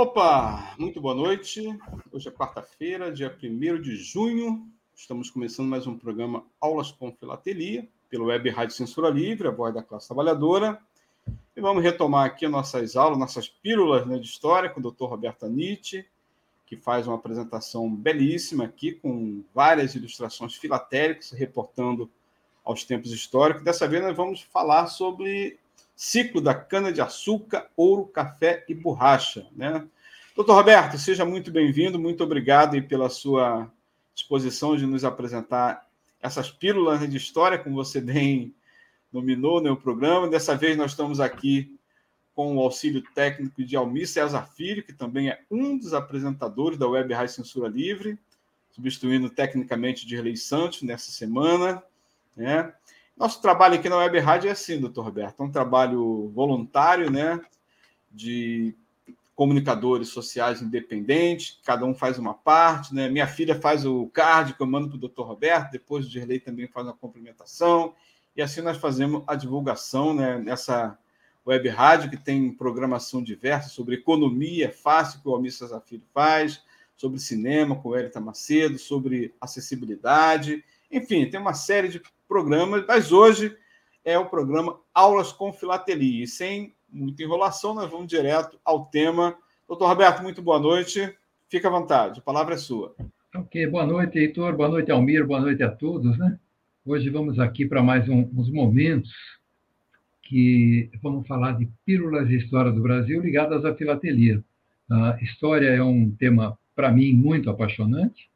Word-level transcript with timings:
Opa, 0.00 0.76
muito 0.78 1.00
boa 1.00 1.12
noite. 1.12 1.76
Hoje 2.12 2.28
é 2.28 2.30
quarta-feira, 2.30 3.10
dia 3.10 3.36
1 3.36 3.82
de 3.82 3.96
junho. 3.96 4.64
Estamos 4.94 5.28
começando 5.28 5.66
mais 5.66 5.88
um 5.88 5.98
programa 5.98 6.44
Aulas 6.60 6.92
com 6.92 7.10
Filatelia, 7.10 7.84
pelo 8.08 8.26
Web 8.26 8.48
Rádio 8.50 8.76
Censura 8.76 9.10
Livre, 9.10 9.48
a 9.48 9.50
voz 9.50 9.74
da 9.74 9.82
classe 9.82 10.06
trabalhadora. 10.06 10.80
E 11.56 11.60
vamos 11.60 11.82
retomar 11.82 12.26
aqui 12.26 12.46
nossas 12.46 12.94
aulas, 12.94 13.18
nossas 13.18 13.48
pílulas 13.48 14.06
né, 14.06 14.20
de 14.20 14.26
história 14.28 14.70
com 14.70 14.78
o 14.78 14.88
Dr. 14.88 15.06
Roberto 15.06 15.48
Nietzsche, 15.48 16.06
que 16.64 16.76
faz 16.76 17.08
uma 17.08 17.16
apresentação 17.16 17.92
belíssima 17.92 18.66
aqui, 18.66 18.92
com 18.92 19.42
várias 19.52 19.96
ilustrações 19.96 20.54
filatélicas, 20.54 21.32
reportando 21.32 22.08
aos 22.64 22.84
tempos 22.84 23.10
históricos. 23.10 23.64
Dessa 23.64 23.88
vez 23.88 24.00
nós 24.04 24.16
vamos 24.16 24.42
falar 24.42 24.86
sobre 24.86 25.58
ciclo 25.98 26.40
da 26.40 26.54
cana-de-açúcar, 26.54 27.68
ouro, 27.76 28.06
café 28.06 28.64
e 28.68 28.72
borracha. 28.72 29.48
Né? 29.56 29.84
Doutor 30.36 30.54
Roberto, 30.54 30.96
seja 30.96 31.24
muito 31.24 31.50
bem-vindo, 31.50 31.98
muito 31.98 32.22
obrigado 32.22 32.80
pela 32.84 33.10
sua 33.10 33.68
disposição 34.14 34.76
de 34.76 34.86
nos 34.86 35.04
apresentar 35.04 35.88
essas 36.22 36.52
pílulas 36.52 37.00
de 37.10 37.16
história, 37.16 37.58
como 37.58 37.74
você 37.74 38.00
bem 38.00 38.54
nominou 39.12 39.60
no 39.60 39.76
programa. 39.76 40.28
Dessa 40.28 40.54
vez 40.54 40.76
nós 40.76 40.92
estamos 40.92 41.18
aqui 41.18 41.76
com 42.32 42.56
o 42.56 42.60
auxílio 42.60 43.02
técnico 43.12 43.64
de 43.64 43.74
Almir 43.74 44.06
César 44.06 44.46
Filho, 44.54 44.84
que 44.84 44.92
também 44.92 45.30
é 45.30 45.40
um 45.50 45.76
dos 45.76 45.94
apresentadores 45.94 46.78
da 46.78 46.86
Web 46.86 47.12
Rádio 47.12 47.34
Censura 47.34 47.66
Livre, 47.66 48.16
substituindo 48.70 49.28
tecnicamente 49.28 50.06
de 50.06 50.14
Relei 50.14 50.36
Santos 50.36 50.82
nessa 50.82 51.10
semana. 51.10 51.82
Né? 52.36 52.72
Nosso 53.18 53.42
trabalho 53.42 53.74
aqui 53.74 53.88
na 53.88 53.96
Web 53.96 54.20
Rádio 54.20 54.48
é 54.48 54.52
assim, 54.52 54.78
doutor 54.78 55.04
Roberto, 55.04 55.42
é 55.42 55.44
um 55.44 55.50
trabalho 55.50 56.30
voluntário, 56.32 57.10
né? 57.10 57.40
De 58.08 58.76
comunicadores 59.34 60.08
sociais 60.08 60.62
independentes, 60.62 61.58
cada 61.64 61.84
um 61.84 61.92
faz 61.92 62.16
uma 62.16 62.32
parte, 62.32 62.94
né? 62.94 63.08
Minha 63.08 63.26
filha 63.26 63.60
faz 63.60 63.84
o 63.84 64.06
card 64.10 64.54
que 64.54 64.62
eu 64.62 64.68
mando 64.68 64.88
para 64.88 64.96
o 64.96 65.00
doutor 65.00 65.26
Roberto, 65.26 65.72
depois 65.72 66.06
o 66.06 66.08
Dirley 66.08 66.38
também 66.38 66.68
faz 66.68 66.86
uma 66.86 66.92
complementação, 66.92 67.92
e 68.36 68.42
assim 68.42 68.60
nós 68.60 68.76
fazemos 68.76 69.24
a 69.26 69.34
divulgação 69.34 70.14
né, 70.14 70.38
nessa 70.38 70.96
web 71.44 71.68
rádio 71.68 72.10
que 72.10 72.16
tem 72.16 72.52
programação 72.52 73.20
diversa 73.20 73.68
sobre 73.68 73.96
economia 73.96 74.72
fácil, 74.72 75.20
que 75.20 75.28
o 75.28 75.34
Almir 75.34 75.52
Filho 75.84 76.04
faz, 76.14 76.62
sobre 76.96 77.18
cinema, 77.18 77.74
com 77.74 77.88
o 77.88 77.96
Elita 77.96 78.20
Macedo, 78.20 78.78
sobre 78.78 79.34
acessibilidade, 79.40 80.64
enfim, 80.90 81.28
tem 81.28 81.40
uma 81.40 81.54
série 81.54 81.88
de 81.88 82.00
programas, 82.28 82.84
mas 82.86 83.10
hoje 83.10 83.56
é 84.04 84.18
o 84.18 84.26
programa 84.26 84.78
Aulas 84.94 85.32
com 85.32 85.52
Filatelia. 85.52 86.24
E 86.24 86.26
sem 86.26 86.74
muita 86.88 87.22
enrolação, 87.22 87.74
nós 87.74 87.90
vamos 87.90 88.06
direto 88.06 88.60
ao 88.62 88.84
tema. 88.84 89.36
Doutor 89.66 89.88
Roberto, 89.88 90.22
muito 90.22 90.42
boa 90.42 90.60
noite. 90.60 91.12
Fica 91.48 91.68
à 91.68 91.70
vontade, 91.70 92.20
a 92.20 92.22
palavra 92.22 92.54
é 92.54 92.58
sua. 92.58 92.94
Ok, 93.34 93.66
boa 93.66 93.86
noite, 93.86 94.18
Heitor, 94.18 94.54
boa 94.54 94.68
noite, 94.68 94.90
Almir, 94.90 95.26
boa 95.26 95.40
noite 95.40 95.62
a 95.62 95.70
todos. 95.70 96.18
Né? 96.18 96.38
Hoje 96.84 97.08
vamos 97.08 97.38
aqui 97.38 97.64
para 97.64 97.82
mais 97.82 98.06
um, 98.08 98.28
uns 98.36 98.50
momentos 98.50 99.10
que 100.22 100.90
vamos 101.02 101.26
falar 101.26 101.52
de 101.52 101.66
pílulas 101.86 102.28
de 102.28 102.36
história 102.36 102.70
do 102.70 102.82
Brasil 102.82 103.22
ligadas 103.22 103.64
à 103.64 103.74
filatelia. 103.74 104.44
A 104.90 105.18
história 105.22 105.68
é 105.68 105.82
um 105.82 106.10
tema, 106.10 106.58
para 106.74 106.92
mim, 106.92 107.12
muito 107.14 107.48
apaixonante 107.48 108.28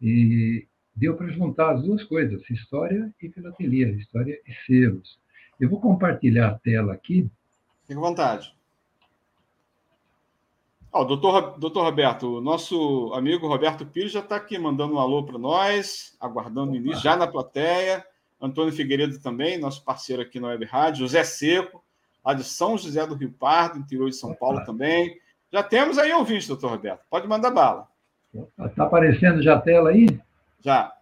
e 0.00 0.66
deu 0.94 1.16
para 1.16 1.28
juntar 1.28 1.72
as 1.72 1.82
duas 1.82 2.04
coisas, 2.04 2.42
história 2.50 3.12
e 3.20 3.28
filatelia, 3.28 3.88
história 3.92 4.38
e 4.46 4.52
selos. 4.66 5.18
Eu 5.58 5.68
vou 5.68 5.80
compartilhar 5.80 6.48
a 6.48 6.58
tela 6.58 6.92
aqui. 6.92 7.30
Fique 7.82 7.98
à 7.98 8.00
vontade. 8.00 8.54
Oh, 10.94 11.04
doutor, 11.04 11.58
doutor 11.58 11.84
Roberto, 11.84 12.40
nosso 12.42 13.10
amigo 13.14 13.48
Roberto 13.48 13.86
Pires 13.86 14.12
já 14.12 14.20
está 14.20 14.36
aqui 14.36 14.58
mandando 14.58 14.94
um 14.94 14.98
alô 14.98 15.22
para 15.24 15.38
nós, 15.38 16.14
aguardando 16.20 16.72
o 16.72 16.76
início, 16.76 17.02
já 17.02 17.16
na 17.16 17.26
plateia. 17.26 18.04
Antônio 18.38 18.72
Figueiredo 18.72 19.18
também, 19.20 19.58
nosso 19.58 19.82
parceiro 19.84 20.20
aqui 20.20 20.38
na 20.38 20.48
Web 20.48 20.66
Rádio. 20.66 21.00
José 21.00 21.24
Seco, 21.24 21.82
lá 22.22 22.34
de 22.34 22.44
São 22.44 22.76
José 22.76 23.06
do 23.06 23.14
Rio 23.14 23.32
Pardo, 23.32 23.78
interior 23.78 24.10
de 24.10 24.16
São 24.16 24.34
Paulo 24.34 24.64
também. 24.66 25.16
Já 25.50 25.62
temos 25.62 25.96
aí 25.96 26.12
ouvinte, 26.12 26.48
doutor 26.48 26.70
Roberto. 26.70 27.02
Pode 27.08 27.26
mandar 27.26 27.50
bala. 27.50 27.86
Está 28.66 28.84
aparecendo 28.84 29.42
já 29.42 29.54
a 29.54 29.60
tela 29.60 29.90
aí? 29.90 30.06
Já. 30.64 30.92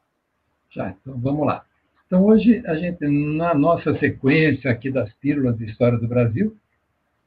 Já, 0.71 0.91
então 0.91 1.19
vamos 1.19 1.47
lá. 1.47 1.65
Então, 2.07 2.25
hoje, 2.25 2.63
a 2.67 2.75
gente, 2.75 3.07
na 3.07 3.55
nossa 3.55 3.97
sequência 3.99 4.71
aqui 4.71 4.91
das 4.91 5.13
pílulas 5.15 5.57
de 5.57 5.67
história 5.67 5.99
do 5.99 6.09
Brasil, 6.09 6.57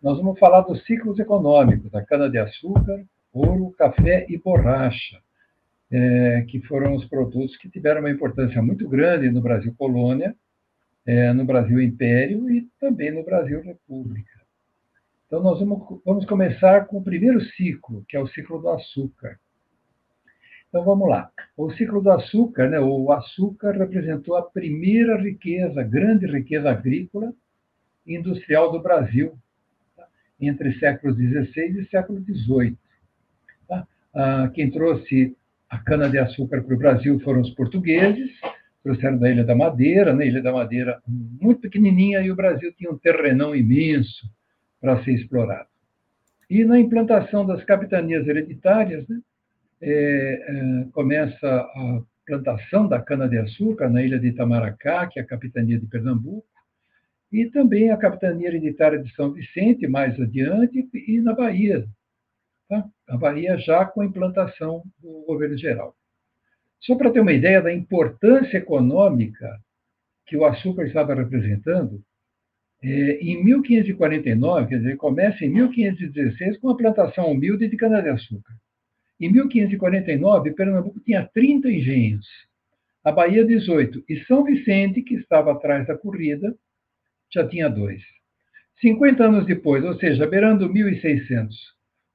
nós 0.01 0.17
vamos 0.17 0.37
falar 0.37 0.61
dos 0.61 0.83
ciclos 0.85 1.17
econômicos, 1.19 1.89
da 1.89 2.03
cana-de-açúcar, 2.03 3.05
ouro, 3.31 3.71
café 3.77 4.25
e 4.27 4.37
borracha, 4.37 5.21
é, 5.89 6.45
que 6.49 6.59
foram 6.61 6.95
os 6.95 7.05
produtos 7.05 7.55
que 7.57 7.69
tiveram 7.69 8.01
uma 8.01 8.09
importância 8.09 8.61
muito 8.61 8.87
grande 8.89 9.29
no 9.29 9.41
Brasil 9.41 9.73
colônia, 9.77 10.35
é, 11.05 11.31
no 11.31 11.45
Brasil 11.45 11.81
império 11.81 12.49
e 12.49 12.67
também 12.79 13.11
no 13.11 13.23
Brasil 13.23 13.61
república. 13.61 14.41
Então, 15.27 15.41
nós 15.41 15.59
vamos, 15.59 16.01
vamos 16.03 16.25
começar 16.25 16.85
com 16.87 16.97
o 16.97 17.03
primeiro 17.03 17.39
ciclo, 17.41 18.03
que 18.07 18.17
é 18.17 18.19
o 18.19 18.27
ciclo 18.27 18.59
do 18.59 18.69
açúcar. 18.69 19.39
Então 20.73 20.83
vamos 20.83 21.07
lá. 21.07 21.29
O 21.55 21.69
ciclo 21.73 22.01
do 22.01 22.09
açúcar, 22.09 22.67
né? 22.67 22.79
O 22.79 23.11
açúcar 23.11 23.73
representou 23.73 24.35
a 24.35 24.41
primeira 24.41 25.21
riqueza, 25.21 25.83
grande 25.83 26.25
riqueza 26.25 26.71
agrícola 26.71 27.31
e 28.07 28.15
industrial 28.15 28.71
do 28.71 28.81
Brasil, 28.81 29.37
tá? 29.95 30.07
entre 30.41 30.73
séculos 30.79 31.15
XVI 31.15 31.79
e 31.79 31.85
século 31.91 32.19
XVIII. 32.23 32.75
Tá? 33.67 33.87
Ah, 34.15 34.49
quem 34.51 34.71
trouxe 34.71 35.37
a 35.69 35.77
cana-de-açúcar 35.77 36.63
para 36.63 36.73
o 36.73 36.79
Brasil 36.79 37.19
foram 37.19 37.41
os 37.41 37.51
portugueses, 37.51 38.31
trouxeram 38.81 39.19
da 39.19 39.29
Ilha 39.29 39.43
da 39.43 39.55
Madeira, 39.55 40.11
né? 40.11 40.25
Ilha 40.25 40.41
da 40.41 40.51
Madeira 40.51 40.99
muito 41.07 41.61
pequenininha, 41.61 42.19
e 42.21 42.31
o 42.31 42.35
Brasil 42.35 42.73
tinha 42.73 42.89
um 42.89 42.97
terrenão 42.97 43.55
imenso 43.55 44.27
para 44.81 45.03
ser 45.03 45.11
explorado. 45.11 45.69
E 46.49 46.65
na 46.65 46.79
implantação 46.79 47.45
das 47.45 47.63
capitanias 47.63 48.27
hereditárias, 48.27 49.07
né? 49.07 49.21
É, 49.85 50.45
é, 50.47 50.85
começa 50.93 51.47
a 51.47 52.01
plantação 52.25 52.87
da 52.87 53.01
cana-de-açúcar 53.01 53.89
na 53.89 54.01
ilha 54.01 54.17
de 54.17 54.27
Itamaracá, 54.27 55.07
que 55.07 55.19
é 55.19 55.21
a 55.21 55.25
capitania 55.25 55.77
de 55.77 55.85
Pernambuco, 55.85 56.47
e 57.29 57.49
também 57.49 57.91
a 57.91 57.97
capitania 57.97 58.47
hereditária 58.47 58.97
de 58.99 59.13
São 59.13 59.33
Vicente, 59.33 59.85
mais 59.87 60.17
adiante, 60.19 60.87
e 60.93 61.19
na 61.19 61.33
Bahia. 61.33 61.85
Tá? 62.69 62.85
A 63.09 63.17
Bahia 63.17 63.57
já 63.57 63.83
com 63.83 64.01
a 64.01 64.05
implantação 64.05 64.83
do 65.01 65.25
governo 65.27 65.57
geral. 65.57 65.93
Só 66.79 66.95
para 66.95 67.11
ter 67.11 67.19
uma 67.19 67.33
ideia 67.33 67.61
da 67.61 67.73
importância 67.73 68.57
econômica 68.57 69.59
que 70.25 70.37
o 70.37 70.45
açúcar 70.45 70.85
estava 70.85 71.13
representando, 71.13 72.01
é, 72.81 73.17
em 73.19 73.43
1549, 73.43 74.67
quer 74.67 74.77
dizer, 74.77 74.95
começa 74.95 75.43
em 75.43 75.49
1516 75.49 76.57
com 76.59 76.69
a 76.69 76.77
plantação 76.77 77.29
humilde 77.31 77.67
de 77.67 77.75
cana-de-açúcar. 77.75 78.53
Em 79.19 79.31
1549, 79.31 80.51
Pernambuco 80.51 80.99
tinha 80.99 81.27
30 81.33 81.71
engenhos, 81.71 82.27
a 83.03 83.11
Bahia 83.11 83.45
18, 83.45 84.03
e 84.07 84.23
São 84.25 84.43
Vicente, 84.43 85.01
que 85.01 85.15
estava 85.15 85.51
atrás 85.51 85.87
da 85.87 85.97
corrida, 85.97 86.55
já 87.31 87.47
tinha 87.47 87.69
dois. 87.69 88.01
50 88.81 89.23
anos 89.23 89.45
depois, 89.45 89.83
ou 89.83 89.97
seja, 89.99 90.27
beirando 90.27 90.71
1600, 90.71 91.55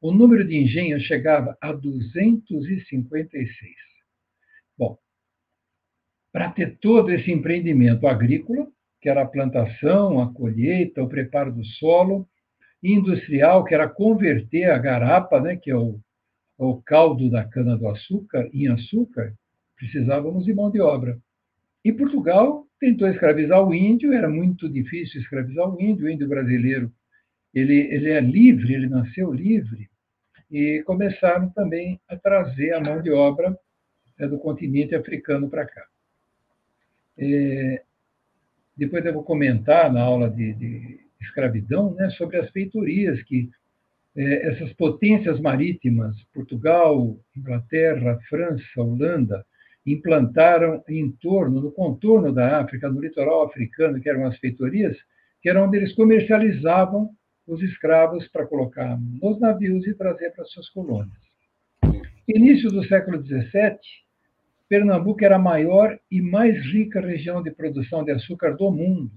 o 0.00 0.12
número 0.12 0.46
de 0.46 0.56
engenhos 0.56 1.02
chegava 1.04 1.56
a 1.60 1.72
256. 1.72 3.74
Bom, 4.76 4.98
para 6.32 6.50
ter 6.50 6.78
todo 6.78 7.10
esse 7.10 7.32
empreendimento 7.32 8.06
agrícola, 8.06 8.68
que 9.00 9.08
era 9.08 9.22
a 9.22 9.26
plantação, 9.26 10.20
a 10.20 10.32
colheita, 10.32 11.02
o 11.02 11.08
preparo 11.08 11.52
do 11.52 11.64
solo, 11.64 12.28
industrial, 12.82 13.64
que 13.64 13.74
era 13.74 13.88
converter 13.88 14.70
a 14.70 14.78
garapa, 14.78 15.40
né, 15.40 15.56
que 15.56 15.70
é 15.70 15.76
o 15.76 16.00
o 16.58 16.82
caldo 16.82 17.30
da 17.30 17.44
cana-do-açúcar 17.44 18.50
em 18.52 18.66
açúcar, 18.66 19.32
precisávamos 19.76 20.44
de 20.44 20.52
mão 20.52 20.70
de 20.70 20.80
obra. 20.80 21.16
E 21.84 21.92
Portugal 21.92 22.66
tentou 22.80 23.08
escravizar 23.08 23.64
o 23.64 23.72
índio, 23.72 24.12
era 24.12 24.28
muito 24.28 24.68
difícil 24.68 25.20
escravizar 25.20 25.72
o 25.72 25.80
índio, 25.80 26.06
o 26.06 26.10
índio 26.10 26.28
brasileiro. 26.28 26.92
Ele, 27.54 27.74
ele 27.74 28.10
é 28.10 28.20
livre, 28.20 28.74
ele 28.74 28.88
nasceu 28.88 29.32
livre. 29.32 29.88
e 30.50 30.82
começaram 30.84 31.48
também 31.50 32.00
a 32.08 32.16
trazer 32.16 32.72
a 32.72 32.80
mão 32.80 33.00
de 33.00 33.10
obra 33.10 33.56
né, 34.18 34.26
do 34.26 34.38
continente 34.38 34.94
africano 34.94 35.48
para 35.48 35.64
cá. 35.64 35.86
É, 37.16 37.82
depois 38.76 39.04
eu 39.04 39.12
vou 39.12 39.22
comentar 39.22 39.92
na 39.92 40.02
aula 40.02 40.30
de, 40.30 40.54
de 40.54 41.00
escravidão 41.20 41.94
né, 41.94 42.10
sobre 42.10 42.38
as 42.38 42.50
feitorias 42.50 43.22
que 43.22 43.50
essas 44.20 44.72
potências 44.72 45.40
marítimas, 45.40 46.16
Portugal, 46.34 47.16
Inglaterra, 47.36 48.18
França, 48.28 48.64
Holanda, 48.76 49.46
implantaram 49.86 50.82
em 50.88 51.10
torno, 51.12 51.60
no 51.60 51.70
contorno 51.70 52.32
da 52.32 52.60
África, 52.60 52.88
no 52.90 53.00
litoral 53.00 53.44
africano, 53.44 54.00
que 54.00 54.08
eram 54.08 54.26
as 54.26 54.36
feitorias, 54.38 54.96
que 55.40 55.48
era 55.48 55.62
onde 55.62 55.76
eles 55.76 55.94
comercializavam 55.94 57.10
os 57.46 57.62
escravos 57.62 58.26
para 58.28 58.46
colocar 58.46 58.98
nos 59.00 59.40
navios 59.40 59.86
e 59.86 59.94
trazer 59.94 60.30
para 60.30 60.44
suas 60.46 60.68
colônias. 60.70 61.16
Início 62.26 62.70
do 62.70 62.84
século 62.86 63.24
XVII, 63.24 63.78
Pernambuco 64.68 65.24
era 65.24 65.36
a 65.36 65.38
maior 65.38 65.98
e 66.10 66.20
mais 66.20 66.58
rica 66.66 67.00
região 67.00 67.42
de 67.42 67.50
produção 67.50 68.04
de 68.04 68.10
açúcar 68.10 68.54
do 68.54 68.70
mundo. 68.70 69.10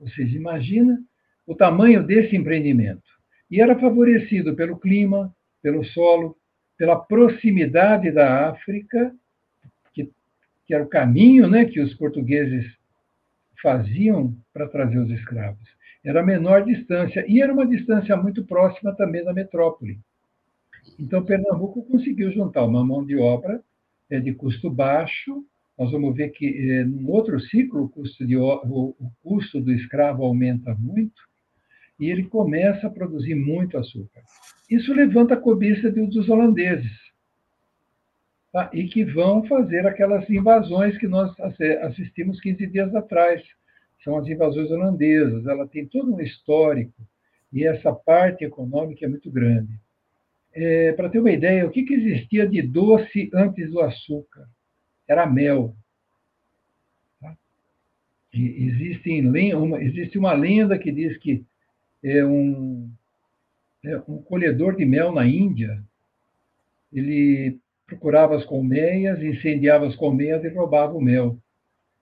Ou 0.00 0.08
seja, 0.08 0.36
imagina 0.36 1.00
o 1.46 1.54
tamanho 1.54 2.02
desse 2.02 2.36
empreendimento. 2.36 3.02
E 3.50 3.60
era 3.60 3.78
favorecido 3.78 4.54
pelo 4.54 4.78
clima, 4.78 5.34
pelo 5.62 5.84
solo, 5.84 6.36
pela 6.78 6.96
proximidade 6.96 8.10
da 8.10 8.48
África, 8.48 9.14
que, 9.92 10.10
que 10.66 10.74
era 10.74 10.84
o 10.84 10.88
caminho 10.88 11.48
né, 11.48 11.64
que 11.64 11.80
os 11.80 11.94
portugueses 11.94 12.66
faziam 13.60 14.34
para 14.52 14.68
trazer 14.68 14.98
os 14.98 15.10
escravos. 15.10 15.68
Era 16.02 16.20
a 16.20 16.24
menor 16.24 16.64
distância, 16.64 17.24
e 17.28 17.42
era 17.42 17.52
uma 17.52 17.66
distância 17.66 18.16
muito 18.16 18.44
próxima 18.44 18.94
também 18.94 19.22
da 19.22 19.34
metrópole. 19.34 19.98
Então, 20.98 21.24
Pernambuco 21.24 21.82
conseguiu 21.84 22.32
juntar 22.32 22.64
uma 22.64 22.84
mão 22.84 23.04
de 23.04 23.16
obra 23.16 23.62
é, 24.08 24.18
de 24.18 24.32
custo 24.32 24.70
baixo. 24.70 25.44
Nós 25.78 25.92
vamos 25.92 26.14
ver 26.14 26.30
que, 26.30 26.46
é, 26.46 26.84
no 26.84 27.10
outro 27.10 27.38
ciclo, 27.40 27.84
o 27.84 27.88
custo, 27.88 28.26
de, 28.26 28.36
o, 28.36 28.94
o 28.98 29.10
custo 29.22 29.60
do 29.60 29.72
escravo 29.72 30.24
aumenta 30.24 30.74
muito, 30.74 31.22
e 32.00 32.10
ele 32.10 32.24
começa 32.24 32.86
a 32.86 32.90
produzir 32.90 33.34
muito 33.34 33.76
açúcar. 33.76 34.22
Isso 34.70 34.92
levanta 34.94 35.34
a 35.34 35.40
cobiça 35.40 35.90
dos 35.90 36.28
holandeses, 36.30 36.98
tá? 38.50 38.70
e 38.72 38.88
que 38.88 39.04
vão 39.04 39.44
fazer 39.46 39.86
aquelas 39.86 40.28
invasões 40.30 40.96
que 40.96 41.06
nós 41.06 41.30
assistimos 41.82 42.40
15 42.40 42.66
dias 42.68 42.94
atrás. 42.94 43.42
São 44.02 44.16
as 44.16 44.26
invasões 44.26 44.70
holandesas, 44.70 45.46
ela 45.46 45.68
tem 45.68 45.86
todo 45.86 46.14
um 46.14 46.20
histórico, 46.20 47.06
e 47.52 47.66
essa 47.66 47.92
parte 47.92 48.44
econômica 48.44 49.04
é 49.04 49.08
muito 49.08 49.30
grande. 49.30 49.78
É, 50.54 50.92
Para 50.92 51.10
ter 51.10 51.18
uma 51.18 51.30
ideia, 51.30 51.66
o 51.66 51.70
que, 51.70 51.82
que 51.82 51.94
existia 51.94 52.46
de 52.46 52.62
doce 52.62 53.30
antes 53.34 53.70
do 53.70 53.80
açúcar? 53.80 54.48
Era 55.06 55.26
mel. 55.26 55.76
Tá? 57.20 57.36
Uma, 58.32 59.82
existe 59.82 60.18
uma 60.18 60.32
lenda 60.32 60.78
que 60.78 60.90
diz 60.90 61.18
que 61.18 61.44
é 62.02 62.24
um, 62.24 62.90
é 63.84 63.96
um 64.08 64.22
colhedor 64.22 64.76
de 64.76 64.84
mel 64.84 65.12
na 65.12 65.26
Índia. 65.26 65.82
Ele 66.92 67.58
procurava 67.86 68.36
as 68.36 68.44
colmeias, 68.44 69.22
incendiava 69.22 69.86
as 69.86 69.96
colmeias 69.96 70.44
e 70.44 70.48
roubava 70.48 70.94
o 70.94 71.00
mel. 71.00 71.38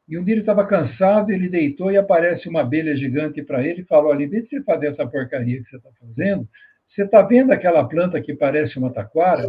E 0.08 0.16
um 0.18 0.24
dia 0.24 0.34
ele 0.34 0.40
estava 0.40 0.66
cansado, 0.66 1.30
ele 1.30 1.48
deitou 1.48 1.90
e 1.92 1.96
aparece 1.96 2.48
uma 2.48 2.60
abelha 2.60 2.96
gigante 2.96 3.42
para 3.42 3.62
ele 3.66 3.82
e 3.82 3.86
falou: 3.86 4.10
ali, 4.10 4.26
vê 4.26 4.42
se 4.42 4.48
você 4.48 4.62
fazer 4.62 4.88
essa 4.88 5.06
porcaria 5.06 5.62
que 5.62 5.68
você 5.68 5.76
está 5.76 5.90
fazendo. 6.00 6.48
Você 6.88 7.02
está 7.02 7.20
vendo 7.20 7.52
aquela 7.52 7.84
planta 7.84 8.20
que 8.20 8.34
parece 8.34 8.78
uma 8.78 8.90
taquara? 8.90 9.46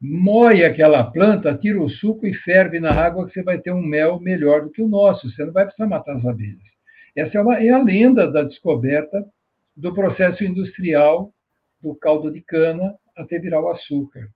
Moe 0.00 0.64
aquela 0.64 1.04
planta, 1.04 1.56
tira 1.56 1.80
o 1.80 1.88
suco 1.88 2.26
e 2.26 2.34
ferve 2.34 2.80
na 2.80 2.92
água 2.92 3.26
que 3.26 3.32
você 3.32 3.42
vai 3.42 3.58
ter 3.58 3.72
um 3.72 3.82
mel 3.82 4.18
melhor 4.20 4.62
do 4.62 4.70
que 4.70 4.82
o 4.82 4.88
nosso. 4.88 5.30
Você 5.30 5.44
não 5.44 5.52
vai 5.52 5.64
precisar 5.64 5.86
matar 5.86 6.16
as 6.16 6.24
abelhas. 6.24 6.75
Essa 7.16 7.38
é, 7.38 7.40
uma, 7.40 7.56
é 7.56 7.70
a 7.70 7.82
lenda 7.82 8.30
da 8.30 8.42
descoberta 8.42 9.24
do 9.74 9.94
processo 9.94 10.44
industrial 10.44 11.32
do 11.80 11.94
caldo 11.94 12.30
de 12.30 12.42
cana 12.42 12.94
até 13.16 13.38
virar 13.38 13.62
o 13.62 13.70
açúcar. 13.70 14.28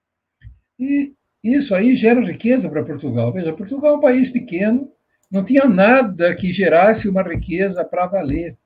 E 0.79 1.13
isso 1.45 1.75
aí 1.75 1.97
gera 1.97 2.21
riqueza 2.21 2.69
para 2.69 2.85
Portugal. 2.85 3.33
Veja, 3.33 3.53
Portugal 3.53 3.95
é 3.95 3.97
um 3.99 4.01
país 4.01 4.31
pequeno, 4.31 4.91
não 5.31 5.45
tinha 5.45 5.67
nada 5.67 6.35
que 6.35 6.53
gerasse 6.53 7.07
uma 7.07 7.23
riqueza 7.23 7.85
para 7.85 8.07
valer. 8.07 8.57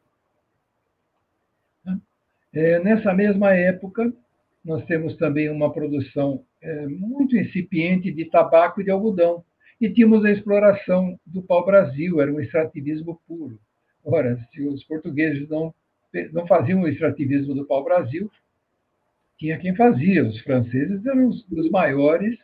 É, 2.52 2.78
nessa 2.78 3.12
mesma 3.12 3.52
época, 3.52 4.12
nós 4.64 4.84
temos 4.87 5.17
também 5.17 5.50
uma 5.50 5.72
produção 5.72 6.44
é, 6.62 6.87
muito 6.87 7.37
incipiente 7.37 8.12
de 8.12 8.25
tabaco 8.26 8.81
e 8.81 8.84
de 8.84 8.90
algodão. 8.90 9.44
E 9.81 9.90
tínhamos 9.90 10.25
a 10.25 10.31
exploração 10.31 11.19
do 11.26 11.43
pau-brasil, 11.43 12.20
era 12.20 12.32
um 12.32 12.40
extrativismo 12.40 13.20
puro. 13.26 13.58
Ora, 14.05 14.39
se 14.53 14.67
os 14.67 14.85
portugueses 14.85 15.49
não, 15.49 15.75
não 16.33 16.47
faziam 16.47 16.83
o 16.83 16.89
extrativismo 16.89 17.55
do 17.55 17.67
pau-brasil, 17.67 18.31
tinha 19.39 19.59
quem 19.59 19.75
fazia. 19.75 20.25
Os 20.27 20.39
franceses 20.41 21.05
eram 21.06 21.29
os, 21.29 21.47
os 21.51 21.71
maiores 21.71 22.39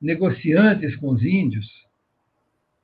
negociantes 0.00 0.96
com 0.96 1.10
os 1.10 1.22
índios 1.22 1.66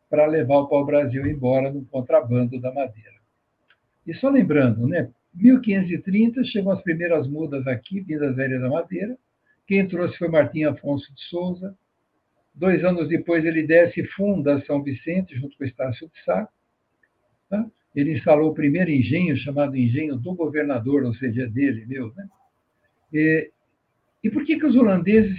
para 0.08 0.26
levar 0.26 0.58
o 0.58 0.68
pau-brasil 0.68 1.26
embora 1.26 1.72
no 1.72 1.84
contrabando 1.86 2.60
da 2.60 2.72
madeira. 2.72 3.20
E 4.06 4.14
só 4.14 4.28
lembrando, 4.28 4.86
né, 4.86 5.10
1530 5.34 6.44
chegam 6.44 6.72
as 6.72 6.82
primeiras 6.82 7.26
mudas 7.26 7.66
aqui, 7.66 8.00
vindas 8.00 8.36
da 8.36 8.44
Ilha 8.44 8.60
da 8.60 8.68
Madeira. 8.68 9.16
Quem 9.66 9.86
trouxe 9.88 10.18
foi 10.18 10.28
Martim 10.28 10.64
Afonso 10.64 11.12
de 11.14 11.22
Souza. 11.22 11.76
Dois 12.54 12.84
anos 12.84 13.08
depois, 13.08 13.44
ele 13.44 13.66
desce 13.66 14.00
e 14.00 14.06
funda 14.06 14.62
São 14.66 14.82
Vicente, 14.82 15.34
junto 15.36 15.56
com 15.56 15.64
Estácio 15.64 16.08
de 16.08 16.24
Sá. 16.24 16.46
Tá? 17.48 17.66
Ele 17.94 18.14
instalou 18.16 18.50
o 18.50 18.54
primeiro 18.54 18.90
engenho, 18.90 19.36
chamado 19.36 19.76
Engenho 19.76 20.16
do 20.16 20.34
Governador, 20.34 21.04
ou 21.04 21.14
seja, 21.14 21.46
dele, 21.46 21.84
meu. 21.86 22.12
Né? 22.14 22.28
E, 23.12 23.50
e 24.24 24.30
por 24.30 24.44
que, 24.44 24.58
que 24.58 24.66
os 24.66 24.74
holandeses, 24.74 25.38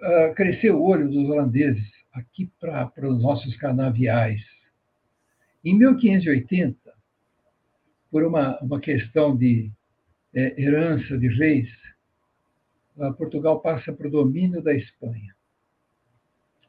uh, 0.00 0.34
cresceu 0.34 0.76
o 0.76 0.86
olho 0.86 1.08
dos 1.08 1.28
holandeses 1.28 1.90
aqui 2.12 2.50
para 2.60 3.08
os 3.08 3.20
nossos 3.20 3.56
canaviais? 3.56 4.40
Em 5.64 5.76
1580, 5.76 6.78
por 8.10 8.22
uma, 8.24 8.58
uma 8.60 8.80
questão 8.80 9.36
de 9.36 9.70
é, 10.32 10.60
herança 10.60 11.18
de 11.18 11.26
reis, 11.26 11.68
uh, 12.96 13.12
Portugal 13.14 13.60
passa 13.60 13.92
para 13.92 14.06
o 14.06 14.10
domínio 14.10 14.62
da 14.62 14.72
Espanha. 14.72 15.34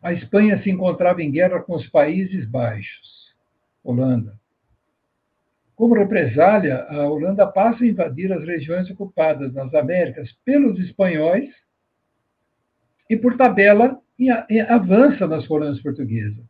A 0.01 0.13
Espanha 0.13 0.61
se 0.63 0.71
encontrava 0.71 1.21
em 1.21 1.29
guerra 1.29 1.61
com 1.61 1.75
os 1.75 1.87
Países 1.87 2.47
Baixos, 2.47 3.35
Holanda. 3.83 4.39
Como 5.79 5.95
represália, 5.95 6.83
a 6.89 7.07
Holanda 7.07 7.47
passa 7.47 7.85
a 7.85 7.87
invadir 7.87 8.33
as 8.33 8.45
regiões 8.45 8.91
ocupadas 8.91 9.53
nas 9.53 9.73
Américas 9.73 10.29
pelos 10.43 10.77
espanhóis 10.77 11.49
e, 13.09 13.15
por 13.15 13.37
tabela, 13.37 13.97
avança 14.67 15.25
nas 15.25 15.47
colônias 15.47 15.81
portuguesas. 15.81 16.43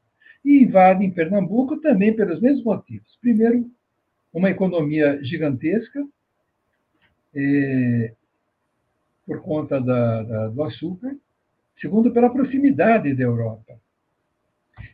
E 0.44 0.64
invade 0.64 1.06
em 1.06 1.12
Pernambuco 1.12 1.80
também 1.80 2.12
pelos 2.12 2.42
mesmos 2.42 2.64
motivos. 2.64 3.20
Primeiro, 3.22 3.70
uma 4.34 4.50
economia 4.50 5.24
gigantesca, 5.24 6.04
é, 7.36 8.16
por 9.28 9.44
conta 9.44 9.80
da, 9.80 10.24
da, 10.24 10.48
do 10.48 10.64
açúcar. 10.64 11.16
Segundo, 11.80 12.12
pela 12.12 12.34
proximidade 12.34 13.14
da 13.14 13.24
Europa. 13.26 13.80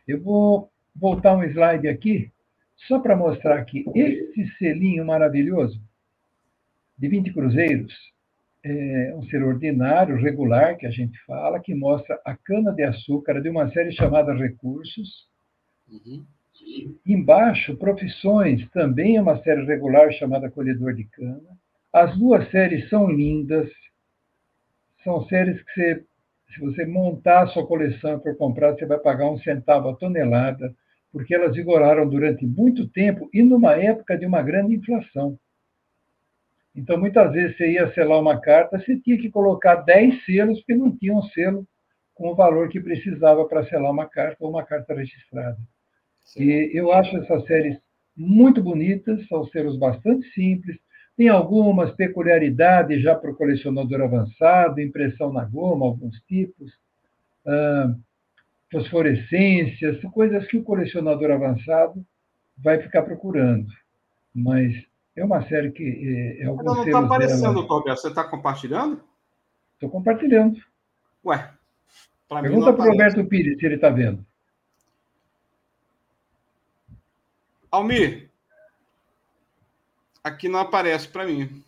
Eu 0.06 0.22
vou 0.22 0.70
voltar 0.94 1.34
um 1.34 1.42
slide 1.42 1.88
aqui 1.88 2.30
só 2.76 2.98
para 3.00 3.16
mostrar 3.16 3.64
que 3.64 3.84
esse 3.94 4.46
selinho 4.58 5.04
maravilhoso, 5.04 5.80
de 6.98 7.08
20 7.08 7.32
cruzeiros, 7.32 7.92
é 8.64 9.14
um 9.14 9.22
ser 9.24 9.42
ordinário, 9.42 10.16
regular, 10.16 10.76
que 10.76 10.86
a 10.86 10.90
gente 10.90 11.18
fala, 11.24 11.60
que 11.60 11.74
mostra 11.74 12.20
a 12.24 12.34
cana-de-açúcar 12.34 13.40
de 13.40 13.48
uma 13.48 13.70
série 13.70 13.92
chamada 13.92 14.34
Recursos. 14.34 15.28
Uhum. 15.88 16.24
Embaixo, 17.06 17.76
Profissões, 17.76 18.68
também 18.70 19.16
é 19.16 19.22
uma 19.22 19.40
série 19.42 19.64
regular 19.64 20.10
chamada 20.12 20.50
Colhedor 20.50 20.94
de 20.94 21.04
Cana. 21.04 21.56
As 21.92 22.16
duas 22.18 22.50
séries 22.50 22.88
são 22.88 23.08
lindas, 23.08 23.70
são 25.04 25.24
séries 25.28 25.62
que 25.62 25.72
você, 25.72 26.04
se 26.52 26.60
você 26.60 26.86
montar 26.86 27.42
a 27.42 27.46
sua 27.48 27.66
coleção 27.66 28.18
para 28.18 28.34
comprar, 28.34 28.72
você 28.72 28.84
vai 28.84 28.98
pagar 28.98 29.30
um 29.30 29.38
centavo 29.38 29.88
a 29.88 29.96
tonelada 29.96 30.74
porque 31.12 31.34
elas 31.34 31.54
vigoraram 31.54 32.08
durante 32.08 32.46
muito 32.46 32.88
tempo 32.88 33.28
e 33.32 33.42
numa 33.42 33.72
época 33.72 34.16
de 34.18 34.26
uma 34.26 34.42
grande 34.42 34.74
inflação. 34.74 35.38
Então, 36.74 36.98
muitas 36.98 37.32
vezes 37.32 37.56
você 37.56 37.72
ia 37.72 37.92
selar 37.94 38.20
uma 38.20 38.38
carta, 38.40 38.78
você 38.78 38.98
tinha 39.00 39.16
que 39.16 39.30
colocar 39.30 39.76
10 39.76 40.24
selos, 40.26 40.58
porque 40.58 40.74
não 40.74 40.94
tinha 40.94 41.14
um 41.14 41.22
selo 41.22 41.66
com 42.14 42.28
o 42.28 42.34
valor 42.34 42.68
que 42.68 42.80
precisava 42.80 43.46
para 43.46 43.64
selar 43.66 43.90
uma 43.90 44.06
carta 44.06 44.36
ou 44.40 44.50
uma 44.50 44.64
carta 44.64 44.94
registrada. 44.94 45.56
E 46.36 46.70
eu 46.74 46.92
acho 46.92 47.16
essas 47.16 47.46
séries 47.46 47.78
muito 48.16 48.62
bonitas, 48.62 49.26
são 49.28 49.44
selos 49.46 49.78
bastante 49.78 50.28
simples, 50.32 50.76
Tem 51.16 51.30
algumas 51.30 51.92
peculiaridades 51.94 53.02
já 53.02 53.14
para 53.14 53.30
o 53.30 53.34
colecionador 53.34 54.02
avançado, 54.02 54.80
impressão 54.80 55.32
na 55.32 55.44
goma, 55.46 55.86
alguns 55.86 56.20
tipos, 56.28 56.70
fosforescências, 58.76 60.02
coisas 60.12 60.46
que 60.46 60.58
o 60.58 60.62
colecionador 60.62 61.30
avançado 61.30 62.04
vai 62.58 62.82
ficar 62.82 63.02
procurando. 63.02 63.66
Mas 64.34 64.74
é 65.16 65.24
uma 65.24 65.42
série 65.48 65.70
que. 65.72 65.82
É, 66.40 66.42
é 66.42 66.44
não 66.44 66.84
está 66.84 66.98
aparecendo, 66.98 67.66
dela... 67.66 67.96
Você 67.96 68.08
está 68.08 68.24
compartilhando? 68.24 69.02
Estou 69.74 69.88
compartilhando. 69.88 70.60
Ué. 71.24 71.50
Pergunta 72.28 72.72
para 72.72 72.86
o 72.86 72.90
Roberto 72.90 73.24
Pires 73.24 73.58
se 73.58 73.64
ele 73.64 73.76
está 73.76 73.88
vendo. 73.88 74.24
Almir, 77.70 78.30
aqui 80.22 80.48
não 80.48 80.60
aparece 80.60 81.08
para 81.08 81.24
mim. 81.24 81.62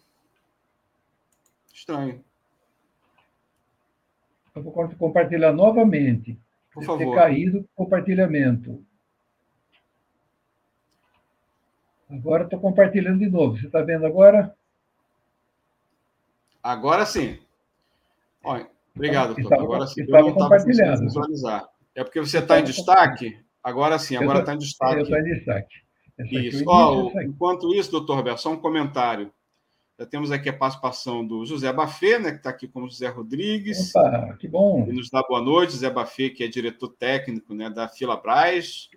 Estranho. 1.72 2.22
Eu 4.54 4.62
vou 4.62 4.72
compartilhar 4.72 5.52
novamente. 5.52 6.38
Por 6.78 6.98
favor. 6.98 7.14
Ter 7.14 7.20
caído 7.20 7.58
o 7.60 7.68
compartilhamento. 7.74 8.84
Agora 12.10 12.44
estou 12.44 12.58
compartilhando 12.58 13.18
de 13.18 13.28
novo. 13.28 13.58
Você 13.58 13.66
está 13.66 13.82
vendo 13.82 14.06
agora? 14.06 14.54
Agora 16.62 17.04
sim. 17.04 17.38
Olha, 18.42 18.68
obrigado, 18.94 19.34
doutor. 19.34 19.42
Estava, 19.42 19.62
agora 19.62 19.86
sim. 19.86 20.02
Estava 20.02 20.32
compartilhando. 20.32 21.00
Visualizar. 21.00 21.68
É 21.94 22.04
porque 22.04 22.20
você 22.20 22.38
está 22.38 22.58
em 22.58 22.64
destaque? 22.64 23.38
Agora 23.62 23.98
sim, 23.98 24.16
agora 24.16 24.40
está 24.40 24.54
em 24.54 24.58
destaque. 24.58 24.94
Eu 24.94 25.02
estou 25.02 25.18
em 25.18 25.24
destaque. 25.24 25.74
Isso. 26.18 26.64
Oh, 26.66 27.12
enquanto 27.20 27.74
isso, 27.74 27.90
doutor 27.90 28.16
Roberto, 28.16 28.38
só 28.38 28.52
um 28.52 28.56
comentário. 28.56 29.30
Já 29.98 30.06
temos 30.06 30.30
aqui 30.30 30.48
a 30.48 30.56
participação 30.56 31.26
do 31.26 31.44
José 31.44 31.72
Bafê, 31.72 32.18
né, 32.18 32.30
que 32.30 32.36
está 32.36 32.50
aqui 32.50 32.68
como 32.68 32.88
José 32.88 33.08
Rodrigues. 33.08 33.94
Opa, 33.94 34.36
que 34.38 34.46
bom. 34.46 34.86
E 34.88 34.92
nos 34.92 35.10
dá 35.10 35.22
boa 35.22 35.42
noite, 35.42 35.72
José 35.72 35.90
Bafê, 35.90 36.30
que 36.30 36.44
é 36.44 36.48
diretor 36.48 36.88
técnico 36.88 37.52
né, 37.52 37.68
da 37.68 37.88
Fila 37.88 38.16
Braz 38.16 38.88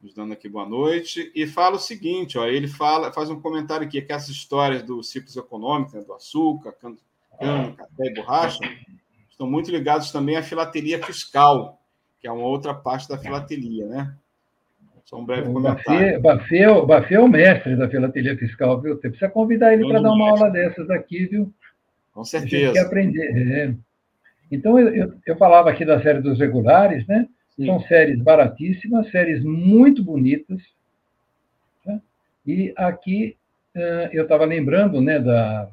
nos 0.00 0.14
dando 0.14 0.32
aqui 0.32 0.48
boa 0.48 0.68
noite, 0.68 1.30
e 1.34 1.46
fala 1.46 1.76
o 1.76 1.80
seguinte: 1.80 2.38
ó, 2.38 2.46
ele 2.46 2.68
fala, 2.68 3.12
faz 3.12 3.30
um 3.30 3.40
comentário 3.40 3.86
aqui, 3.86 4.00
que 4.00 4.12
essas 4.12 4.28
histórias 4.28 4.82
do 4.82 5.02
ciclos 5.02 5.36
econômicos, 5.36 5.94
né, 5.94 6.02
do 6.02 6.12
açúcar, 6.12 6.72
cana, 6.72 6.96
café 7.76 8.04
e 8.04 8.14
borracha, 8.14 8.58
estão 9.28 9.50
muito 9.50 9.70
ligados 9.70 10.10
também 10.10 10.36
à 10.36 10.42
filatelia 10.42 11.04
fiscal, 11.04 11.80
que 12.20 12.26
é 12.26 12.32
uma 12.32 12.46
outra 12.46 12.74
parte 12.74 13.08
da 13.08 13.18
filatelia, 13.18 13.86
né? 13.86 14.16
Só 15.08 15.18
um 15.18 15.24
breve 15.24 15.50
comentário. 15.50 16.20
Bafê, 16.20 16.86
Bafê, 16.86 17.14
é 17.14 17.20
o 17.20 17.26
mestre 17.26 17.74
da 17.76 17.88
filatelia 17.88 18.36
fiscal, 18.36 18.78
viu? 18.78 18.94
Você 18.94 19.08
precisa 19.08 19.30
convidar 19.30 19.72
ele 19.72 19.88
para 19.88 20.02
dar 20.02 20.12
uma 20.12 20.28
aula 20.28 20.50
dessas 20.50 20.90
aqui, 20.90 21.24
viu? 21.24 21.50
Com 22.12 22.22
certeza. 22.24 22.74
Quer 22.74 22.80
aprender. 22.80 23.54
É. 23.54 23.74
Então, 24.52 24.78
eu, 24.78 24.94
eu, 24.94 25.14
eu 25.24 25.36
falava 25.38 25.70
aqui 25.70 25.82
da 25.86 26.02
série 26.02 26.20
dos 26.20 26.38
regulares, 26.38 27.06
né? 27.06 27.26
São 27.56 27.80
séries 27.84 28.20
baratíssimas, 28.20 29.10
séries 29.10 29.42
muito 29.42 30.04
bonitas. 30.04 30.60
Tá? 31.82 31.98
E 32.46 32.74
aqui 32.76 33.34
eu 34.12 34.24
estava 34.24 34.44
lembrando 34.44 35.00
né, 35.00 35.18
da, 35.18 35.70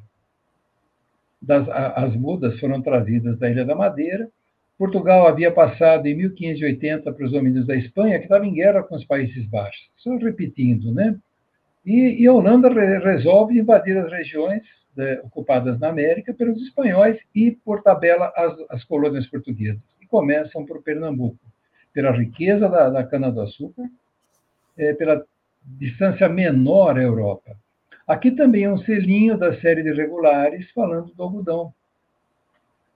das 1.42 1.68
as 1.68 2.16
mudas 2.16 2.58
foram 2.58 2.80
trazidas 2.80 3.38
da 3.38 3.50
Ilha 3.50 3.66
da 3.66 3.74
Madeira. 3.74 4.30
Portugal 4.78 5.26
havia 5.26 5.50
passado 5.50 6.06
em 6.06 6.14
1580 6.14 7.12
para 7.12 7.24
os 7.24 7.32
domínios 7.32 7.66
da 7.66 7.74
Espanha, 7.74 8.18
que 8.18 8.24
estava 8.24 8.46
em 8.46 8.52
guerra 8.52 8.82
com 8.82 8.94
os 8.94 9.04
Países 9.04 9.46
Baixos. 9.46 9.88
Só 9.96 10.14
repetindo, 10.16 10.92
né? 10.92 11.16
E, 11.84 12.22
e 12.22 12.26
a 12.26 12.32
Holanda 12.32 12.68
re, 12.68 12.98
resolve 12.98 13.58
invadir 13.58 13.96
as 13.96 14.10
regiões 14.10 14.62
né, 14.96 15.20
ocupadas 15.22 15.78
na 15.78 15.88
América 15.88 16.34
pelos 16.34 16.60
espanhóis 16.60 17.18
e, 17.34 17.52
por 17.52 17.82
tabela, 17.82 18.32
as, 18.36 18.54
as 18.70 18.84
colônias 18.84 19.26
portuguesas. 19.26 19.80
E 20.00 20.06
começam 20.06 20.66
por 20.66 20.82
Pernambuco 20.82 21.38
pela 21.96 22.10
riqueza 22.10 22.68
da, 22.68 22.90
da 22.90 23.04
cana-do-açúcar, 23.04 23.88
é, 24.76 24.92
pela 24.92 25.24
distância 25.64 26.28
menor 26.28 26.98
à 26.98 27.02
Europa. 27.02 27.56
Aqui 28.06 28.30
também 28.30 28.64
é 28.64 28.70
um 28.70 28.76
selinho 28.76 29.38
da 29.38 29.58
série 29.60 29.82
de 29.82 29.92
regulares 29.92 30.70
falando 30.72 31.14
do 31.14 31.22
algodão. 31.22 31.72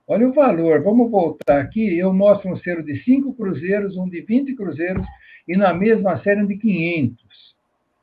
Olha 0.07 0.27
o 0.27 0.33
valor, 0.33 0.83
vamos 0.83 1.09
voltar 1.09 1.61
aqui, 1.61 1.97
eu 1.97 2.13
mostro 2.13 2.51
um 2.51 2.57
selo 2.57 2.83
de 2.83 3.01
5 3.03 3.33
cruzeiros, 3.33 3.95
um 3.95 4.09
de 4.09 4.21
20 4.21 4.55
cruzeiros, 4.55 5.05
e 5.47 5.55
na 5.55 5.73
mesma 5.73 6.21
série 6.21 6.41
um 6.41 6.47
de 6.47 6.57
500, 6.57 7.55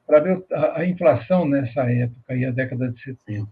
para 0.07 0.21
ver 0.21 0.45
a, 0.53 0.85
inflação 0.85 1.47
nessa 1.47 1.83
época, 1.91 2.33
aí, 2.33 2.45
a 2.45 2.51
década 2.51 2.91
de 2.91 3.03
70. 3.03 3.49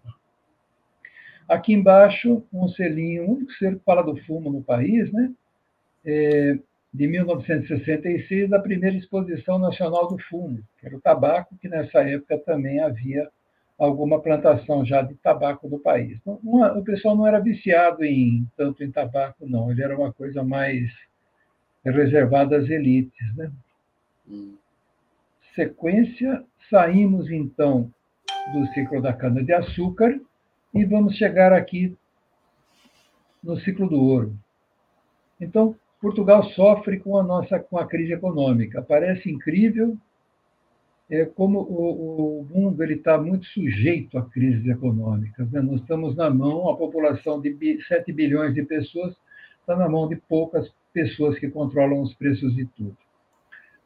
Aqui 1.49 1.75
embaixo, 1.75 2.43
um 2.53 2.69
selinho, 2.69 3.25
um 3.25 3.33
único 3.33 3.53
selo 3.53 3.79
que 3.79 3.85
fala 3.85 4.03
do 4.03 4.17
fumo 4.25 4.51
no 4.51 4.63
país, 4.63 5.13
né? 5.13 5.33
É, 6.05 6.59
de 6.97 7.07
1966, 7.07 8.49
da 8.49 8.59
primeira 8.59 8.97
Exposição 8.97 9.59
Nacional 9.59 10.09
do 10.09 10.19
Fumo, 10.19 10.61
que 10.81 10.87
era 10.87 10.97
o 10.97 11.01
tabaco, 11.01 11.55
que 11.61 11.69
nessa 11.69 12.01
época 12.01 12.39
também 12.39 12.81
havia 12.81 13.29
alguma 13.79 14.21
plantação 14.21 14.85
já 14.85 15.03
de 15.03 15.15
tabaco 15.17 15.69
no 15.69 15.79
país. 15.79 16.19
Uma, 16.25 16.73
o 16.73 16.83
pessoal 16.83 17.17
não 17.17 17.27
era 17.27 17.39
viciado 17.39 18.05
em 18.05 18.47
tanto 18.57 18.83
em 18.83 18.91
tabaco, 18.91 19.47
não. 19.47 19.71
Ele 19.71 19.83
era 19.83 19.97
uma 19.97 20.13
coisa 20.13 20.43
mais 20.43 20.91
reservada 21.85 22.57
às 22.57 22.69
elites. 22.69 23.37
Né? 23.37 23.53
Hum. 24.29 24.57
Sequência, 25.55 26.43
saímos 26.71 27.31
então 27.31 27.91
do 28.53 28.67
ciclo 28.69 29.01
da 29.03 29.13
cana-de-açúcar 29.13 30.19
e 30.75 30.85
vamos 30.85 31.17
chegar 31.17 31.53
aqui 31.53 31.97
no 33.43 33.59
ciclo 33.61 33.89
do 33.89 34.01
ouro. 34.01 34.37
Então, 35.41 35.77
Portugal 36.01 36.43
sofre 36.51 36.99
com 36.99 37.19
a 37.19 37.23
nossa 37.23 37.59
com 37.59 37.79
a 37.79 37.87
crise 37.87 38.13
econômica. 38.13 38.83
Parece 38.83 39.31
incrível 39.31 39.97
é, 41.11 41.25
como 41.25 41.61
o, 41.61 42.41
o 42.41 42.45
mundo 42.45 42.83
está 42.85 43.19
muito 43.19 43.47
sujeito 43.47 44.19
a 44.19 44.29
crises 44.29 44.67
econômicas. 44.67 45.51
Né? 45.51 45.61
Nós 45.61 45.81
estamos 45.81 46.17
na 46.17 46.29
mão, 46.31 46.69
a 46.69 46.77
população 46.77 47.41
de 47.41 47.57
7 47.87 48.13
bilhões 48.13 48.55
de 48.55 48.63
pessoas 48.63 49.15
está 49.61 49.77
na 49.77 49.89
mão 49.89 50.09
de 50.09 50.17
poucas 50.17 50.73
pessoas 50.93 51.39
que 51.39 51.49
controlam 51.49 52.01
os 52.01 52.15
preços 52.15 52.55
de 52.55 52.65
tudo. 52.67 52.97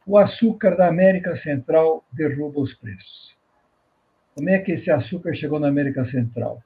O 0.07 0.17
açúcar 0.17 0.77
da 0.77 0.89
América 0.89 1.37
Central 1.39 2.05
derruba 2.13 2.61
os 2.61 2.75
preços. 2.75 3.37
Como 4.35 4.49
é 4.49 4.59
que 4.59 4.73
esse 4.73 4.91
açúcar 4.91 5.35
chegou 5.35 5.61
na 5.61 5.69
América 5.69 6.05
Central? 6.11 6.63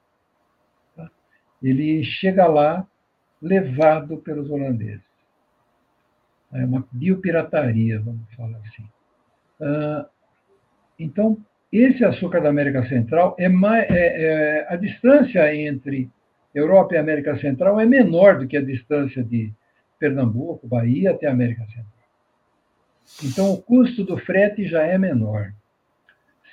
Ele 1.61 2.03
chega 2.03 2.47
lá 2.47 2.87
levado 3.41 4.17
pelos 4.17 4.49
holandeses 4.49 5.05
é 6.55 6.65
uma 6.65 6.85
biopirataria, 6.91 7.99
vamos 7.99 8.33
falar 8.35 8.57
assim. 8.59 8.89
Ah, 9.61 10.09
então, 10.97 11.37
esse 11.71 12.03
açúcar 12.05 12.41
da 12.41 12.49
América 12.49 12.87
Central 12.87 13.35
é, 13.37 13.49
mais, 13.49 13.89
é, 13.89 14.23
é, 14.23 14.65
a 14.69 14.75
distância 14.75 15.53
entre 15.53 16.09
Europa 16.53 16.95
e 16.95 16.97
América 16.97 17.37
Central 17.37 17.79
é 17.79 17.85
menor 17.85 18.39
do 18.39 18.47
que 18.47 18.55
a 18.55 18.63
distância 18.63 19.23
de 19.23 19.51
Pernambuco, 19.99 20.67
Bahia 20.67 21.11
até 21.11 21.27
América 21.27 21.65
Central. 21.65 21.85
Então, 23.23 23.53
o 23.53 23.61
custo 23.61 24.03
do 24.03 24.17
frete 24.17 24.65
já 24.67 24.83
é 24.83 24.97
menor. 24.97 25.51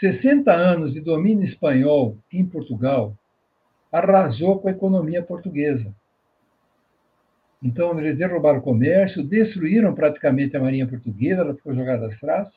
60 0.01 0.53
anos 0.53 0.93
de 0.93 1.01
domínio 1.01 1.47
espanhol 1.47 2.19
em 2.33 2.45
Portugal 2.45 3.17
arrasou 3.93 4.59
com 4.59 4.69
a 4.69 4.73
economia 4.73 5.23
portuguesa. 5.23 5.95
Então, 7.63 7.99
eles 7.99 8.19
derrubaram 8.19 8.59
o 8.59 8.63
comércio, 8.63 9.23
destruíram 9.23 9.95
praticamente 9.95 10.57
a 10.57 10.61
marinha 10.61 10.87
portuguesa, 10.87 11.43
ela 11.43 11.55
ficou 11.55 11.75
jogada 11.75 12.07
às 12.09 12.19
traças. 12.19 12.55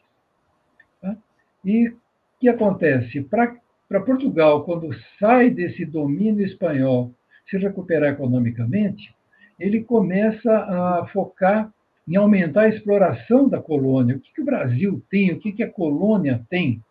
E 1.65 1.89
o 1.89 1.98
que 2.39 2.48
acontece? 2.48 3.22
Para 3.22 4.00
Portugal, 4.05 4.63
quando 4.63 4.93
sai 5.19 5.50
desse 5.50 5.86
domínio 5.86 6.45
espanhol, 6.45 7.12
se 7.50 7.57
recuperar 7.57 8.13
economicamente, 8.13 9.13
ele 9.60 9.84
começa 9.84 10.51
a 10.51 11.07
focar 11.07 11.72
em 12.07 12.15
aumentar 12.15 12.62
a 12.62 12.69
exploração 12.69 13.50
da 13.50 13.60
colônia. 13.60 14.15
O 14.15 14.19
que, 14.19 14.34
que 14.34 14.41
o 14.41 14.45
Brasil 14.45 15.03
tem? 15.10 15.31
O 15.31 15.39
que, 15.39 15.51
que 15.51 15.63
a 15.63 15.72
colônia 15.72 16.45
tem? 16.50 16.81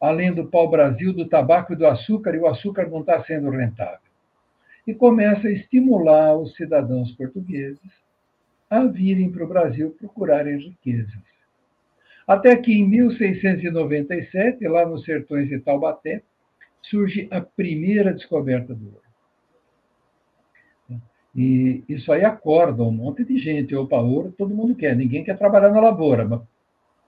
Além 0.00 0.32
do 0.32 0.46
pau-brasil, 0.46 1.12
do 1.12 1.26
tabaco 1.26 1.72
e 1.72 1.76
do 1.76 1.86
açúcar, 1.86 2.34
e 2.34 2.38
o 2.38 2.46
açúcar 2.46 2.88
não 2.88 3.00
está 3.00 3.24
sendo 3.24 3.50
rentável 3.50 4.06
e 4.86 4.94
começa 4.94 5.48
a 5.48 5.52
estimular 5.52 6.36
os 6.36 6.54
cidadãos 6.54 7.10
portugueses 7.12 7.80
a 8.70 8.84
virem 8.84 9.30
para 9.30 9.44
o 9.44 9.48
Brasil 9.48 9.94
procurarem 9.98 10.58
riquezas. 10.58 11.35
Até 12.26 12.56
que 12.56 12.72
em 12.72 12.88
1697, 12.88 14.66
lá 14.66 14.84
nos 14.84 15.04
sertões 15.04 15.48
de 15.48 15.60
Taubaté, 15.60 16.22
surge 16.82 17.28
a 17.30 17.40
primeira 17.40 18.12
descoberta 18.12 18.74
do 18.74 18.86
ouro. 18.86 19.06
E 21.34 21.84
isso 21.86 22.10
aí 22.10 22.24
acorda 22.24 22.82
um 22.82 22.90
monte 22.90 23.22
de 23.22 23.38
gente. 23.38 23.76
Opa, 23.76 23.98
ouro 23.98 24.34
todo 24.36 24.54
mundo 24.54 24.74
quer. 24.74 24.96
Ninguém 24.96 25.22
quer 25.22 25.36
trabalhar 25.36 25.68
na 25.70 25.80
lavoura, 25.80 26.24
mas 26.24 26.40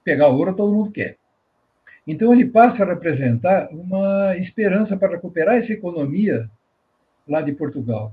pegar 0.05 0.29
ouro 0.29 0.55
todo 0.55 0.75
mundo 0.75 0.93
quer. 0.93 1.17
Então, 2.07 2.33
ele 2.33 2.47
passa 2.47 2.83
a 2.83 2.87
representar 2.87 3.69
uma 3.71 4.37
esperança 4.37 4.97
para 4.97 5.11
recuperar 5.13 5.57
essa 5.57 5.73
economia 5.73 6.49
lá 7.29 7.43
de 7.43 7.53
Portugal. 7.53 8.13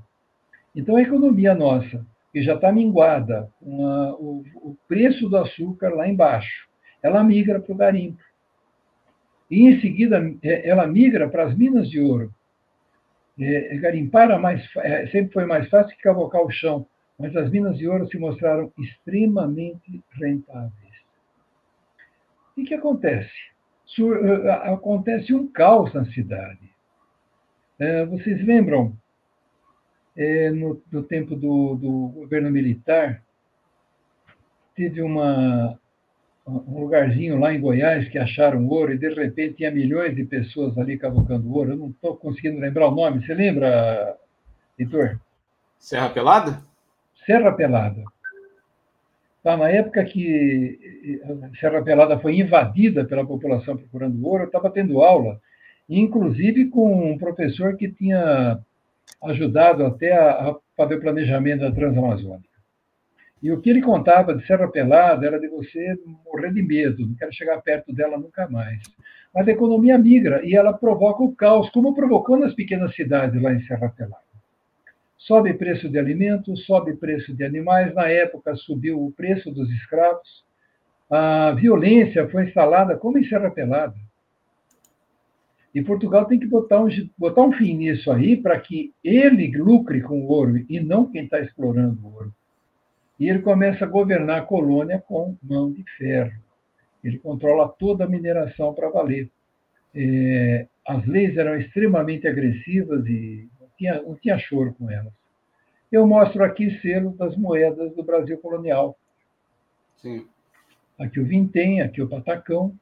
Então, 0.75 0.97
a 0.97 1.01
economia 1.01 1.53
nossa, 1.55 2.05
que 2.33 2.41
já 2.41 2.55
está 2.55 2.71
minguada, 2.71 3.49
uma, 3.61 4.13
o, 4.15 4.43
o, 4.55 4.77
preço 4.87 5.29
do 5.29 5.37
açúcar 5.37 5.95
lá 5.95 6.07
embaixo, 6.07 6.67
ela 7.05 7.23
migra 7.23 7.59
para 7.59 7.71
o 7.71 7.77
garimpo. 7.77 8.21
E, 9.49 9.67
em 9.67 9.79
seguida, 9.79 10.19
é, 10.41 10.67
ela 10.67 10.87
migra 10.87 11.29
para 11.29 11.45
as 11.45 11.55
minas 11.55 11.87
de 11.87 11.99
ouro. 12.01 12.33
É, 13.39 13.77
garimpar 13.77 14.23
era 14.23 14.39
mais, 14.39 14.67
é, 14.77 15.05
sempre 15.07 15.33
foi 15.33 15.45
mais 15.45 15.69
fácil 15.69 15.95
que 15.95 16.01
cavocar 16.01 16.41
o 16.41 16.49
chão, 16.49 16.87
mas 17.19 17.35
as 17.35 17.51
minas 17.51 17.77
de 17.77 17.87
ouro 17.87 18.07
se 18.07 18.17
mostraram 18.17 18.71
extremamente 18.79 20.01
rentáveis. 20.13 20.73
E 22.57 22.63
o 22.63 22.65
que 22.65 22.73
acontece? 22.73 23.31
Sur, 23.85 24.49
acontece 24.49 25.31
um 25.31 25.47
caos 25.47 25.93
na 25.93 26.05
cidade. 26.05 26.71
É, 27.77 28.03
vocês 28.05 28.43
lembram 28.43 28.97
é, 30.17 30.49
no, 30.49 30.81
no, 30.91 31.03
tempo 31.03 31.35
do, 31.35 31.75
do, 31.75 32.07
governo 32.15 32.49
militar, 32.49 33.21
teve 34.73 35.01
uma, 35.01 35.77
um 36.47 36.79
lugarzinho 36.81 37.39
lá 37.39 37.53
em 37.53 37.59
Goiás 37.59 38.07
que 38.09 38.19
acharam 38.19 38.67
ouro 38.67 38.93
e, 38.93 38.97
de 38.97 39.13
repente, 39.13 39.55
tinha 39.55 39.71
milhões 39.71 40.15
de 40.15 40.23
pessoas 40.23 40.77
ali 40.77 40.97
cavocando 40.97 41.51
ouro. 41.51 41.71
Eu 41.71 41.77
não 41.77 41.89
estou 41.89 42.15
conseguindo 42.15 42.59
lembrar 42.59 42.87
o 42.87 42.95
nome. 42.95 43.25
Você 43.25 43.33
lembra, 43.33 44.15
Heitor? 44.77 45.19
Serra 45.79 46.09
Pelada? 46.09 46.61
Serra 47.25 47.51
Pelada. 47.51 48.03
Tá, 49.43 49.57
na 49.57 49.69
época 49.69 50.03
que 50.03 51.21
Serra 51.59 51.83
Pelada 51.83 52.17
foi 52.19 52.35
invadida 52.39 53.05
pela 53.05 53.25
população 53.25 53.77
procurando 53.77 54.25
ouro, 54.25 54.43
eu 54.43 54.47
estava 54.47 54.71
tendo 54.71 55.01
aula, 55.01 55.39
inclusive 55.87 56.65
com 56.69 57.11
um 57.11 57.17
professor 57.17 57.75
que 57.77 57.91
tinha 57.91 58.59
ajudado 59.23 59.85
até 59.85 60.13
a, 60.13 60.49
a 60.49 60.55
fazer 60.75 60.95
o 60.95 61.01
planejamento 61.01 61.61
da 61.61 61.71
Transamazônica. 61.71 62.54
E 63.41 63.51
o 63.51 63.59
que 63.59 63.69
ele 63.69 63.81
contava 63.81 64.33
de 64.33 64.45
Serra 64.45 64.67
Pelada 64.67 65.25
era 65.25 65.39
de 65.39 65.47
você 65.47 65.99
morrer 66.25 66.53
de 66.53 66.61
medo, 66.61 67.05
não 67.05 67.15
quero 67.15 67.33
chegar 67.33 67.61
perto 67.61 67.93
dela 67.93 68.17
nunca 68.17 68.47
mais. 68.49 68.81
Mas 69.33 69.47
a 69.47 69.51
economia 69.51 69.97
migra 69.97 70.41
e 70.45 70.55
ela 70.55 70.73
provoca 70.73 71.21
o 71.21 71.35
caos, 71.35 71.69
como 71.69 71.93
provocou 71.93 72.37
nas 72.37 72.53
pequenas 72.53 72.95
cidades 72.95 73.41
lá 73.41 73.53
em 73.53 73.61
Serra 73.61 73.89
Pelada. 73.89 74.23
Sobe 75.17 75.53
preço 75.53 75.89
de 75.89 75.97
alimentos, 75.97 76.65
sobe 76.65 76.95
preço 76.95 77.33
de 77.33 77.43
animais. 77.43 77.93
Na 77.93 78.07
época, 78.07 78.55
subiu 78.55 79.03
o 79.03 79.11
preço 79.11 79.51
dos 79.51 79.69
escravos. 79.71 80.45
A 81.09 81.51
violência 81.51 82.27
foi 82.29 82.45
instalada 82.45 82.95
como 82.95 83.17
em 83.17 83.23
Serra 83.23 83.49
Pelada. 83.49 83.95
E 85.73 85.83
Portugal 85.83 86.25
tem 86.25 86.39
que 86.39 86.47
botar 86.47 86.81
um, 86.81 86.87
botar 87.17 87.41
um 87.41 87.51
fim 87.51 87.75
nisso 87.75 88.09
aí 88.09 88.37
para 88.37 88.57
que 88.59 88.93
ele 89.03 89.51
lucre 89.57 89.99
com 90.01 90.21
o 90.21 90.27
ouro 90.27 90.63
e 90.69 90.79
não 90.79 91.11
quem 91.11 91.25
está 91.25 91.39
explorando 91.41 91.99
o 92.01 92.13
ouro. 92.13 92.33
E 93.19 93.29
ele 93.29 93.39
começa 93.39 93.85
a 93.85 93.87
governar 93.87 94.39
a 94.39 94.45
colônia 94.45 94.99
com 94.99 95.37
mão 95.41 95.71
de 95.71 95.83
ferro. 95.97 96.33
Ele 97.03 97.17
controla 97.19 97.69
toda 97.69 98.03
a 98.03 98.09
mineração 98.09 98.73
para 98.73 98.89
valer. 98.89 99.29
É, 99.93 100.67
as 100.85 101.05
leis 101.05 101.37
eram 101.37 101.57
extremamente 101.57 102.27
agressivas 102.27 103.05
e 103.05 103.47
não 103.59 103.67
tinha, 103.77 104.01
não 104.01 104.15
tinha 104.15 104.37
choro 104.37 104.73
com 104.73 104.89
elas. 104.89 105.13
Eu 105.91 106.05
mostro 106.05 106.43
aqui 106.43 106.79
selo 106.81 107.11
das 107.11 107.37
moedas 107.37 107.95
do 107.95 108.03
Brasil 108.03 108.37
colonial. 108.39 108.97
Sim. 109.97 110.27
Aqui 110.99 111.19
o 111.19 111.25
Vintém, 111.25 111.81
aqui 111.81 112.01
o 112.01 112.09
Patacão, 112.09 112.75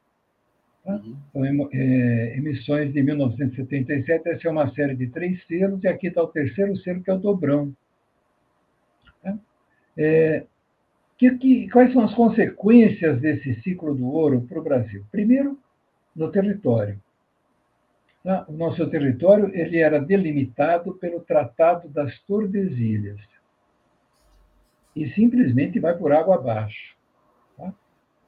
Tá? 0.83 0.95
Uhum. 0.95 1.17
São 1.31 1.69
é, 1.73 2.37
emissões 2.37 2.93
de 2.93 3.01
1977. 3.01 4.29
Essa 4.29 4.47
é 4.47 4.51
uma 4.51 4.69
série 4.73 4.95
de 4.95 5.07
três 5.07 5.45
selos, 5.47 5.83
e 5.83 5.87
aqui 5.87 6.07
está 6.07 6.21
o 6.21 6.27
terceiro 6.27 6.75
selo, 6.77 7.01
que 7.01 7.09
é 7.09 7.13
o 7.13 7.19
Dobrão. 7.19 7.73
É, 9.97 10.45
que, 11.17 11.37
que, 11.37 11.69
quais 11.69 11.93
são 11.93 12.03
as 12.03 12.13
consequências 12.13 13.19
desse 13.19 13.61
ciclo 13.61 13.95
do 13.95 14.07
ouro 14.07 14.41
para 14.41 14.59
o 14.59 14.63
Brasil? 14.63 15.05
Primeiro, 15.11 15.57
no 16.15 16.31
território. 16.31 16.99
Tá? 18.23 18.45
O 18.47 18.53
nosso 18.53 18.89
território 18.89 19.51
ele 19.53 19.77
era 19.77 19.99
delimitado 19.99 20.93
pelo 20.95 21.19
Tratado 21.21 21.89
das 21.89 22.17
Tordesilhas 22.21 23.19
e 24.95 25.09
simplesmente 25.09 25.79
vai 25.79 25.97
por 25.97 26.11
água 26.11 26.35
abaixo. 26.35 26.95
Tá? 27.57 27.73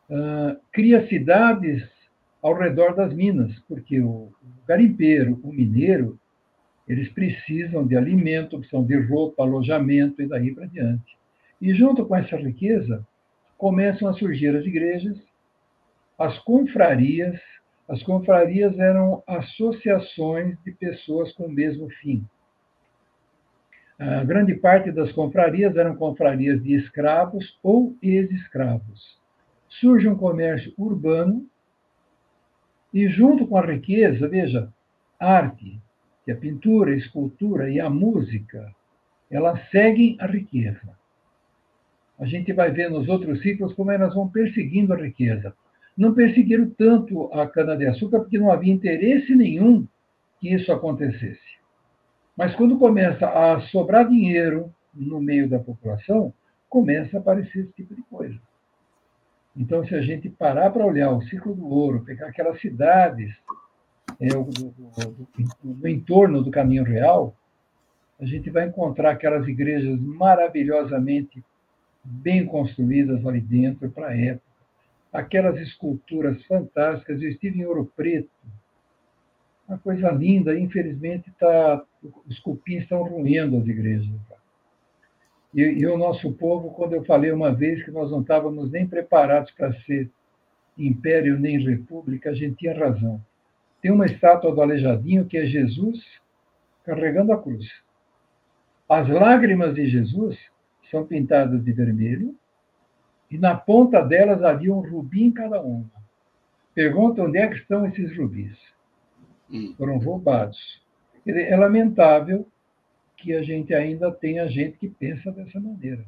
Uh, 0.10 0.60
cria 0.72 1.08
cidades 1.08 1.84
ao 2.42 2.54
redor 2.54 2.96
das 2.96 3.14
minas, 3.14 3.58
porque 3.68 4.00
o 4.00 4.32
garimpeiro, 4.68 5.40
o 5.44 5.52
mineiro, 5.52 6.20
eles 6.88 7.10
precisam 7.10 7.88
de 7.88 7.96
alimento, 7.96 8.60
precisam 8.60 8.86
de 8.86 8.96
roupa, 9.00 9.44
alojamento 9.44 10.22
e 10.22 10.28
daí 10.28 10.54
para 10.54 10.68
diante. 10.68 11.18
E 11.62 11.74
junto 11.74 12.06
com 12.06 12.16
essa 12.16 12.36
riqueza, 12.36 13.06
começam 13.58 14.08
a 14.08 14.14
surgir 14.14 14.56
as 14.56 14.66
igrejas, 14.66 15.18
as 16.18 16.38
confrarias. 16.40 17.40
As 17.88 18.02
confrarias 18.02 18.78
eram 18.80 19.22
associações 19.28 20.58
de 20.64 20.72
pessoas 20.72 21.32
com 21.34 21.46
o 21.46 21.52
mesmo 21.52 21.90
fim. 22.02 22.26
A 23.98 24.24
grande 24.24 24.56
parte 24.56 24.92
das 24.92 25.12
confrarias 25.12 25.76
eram 25.78 25.96
confrarias 25.96 26.62
de 26.62 26.74
escravos 26.74 27.58
ou 27.64 27.96
ex-escravos. 28.02 29.18
Surge 29.70 30.08
um 30.08 30.18
comércio 30.18 30.74
urbano 30.78 31.48
e 32.94 33.08
junto 33.08 33.46
com 33.48 33.58
a 33.58 33.66
riqueza, 33.66 34.28
veja, 34.28 34.74
arte, 35.20 35.82
que 36.24 36.32
a 36.32 36.36
pintura, 36.36 36.92
a 36.92 36.98
escultura 36.98 37.70
e 37.70 37.80
a 37.80 37.90
música, 37.90 38.74
elas 39.30 39.70
seguem 39.70 40.18
a 40.20 40.26
riqueza. 40.26 40.98
A 42.20 42.26
gente 42.26 42.54
vai 42.54 42.72
ver 42.72 42.90
nos 42.90 43.08
outros 43.10 43.42
ciclos 43.42 43.74
como 43.74 43.92
elas 43.92 44.14
vão 44.14 44.28
perseguindo 44.28 44.94
a 44.94 44.98
riqueza. 44.98 45.54
Não 45.98 46.14
perseguiram 46.14 46.70
tanto 46.70 47.32
a 47.34 47.48
cana-de-açúcar 47.48 48.20
porque 48.20 48.38
não 48.38 48.52
havia 48.52 48.74
interesse 48.74 49.36
nenhum 49.36 49.88
que 50.40 50.54
isso 50.54 50.72
acontecesse. 50.72 51.56
Mas 52.36 52.56
quando 52.56 52.78
começa 52.78 53.28
a 53.28 53.62
sobrar 53.62 54.08
dinheiro 54.08 54.74
no 54.94 55.22
meio 55.22 55.50
da 55.50 55.60
população, 55.60 56.34
começa 56.70 57.18
a 57.18 57.20
aparecer 57.20 57.60
esse 57.60 57.74
tipo 57.74 57.96
de 57.96 58.02
coisa. 58.04 58.38
Então, 59.56 59.86
se 59.86 59.96
a 59.96 60.02
gente 60.02 60.30
parar 60.30 60.70
para 60.70 60.86
olhar 60.86 61.12
o 61.12 61.22
ciclo 61.24 61.56
do 61.56 61.66
ouro, 61.66 62.04
pegar 62.04 62.28
aquelas 62.28 62.60
cidades 62.60 63.34
é, 64.20 64.28
do, 64.28 64.44
do, 64.44 64.74
do, 65.64 65.74
do, 65.74 65.88
entorno 65.88 66.44
do 66.44 66.52
caminho 66.52 66.84
real, 66.84 67.34
a 68.20 68.26
gente 68.26 68.50
vai 68.50 68.68
encontrar 68.68 69.12
aquelas 69.12 69.48
igrejas 69.48 69.98
maravilhosamente 70.00 71.44
bem 72.06 72.46
construídas 72.46 73.26
ali 73.26 73.42
dentro 73.42 73.90
para 73.90 74.10
a 74.10 74.18
época. 74.18 74.46
Aquelas 75.12 75.60
esculturas 75.60 76.44
fantásticas. 76.46 77.22
Eu 77.22 77.30
estive 77.30 77.60
em 77.60 77.66
Ouro 77.66 77.92
Preto, 77.96 78.30
uma 79.68 79.78
coisa 79.80 80.12
linda. 80.12 80.58
Infelizmente, 80.58 81.32
tá, 81.40 81.84
os 82.28 82.40
cupins 82.40 82.84
estão 82.84 83.04
ruindo 83.04 83.58
as 83.58 83.68
igrejas. 83.68 84.10
E, 85.54 85.62
e, 85.62 85.88
o 85.88 85.98
nosso 85.98 86.34
povo, 86.34 86.72
quando 86.72 86.94
eu 86.94 87.06
falei 87.06 87.32
uma 87.32 87.54
vez 87.54 87.84
que 87.84 87.92
nós 87.92 88.12
não 88.12 88.22
estávamos 88.22 88.70
nem 88.70 88.86
preparados 88.86 89.52
para 89.52 89.74
ser 89.84 90.12
império 90.78 91.40
nem 91.40 91.58
república, 91.66 92.30
a 92.30 92.34
gente 92.34 92.58
tinha 92.58 92.78
razão. 92.78 93.22
Tem 93.82 93.90
uma 93.90 94.06
estátua 94.06 94.54
do 94.54 94.62
Aleijadinho 94.62 95.26
que 95.26 95.38
é 95.38 95.46
Jesus 95.46 96.04
carregando 96.84 97.32
a 97.32 97.42
cruz. 97.42 97.66
As 98.88 99.08
lágrimas 99.08 99.74
de 99.74 99.88
Jesus 99.88 100.38
são 100.96 101.06
pintadas 101.06 101.62
de 101.62 101.74
vermelho 101.74 102.34
e 103.30 103.38
na 103.38 103.54
ponta 103.54 104.02
delas 104.02 104.42
havia 104.42 104.74
um 104.74 104.80
rubi 104.80 105.26
em 105.26 105.32
cada 105.32 105.62
uma. 105.62 105.92
Pergunta 106.74 107.22
onde 107.22 107.38
é 107.38 107.50
que 107.50 107.56
estão 107.56 107.86
esses 107.86 108.18
rubis. 108.18 108.58
Hum. 109.52 109.76
Foram 109.78 109.98
roubados. 109.98 110.82
É 111.28 111.56
lamentável 111.58 112.48
que 113.18 113.34
a 113.34 113.44
gente 113.44 113.74
ainda 113.74 114.10
tenha 114.10 114.48
gente 114.48 114.78
que 114.78 114.88
pensa 114.88 115.32
dessa 115.34 115.60
maneira. 115.60 116.06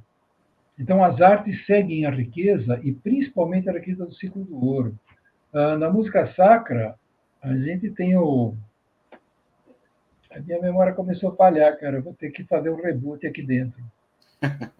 Então, 0.79 1.03
as 1.03 1.19
artes 1.19 1.65
seguem 1.65 2.05
a 2.05 2.11
riqueza, 2.11 2.79
e 2.83 2.93
principalmente 2.93 3.67
a 3.67 3.73
riqueza 3.73 4.05
do 4.05 4.13
ciclo 4.13 4.45
do 4.45 4.63
ouro. 4.63 4.97
Ah, 5.51 5.75
na 5.75 5.89
música 5.89 6.31
sacra, 6.33 6.95
a 7.41 7.53
gente 7.55 7.89
tem 7.91 8.15
o. 8.15 8.55
A 10.31 10.39
minha 10.39 10.61
memória 10.61 10.93
começou 10.93 11.31
a 11.31 11.35
falhar, 11.35 11.77
cara. 11.79 11.97
Eu 11.97 12.03
vou 12.03 12.13
ter 12.13 12.29
que 12.29 12.43
fazer 12.43 12.69
um 12.69 12.81
reboot 12.81 13.25
aqui 13.25 13.41
dentro. 13.41 13.83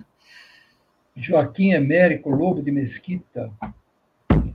Joaquim 1.16 1.72
Emérico 1.72 2.30
Lobo 2.30 2.62
de 2.62 2.72
Mesquita 2.72 3.52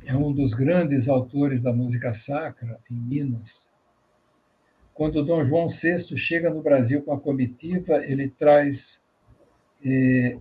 é 0.05 0.17
um 0.17 0.33
dos 0.33 0.53
grandes 0.55 1.09
autores 1.09 1.63
da 1.63 1.73
música 1.73 2.15
sacra 2.27 2.79
em 2.91 2.95
Minas. 2.95 3.49
Quando 4.95 5.25
Dom 5.25 5.45
João 5.47 5.69
VI 5.71 6.17
chega 6.17 6.51
no 6.51 6.63
Brasil 6.63 7.03
com 7.03 7.13
a 7.13 7.21
comitiva, 7.21 8.05
ele 8.05 8.29
traz 8.29 8.79
é, 9.85 10.39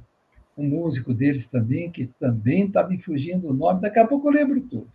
um 0.58 0.68
músico 0.68 1.14
deles 1.14 1.48
também, 1.50 1.90
que 1.90 2.08
também 2.20 2.66
está 2.66 2.88
me 2.88 3.02
fugindo 3.02 3.50
o 3.50 3.54
nome, 3.54 3.82
daqui 3.82 4.00
a 4.00 4.08
pouco 4.08 4.28
eu 4.28 4.34
lembro 4.34 4.62
tudo. 4.62 4.90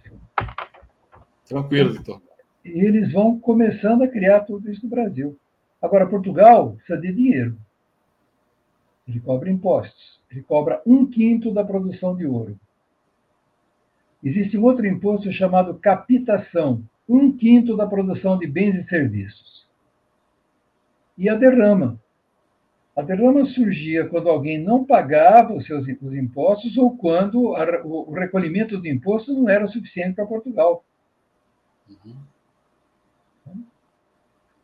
Tranquilo, 1.46 1.94
doutor. 1.94 2.22
E 2.64 2.80
eles 2.84 3.12
vão 3.12 3.38
começando 3.38 4.02
a 4.02 4.08
criar 4.08 4.40
tudo 4.40 4.70
isso 4.70 4.84
no 4.84 4.90
Brasil. 4.90 5.38
Agora, 5.80 6.06
Portugal 6.06 6.72
precisa 6.72 7.00
de 7.00 7.12
dinheiro. 7.12 7.56
Ele 9.08 9.20
cobra 9.20 9.50
impostos. 9.50 10.20
Ele 10.30 10.42
cobra 10.42 10.82
um 10.84 11.06
quinto 11.06 11.52
da 11.52 11.64
produção 11.64 12.16
de 12.16 12.26
ouro. 12.26 12.58
Existe 14.22 14.58
um 14.58 14.64
outro 14.64 14.86
imposto 14.86 15.30
chamado 15.32 15.78
capitação, 15.78 16.82
um 17.08 17.30
quinto 17.30 17.76
da 17.76 17.86
produção 17.86 18.38
de 18.38 18.46
bens 18.46 18.74
e 18.74 18.88
serviços. 18.88 19.66
E 21.16 21.28
a 21.28 21.34
derrama. 21.34 22.00
A 22.96 23.02
derrama 23.02 23.44
surgia 23.46 24.08
quando 24.08 24.28
alguém 24.28 24.58
não 24.58 24.84
pagava 24.84 25.52
os 25.54 25.66
seus 25.66 25.86
os 25.86 26.14
impostos 26.14 26.76
ou 26.76 26.96
quando 26.96 27.54
a, 27.54 27.84
o 27.84 28.10
recolhimento 28.12 28.78
do 28.78 28.88
imposto 28.88 29.34
não 29.34 29.48
era 29.48 29.68
suficiente 29.68 30.14
para 30.14 30.26
Portugal. 30.26 30.82
Uhum. 31.88 32.16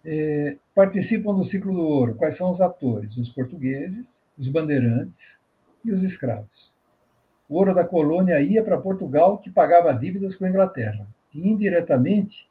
É, 0.04 0.56
participam 0.74 1.34
do 1.34 1.44
ciclo 1.44 1.72
do 1.72 1.82
ouro. 1.82 2.14
Quais 2.16 2.36
são 2.36 2.52
os 2.52 2.60
atores? 2.60 3.16
Os 3.16 3.28
portugueses, 3.28 4.04
os 4.42 4.48
bandeirantes 4.48 5.14
e 5.84 5.92
os 5.92 6.02
escravos. 6.02 6.72
O 7.48 7.54
ouro 7.54 7.72
da 7.74 7.84
colônia 7.84 8.40
ia 8.40 8.64
para 8.64 8.80
Portugal, 8.80 9.38
que 9.38 9.50
pagava 9.50 9.94
dívidas 9.94 10.34
com 10.34 10.44
a 10.44 10.48
Inglaterra. 10.48 11.06
E, 11.32 11.48
indiretamente, 11.48 12.48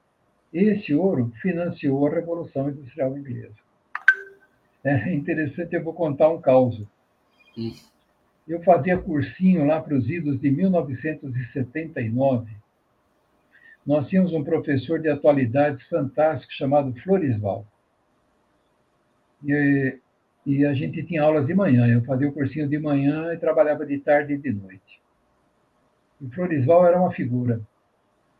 esse 0.53 0.93
ouro 0.93 1.33
financiou 1.41 2.07
a 2.07 2.11
Revolução 2.11 2.69
Industrial 2.69 3.17
Inglesa. 3.17 3.55
É 4.83 5.13
interessante, 5.13 5.75
eu 5.75 5.83
vou 5.83 5.93
contar 5.93 6.29
um 6.29 6.39
caso. 6.39 6.87
Eu 8.47 8.63
fazia 8.63 8.97
cursinho 8.97 9.65
lá 9.65 9.81
para 9.81 9.95
os 9.95 10.09
idos 10.09 10.39
de 10.39 10.49
1979. 10.49 12.49
Nós 13.85 14.07
tínhamos 14.07 14.33
um 14.33 14.43
professor 14.43 14.99
de 14.99 15.09
atualidades 15.09 15.85
fantástico 15.87 16.53
chamado 16.53 16.93
Florisval. 17.01 17.65
E, 19.43 19.99
e 20.45 20.65
a 20.65 20.73
gente 20.73 21.03
tinha 21.03 21.23
aulas 21.23 21.45
de 21.45 21.53
manhã. 21.53 21.87
Eu 21.87 22.03
fazia 22.03 22.27
o 22.27 22.33
cursinho 22.33 22.67
de 22.67 22.79
manhã 22.79 23.33
e 23.33 23.37
trabalhava 23.37 23.85
de 23.85 23.97
tarde 23.99 24.33
e 24.33 24.37
de 24.37 24.51
noite. 24.51 25.01
E 26.19 26.29
Florisval 26.29 26.85
era 26.85 26.99
uma 26.99 27.11
figura. 27.11 27.61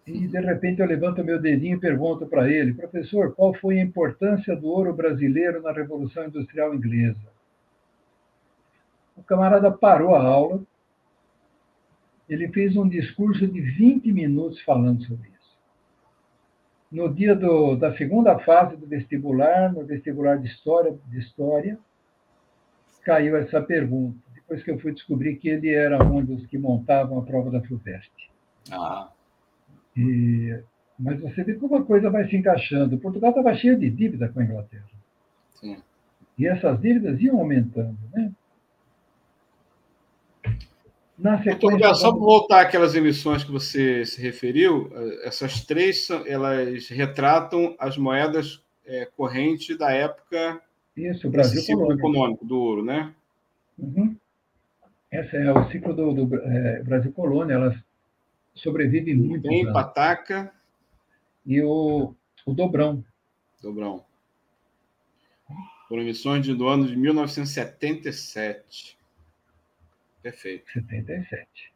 E, 0.06 0.28
de 0.28 0.40
repente, 0.40 0.82
eu 0.82 0.88
levanto 0.88 1.24
meu 1.24 1.40
dedinho 1.40 1.78
e 1.78 1.80
pergunto 1.80 2.26
para 2.26 2.50
ele, 2.50 2.74
professor, 2.74 3.34
qual 3.36 3.54
foi 3.54 3.80
a 3.80 3.84
importância 3.84 4.56
do 4.56 4.68
ouro 4.68 4.94
brasileiro 4.94 5.62
na 5.62 5.72
Revolução 5.72 6.26
Industrial 6.26 6.74
Inglesa? 6.74 7.32
O 9.16 9.24
camarada 9.24 9.72
parou 9.72 10.16
a 10.16 10.24
aula, 10.24 10.64
ele 12.28 12.48
fez 12.48 12.76
um 12.76 12.88
discurso 12.88 13.48
de 13.48 13.62
20 13.62 14.12
minutos 14.12 14.60
falando 14.62 15.04
sobre 15.04 15.30
isso. 15.30 15.58
No 16.92 17.14
dia 17.14 17.36
do, 17.36 17.76
da 17.76 17.96
segunda 17.96 18.40
fase 18.40 18.76
do 18.78 18.88
vestibular, 18.88 19.72
no 19.72 19.86
vestibular 19.86 20.38
de 20.38 20.48
história, 20.48 20.98
de 21.08 21.20
história, 21.20 21.78
caiu 23.04 23.38
essa 23.38 23.62
pergunta, 23.62 24.18
depois 24.34 24.64
que 24.64 24.72
eu 24.72 24.80
fui 24.80 24.94
descobrir 24.94 25.36
que 25.36 25.50
ele 25.50 25.70
era 25.70 26.04
um 26.04 26.24
dos 26.24 26.46
que 26.46 26.58
montavam 26.58 27.20
a 27.20 27.24
prova 27.24 27.50
da 27.50 27.62
FUVEST. 27.62 28.12
Ah. 28.72 29.10
E, 29.96 30.60
mas 30.98 31.20
você 31.20 31.44
vê 31.44 31.56
como 31.56 31.76
a 31.76 31.84
coisa 31.84 32.10
vai 32.10 32.28
se 32.30 32.36
encaixando. 32.36 32.98
Portugal 32.98 33.32
estava 33.32 33.54
cheio 33.56 33.78
de 33.78 33.90
dívida 33.90 34.30
com 34.30 34.40
a 34.40 34.44
Inglaterra. 34.44 34.90
Sim. 35.54 35.78
E 36.38 36.48
essas 36.48 36.80
dívidas 36.80 37.20
iam 37.22 37.40
aumentando, 37.40 37.98
né? 38.14 38.32
Na 41.18 41.38
sequência, 41.44 41.76
então, 41.76 41.94
só 41.94 42.12
para 42.12 42.20
voltar 42.20 42.62
àquelas 42.62 42.96
emissões 42.96 43.44
que 43.44 43.52
você 43.52 44.04
se 44.06 44.20
referiu, 44.20 44.92
eh, 44.92 45.28
essas 45.28 45.64
três 45.64 46.10
elas 46.26 46.90
retratam 46.90 47.76
as 47.78 47.96
moedas 47.96 48.64
é, 48.84 49.06
correntes 49.06 49.78
da 49.78 49.92
época 49.92 50.60
Isso, 50.96 51.28
o 51.28 51.32
Brasil 51.32 51.62
ciclo 51.62 51.92
econômico 51.94 52.46
do 52.46 52.60
ouro, 52.60 52.84
né? 52.84 53.14
Uhum. 53.78 54.16
Esse 55.12 55.38
é 55.38 55.52
o 55.52 55.70
ciclo 55.70 55.94
do, 55.94 56.14
do 56.14 56.36
é, 56.36 56.84
Brasil 56.84 57.12
colônia. 57.12 57.56
Elas 57.56 57.78
sobrevive 58.54 59.16
muito. 59.16 59.48
Tem. 59.48 59.72
Pataca. 59.72 60.54
E 61.46 61.62
o, 61.62 62.14
o 62.46 62.54
Dobrão. 62.54 63.04
Dobrão. 63.62 64.06
Foram 65.88 66.04
emissões 66.04 66.48
do 66.48 66.68
ano 66.68 66.88
de 66.88 66.96
1977. 66.96 68.98
Perfeito. 70.22 70.72
77. 70.72 71.72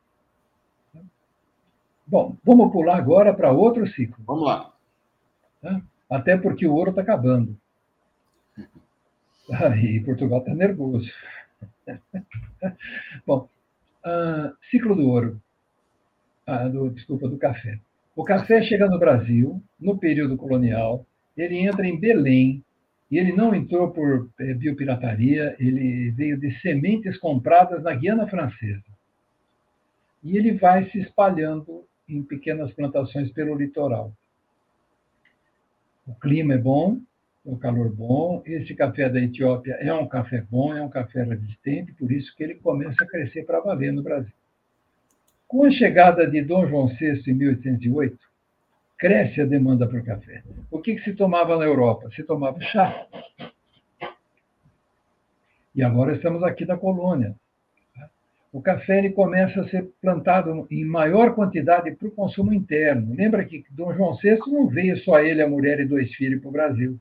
Bom, 2.07 2.37
vamos 2.43 2.71
pular 2.71 2.97
agora 2.97 3.33
para 3.33 3.51
outro 3.51 3.87
ciclo. 3.87 4.23
Vamos 4.25 4.45
lá. 4.45 4.73
Tá? 5.61 5.81
Até 6.09 6.37
porque 6.37 6.67
o 6.67 6.73
ouro 6.73 6.91
está 6.91 7.01
acabando. 7.01 7.57
Aí 9.51 9.99
Portugal 10.05 10.39
está 10.39 10.53
nervoso. 10.53 11.09
Bom, 13.25 13.47
uh, 14.05 14.55
ciclo 14.69 14.95
do 14.95 15.09
ouro 15.09 15.41
ah, 16.45 16.67
do, 16.67 16.89
desculpa, 16.89 17.27
do 17.27 17.37
café. 17.37 17.79
O 18.15 18.23
café 18.23 18.61
chega 18.63 18.87
no 18.87 18.99
Brasil, 18.99 19.61
no 19.79 19.97
período 19.97 20.37
colonial, 20.37 21.05
ele 21.35 21.57
entra 21.57 21.85
em 21.85 21.99
Belém, 21.99 22.63
e 23.09 23.17
ele 23.17 23.33
não 23.33 23.53
entrou 23.53 23.91
por 23.91 24.29
é, 24.39 24.53
biopirataria, 24.53 25.55
ele 25.59 26.11
veio 26.11 26.39
de 26.39 26.59
sementes 26.59 27.17
compradas 27.17 27.83
na 27.83 27.93
Guiana 27.93 28.27
Francesa. 28.27 28.83
E 30.23 30.37
ele 30.37 30.53
vai 30.53 30.89
se 30.89 30.99
espalhando 30.99 31.85
em 32.07 32.23
pequenas 32.23 32.71
plantações 32.73 33.31
pelo 33.31 33.55
litoral. 33.55 34.11
O 36.07 36.15
clima 36.15 36.53
é 36.53 36.57
bom, 36.57 36.99
o 37.45 37.55
calor 37.57 37.89
bom. 37.89 38.41
Esse 38.45 38.73
café 38.73 39.07
da 39.07 39.21
Etiópia 39.21 39.75
é 39.75 39.93
um 39.93 40.07
café 40.07 40.43
bom, 40.49 40.75
é 40.75 40.81
um 40.81 40.89
café 40.89 41.23
resistente, 41.23 41.93
por 41.93 42.11
isso 42.11 42.35
que 42.35 42.43
ele 42.43 42.55
começa 42.55 43.03
a 43.03 43.07
crescer 43.07 43.45
para 43.45 43.61
valer 43.61 43.93
no 43.93 44.01
Brasil. 44.01 44.33
Com 45.47 45.63
a 45.63 45.71
chegada 45.71 46.27
de 46.27 46.41
Dom 46.41 46.67
João 46.67 46.87
VI 46.87 47.21
em 47.27 47.33
1808, 47.33 48.17
cresce 48.97 49.41
a 49.41 49.45
demanda 49.45 49.87
por 49.87 50.03
café. 50.03 50.41
O 50.71 50.79
que, 50.81 50.95
que 50.95 51.03
se 51.03 51.13
tomava 51.13 51.55
na 51.57 51.65
Europa? 51.65 52.09
Se 52.15 52.23
tomava 52.23 52.59
chá. 52.61 53.07
E 55.75 55.83
agora 55.83 56.15
estamos 56.15 56.41
aqui 56.41 56.65
na 56.65 56.77
colônia. 56.77 57.35
O 58.51 58.61
café 58.61 58.99
ele 58.99 59.09
começa 59.09 59.59
a 59.59 59.67
ser 59.67 59.91
plantado 60.01 60.65
em 60.71 60.85
maior 60.85 61.35
quantidade 61.35 61.91
para 61.91 62.07
o 62.07 62.11
consumo 62.11 62.53
interno. 62.53 63.13
Lembra 63.13 63.43
que 63.43 63.65
Dom 63.69 63.93
João 63.93 64.15
VI 64.15 64.39
não 64.47 64.67
veio 64.67 64.97
só 64.99 65.19
ele, 65.19 65.41
a 65.41 65.49
mulher 65.49 65.81
e 65.81 65.85
dois 65.85 66.15
filhos 66.15 66.39
para 66.39 66.49
o 66.49 66.53
Brasil. 66.53 66.97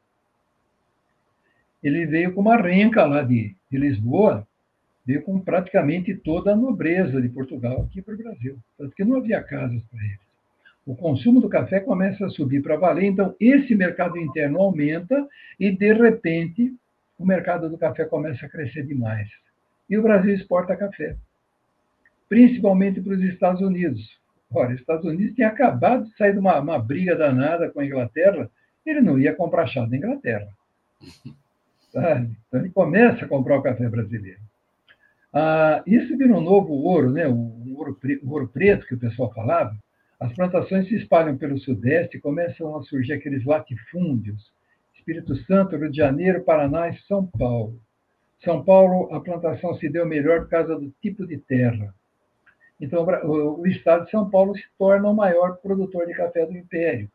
Ele 1.85 2.07
veio 2.07 2.33
com 2.33 2.41
uma 2.41 2.57
renca 2.57 3.05
lá 3.05 3.23
de, 3.23 3.55
de 3.71 3.77
Lisboa, 3.77 4.49
veio 5.05 5.23
com 5.23 5.39
praticamente 5.39 6.15
toda 6.15 6.53
a 6.53 6.57
nobreza 6.57 7.21
de 7.21 7.29
Portugal 7.29 7.83
aqui 7.83 8.01
para 8.01 8.15
o 8.15 8.17
Brasil, 8.17 8.59
porque 8.79 9.05
não 9.05 9.19
havia 9.19 9.43
casas 9.43 9.83
para 9.91 10.03
eles. 10.03 10.25
O 10.87 10.97
consumo 10.97 11.43
do 11.43 11.49
café 11.49 11.81
começa 11.81 12.25
a 12.25 12.31
subir 12.31 12.63
para 12.63 12.77
valer, 12.77 13.05
então 13.05 13.37
esse 13.39 13.75
mercado 13.75 14.19
interno 14.19 14.61
aumenta 14.61 15.29
e, 15.61 15.71
de 15.71 15.93
repente, 15.93 16.75
o 17.19 17.27
mercado 17.27 17.69
do 17.69 17.77
café 17.77 18.07
começa 18.07 18.47
a 18.47 18.49
crescer 18.49 18.87
demais. 18.87 19.29
E 19.89 19.99
o 19.99 20.03
Brasil 20.03 20.35
exporta 20.35 20.75
café, 20.75 21.17
principalmente 22.31 22.99
para 23.01 23.13
os 23.13 23.23
Estados 23.23 23.61
Unidos. 23.61 24.19
Ora, 24.51 24.73
os 24.73 24.81
Estados 24.81 25.05
Unidos 25.05 25.35
tinha 25.35 25.49
acabado 25.49 26.05
de 26.05 26.17
sair 26.17 26.33
de 26.33 26.39
uma, 26.39 26.59
uma 26.61 26.79
briga 26.79 27.15
danada 27.15 27.71
com 27.71 27.81
a 27.81 27.85
Inglaterra, 27.85 28.51
ele 28.87 29.03
não 29.03 29.19
ia 29.19 29.35
comprar 29.35 29.67
chá 29.67 29.85
da 29.85 29.97
Inglaterra. 29.97 30.49
Então 31.95 32.61
ele 32.61 32.71
começa 32.71 33.25
a 33.25 33.29
comprar 33.29 33.59
o 33.59 33.63
café 33.63 33.89
brasileiro. 33.89 34.41
Ah, 35.33 35.83
isso 35.87 36.17
vira 36.17 36.33
um 36.33 36.41
novo 36.41 36.73
ouro, 36.73 37.11
né? 37.11 37.27
o, 37.27 37.77
ouro, 37.77 37.99
o 38.23 38.31
ouro 38.31 38.49
preto 38.49 38.87
que 38.87 38.95
o 38.95 38.99
pessoal 38.99 39.33
falava. 39.33 39.77
As 40.19 40.33
plantações 40.33 40.89
se 40.89 40.95
espalham 40.97 41.37
pelo 41.37 41.59
Sudeste 41.59 42.17
e 42.17 42.21
começam 42.21 42.77
a 42.77 42.83
surgir 42.83 43.13
aqueles 43.13 43.45
latifúndios. 43.45 44.53
Espírito 44.95 45.37
Santo, 45.45 45.77
Rio 45.77 45.91
de 45.91 45.97
Janeiro, 45.97 46.45
Paraná 46.45 46.89
e 46.89 46.99
São 47.03 47.27
Paulo. 47.27 47.79
São 48.43 48.65
Paulo, 48.65 49.13
a 49.13 49.21
plantação 49.21 49.75
se 49.75 49.89
deu 49.89 50.07
melhor 50.07 50.43
por 50.43 50.51
causa 50.51 50.77
do 50.79 50.91
tipo 51.03 51.27
de 51.27 51.39
terra. 51.39 51.95
Então, 52.81 53.05
o 53.05 53.67
estado 53.67 54.05
de 54.05 54.11
São 54.11 54.29
Paulo 54.29 54.57
se 54.57 54.65
torna 54.79 55.09
o 55.09 55.15
maior 55.15 55.57
produtor 55.57 56.07
de 56.07 56.15
café 56.15 56.45
do 56.47 56.57
Império. 56.57 57.11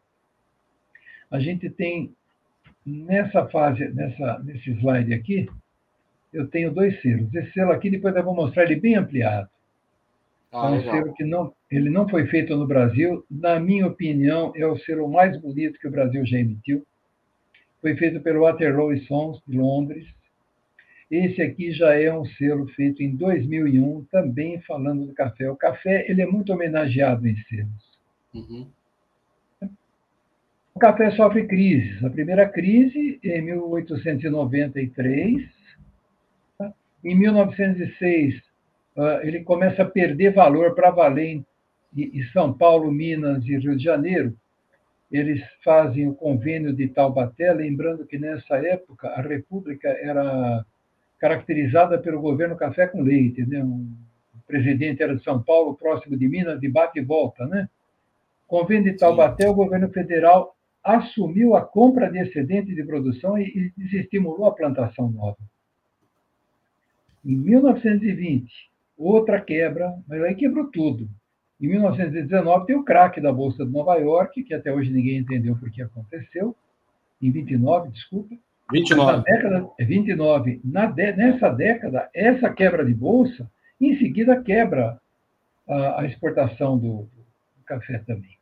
A 1.30 1.40
gente 1.40 1.70
tem, 1.70 2.16
nessa 2.90 3.48
fase, 3.48 3.88
nessa, 3.90 4.40
nesse 4.40 4.72
slide 4.72 5.14
aqui, 5.14 5.48
eu 6.34 6.48
tenho 6.48 6.72
dois 6.72 7.00
selos. 7.02 7.34
Esse 7.34 7.52
selo 7.54 7.72
aqui, 7.72 7.90
depois 7.90 8.16
eu 8.16 8.24
vou 8.24 8.36
mostrar 8.36 8.64
ele 8.64 8.76
bem 8.76 8.96
ampliado. 8.96 9.50
Ah, 10.52 10.68
é 10.68 10.72
um 10.72 10.82
selo 10.82 11.14
que 11.14 11.24
não, 11.24 11.54
ele 11.70 11.90
não 11.90 12.10
foi 12.10 12.26
feito 12.28 12.56
no 12.56 12.66
Brasil. 12.66 13.24
Na 13.30 13.60
minha 13.60 13.86
opinião, 13.88 14.52
é 14.56 14.66
o 14.66 14.78
selo 14.80 15.08
mais 15.08 15.40
bonito 15.40 15.80
que 15.80 15.88
o 15.88 15.92
Brasil 15.92 16.26
já 16.26 16.40
emitiu. 16.40 16.86
Foi 17.82 17.96
feito 17.96 18.20
pelo 18.22 18.42
Waterloo 18.42 18.98
Sons, 19.02 19.42
de 19.48 19.58
Londres. 19.58 20.08
Esse 21.10 21.42
aqui 21.42 21.72
já 21.72 21.94
é 21.94 22.14
um 22.14 22.26
selo 22.26 22.68
feito 22.70 23.02
em 23.02 23.16
2001, 23.16 24.06
também 24.12 24.62
falando 24.62 25.06
do 25.06 25.14
café. 25.14 25.50
O 25.50 25.56
café 25.56 26.06
ele 26.10 26.22
é 26.22 26.26
muito 26.26 26.52
homenageado 26.52 27.28
em 27.28 27.36
selos. 27.44 27.98
Uhum. 28.34 28.68
O 30.80 30.80
café 30.80 31.12
sofre 31.12 31.46
crises. 31.46 32.02
A 32.06 32.10
primeira 32.10 32.48
crise 32.48 33.20
em 33.22 33.42
1893. 33.42 35.44
Tá? 36.58 36.74
Em 37.04 37.20
1906, 37.20 38.42
ah, 38.96 39.20
ele 39.22 39.44
começa 39.44 39.84
a 39.84 39.86
perder 39.86 40.32
valor 40.32 40.74
para 40.76 40.90
valer 40.90 41.44
em 41.94 42.24
São 42.32 42.54
Paulo, 42.54 42.90
Minas 42.94 43.44
e 43.44 43.58
Rio 43.58 43.76
de 43.76 43.84
Janeiro. 43.84 44.34
Eles 45.12 45.44
fazem 45.66 46.08
o 46.08 46.16
convênio 46.16 46.72
de 46.72 46.88
Taubaté, 46.88 47.52
lembrando 47.52 48.06
que 48.06 48.18
nessa 48.18 48.56
época 48.66 49.10
a 49.10 49.22
República 49.22 49.90
era 49.90 50.66
caracterizada 51.20 51.98
pelo 51.98 52.22
governo 52.22 52.56
café 52.56 52.88
com 52.88 53.02
leite. 53.02 53.46
Né? 53.46 53.62
O 53.62 53.86
presidente 54.48 55.04
era 55.04 55.14
de 55.14 55.24
São 55.26 55.44
Paulo, 55.44 55.76
próximo 55.76 56.16
de 56.16 56.30
Minas, 56.30 56.58
de 56.58 56.70
bate 56.70 57.00
e 57.00 57.04
volta. 57.04 57.46
Né? 57.48 57.68
Convênio 58.48 58.94
de 58.94 58.98
Taubaté, 58.98 59.44
Sim. 59.44 59.50
o 59.50 59.54
governo 59.54 59.90
federal 59.90 60.56
assumiu 60.84 61.56
a 61.56 61.62
compra 61.62 62.10
de 62.12 62.20
excedente 62.20 62.74
de 62.74 62.84
produção 62.84 63.38
e, 63.38 63.72
desestimulou 63.78 64.46
a 64.46 64.54
plantação 64.54 65.10
nova. 65.10 65.38
Em 67.24 67.36
1920, 67.36 68.52
outra 68.98 69.42
quebra, 69.42 69.94
mas 70.08 70.22
aí 70.22 70.36
quebrou 70.36 70.68
tudo. 70.72 71.10
Em 71.60 71.68
1919 71.68 72.66
tem 72.66 72.76
o 72.76 72.84
craque 72.84 73.20
da 73.20 73.34
Bolsa 73.34 73.66
de 73.66 73.72
Nova 73.72 73.96
York, 73.96 74.44
que 74.44 74.54
até 74.54 74.72
hoje 74.72 74.92
ninguém 74.92 75.18
entendeu 75.18 75.58
por 75.58 75.70
que 75.70 75.82
aconteceu. 75.82 76.56
Em 77.22 77.30
29, 77.30 77.90
desculpa. 77.90 78.36
29. 78.72 79.12
Na 79.12 79.24
década, 79.24 79.70
29. 79.80 80.52
É 80.52 80.60
na 80.64 80.86
de, 80.86 81.12
nessa 81.14 81.50
década, 81.50 82.10
essa 82.14 82.50
quebra 82.50 82.86
de 82.86 82.94
bolsa, 82.94 83.50
em 83.82 83.98
seguida 83.98 84.42
quebra 84.42 85.00
a, 85.68 86.02
a 86.02 86.06
exportação 86.06 86.78
do, 86.78 87.04
do, 87.04 87.64
café 87.66 88.00
também. 88.00 88.39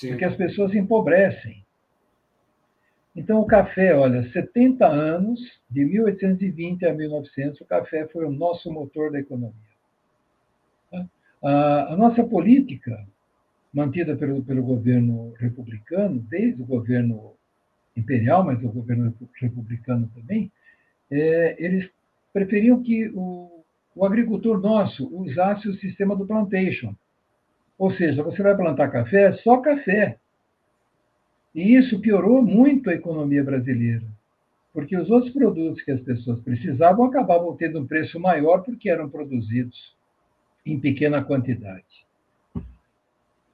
Sim. 0.00 0.08
Porque 0.08 0.24
as 0.24 0.34
pessoas 0.34 0.74
empobrecem. 0.74 1.62
Então, 3.14 3.38
o 3.40 3.46
café, 3.46 3.94
olha, 3.94 4.26
70 4.30 4.86
anos, 4.86 5.38
de 5.68 5.84
1820 5.84 6.86
a 6.86 6.94
1900, 6.94 7.60
o 7.60 7.66
café 7.66 8.08
foi 8.08 8.24
o 8.24 8.30
nosso 8.30 8.72
motor 8.72 9.12
da 9.12 9.20
economia. 9.20 9.52
A, 11.42 11.92
a 11.92 11.96
nossa 11.96 12.24
política, 12.24 13.06
mantida 13.74 14.16
pelo, 14.16 14.42
pelo 14.42 14.62
governo 14.62 15.34
republicano, 15.38 16.18
desde 16.30 16.62
o 16.62 16.66
governo 16.66 17.34
imperial, 17.94 18.42
mas 18.42 18.62
o 18.62 18.68
governo 18.68 19.14
republicano 19.38 20.10
também, 20.14 20.50
é, 21.10 21.56
eles 21.58 21.90
preferiam 22.32 22.82
que 22.82 23.10
o, 23.14 23.64
o 23.94 24.06
agricultor 24.06 24.58
nosso 24.60 25.06
usasse 25.14 25.68
o 25.68 25.74
sistema 25.74 26.16
do 26.16 26.26
plantation. 26.26 26.94
Ou 27.80 27.90
seja, 27.94 28.22
você 28.22 28.42
vai 28.42 28.54
plantar 28.54 28.90
café, 28.90 29.32
só 29.38 29.56
café. 29.56 30.18
E 31.54 31.74
isso 31.74 31.98
piorou 31.98 32.42
muito 32.42 32.90
a 32.90 32.94
economia 32.94 33.42
brasileira, 33.42 34.04
porque 34.70 34.94
os 34.94 35.08
outros 35.08 35.32
produtos 35.32 35.82
que 35.82 35.90
as 35.90 36.00
pessoas 36.02 36.38
precisavam 36.40 37.06
acabavam 37.06 37.56
tendo 37.56 37.80
um 37.80 37.86
preço 37.86 38.20
maior 38.20 38.62
porque 38.62 38.90
eram 38.90 39.08
produzidos 39.08 39.96
em 40.64 40.78
pequena 40.78 41.24
quantidade. 41.24 42.04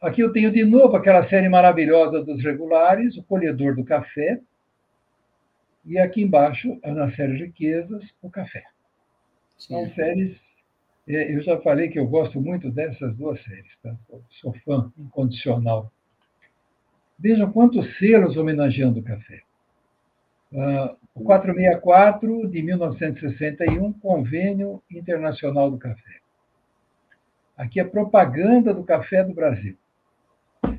Aqui 0.03 0.23
eu 0.23 0.33
tenho 0.33 0.51
de 0.51 0.65
novo 0.65 0.97
aquela 0.97 1.29
série 1.29 1.49
maravilhosa 1.49 2.21
dos 2.21 2.43
regulares, 2.43 3.17
o 3.17 3.23
colhedor 3.23 3.77
do 3.77 3.85
café, 3.85 4.41
e 5.85 6.01
aqui 6.01 6.21
embaixo, 6.21 6.77
na 6.85 7.13
série 7.13 7.45
Riquezas, 7.45 8.03
o 8.21 8.29
café. 8.29 8.65
São 9.57 9.89
séries. 9.95 10.37
Eu 11.07 11.41
já 11.43 11.61
falei 11.61 11.89
que 11.89 11.99
eu 11.99 12.07
gosto 12.07 12.41
muito 12.41 12.69
dessas 12.71 13.15
duas 13.17 13.41
séries, 13.45 13.71
tá? 13.81 13.95
sou 14.41 14.53
fã 14.65 14.93
incondicional. 14.99 15.93
Vejam 17.19 17.53
quantos 17.53 17.97
selos 17.99 18.37
homenageando 18.37 18.99
o 18.99 19.03
café. 19.03 19.41
Uh, 20.53 20.97
o 21.15 21.25
464, 21.25 22.49
de 22.49 22.63
1961, 22.63 23.93
Convênio 23.95 24.83
Internacional 24.91 25.71
do 25.71 25.79
Café. 25.79 26.21
Aqui 27.57 27.81
é 27.81 27.85
propaganda 27.85 28.75
do 28.75 28.85
café 28.85 29.25
do 29.25 29.33
Brasil. 29.33 29.77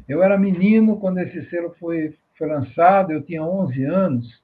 Eu 0.07 0.21
era 0.21 0.37
menino 0.37 0.99
quando 0.99 1.19
esse 1.19 1.49
selo 1.49 1.75
foi, 1.79 2.15
foi 2.37 2.47
lançado, 2.47 3.11
eu 3.11 3.23
tinha 3.23 3.43
11 3.43 3.83
anos. 3.83 4.43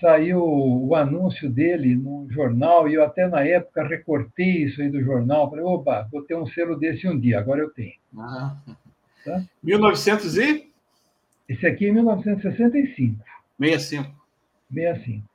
Saiu 0.00 0.42
o 0.42 0.94
anúncio 0.94 1.50
dele 1.50 1.96
no 1.96 2.28
jornal 2.30 2.88
e 2.88 2.94
eu 2.94 3.04
até 3.04 3.26
na 3.26 3.44
época 3.44 3.86
recortei 3.86 4.64
isso 4.64 4.80
aí 4.80 4.88
do 4.88 5.02
jornal. 5.02 5.50
Falei, 5.50 5.64
opa, 5.64 6.08
vou 6.10 6.22
ter 6.22 6.36
um 6.36 6.46
selo 6.46 6.76
desse 6.76 7.08
um 7.08 7.18
dia, 7.18 7.38
agora 7.38 7.60
eu 7.60 7.70
tenho. 7.70 7.94
Ah. 8.16 8.56
Tá? 9.24 9.44
1900 9.62 10.36
e? 10.36 10.70
Esse 11.48 11.66
aqui 11.66 11.86
é 11.86 11.92
1965. 11.92 13.24
65. 13.58 14.14
65. 14.72 15.28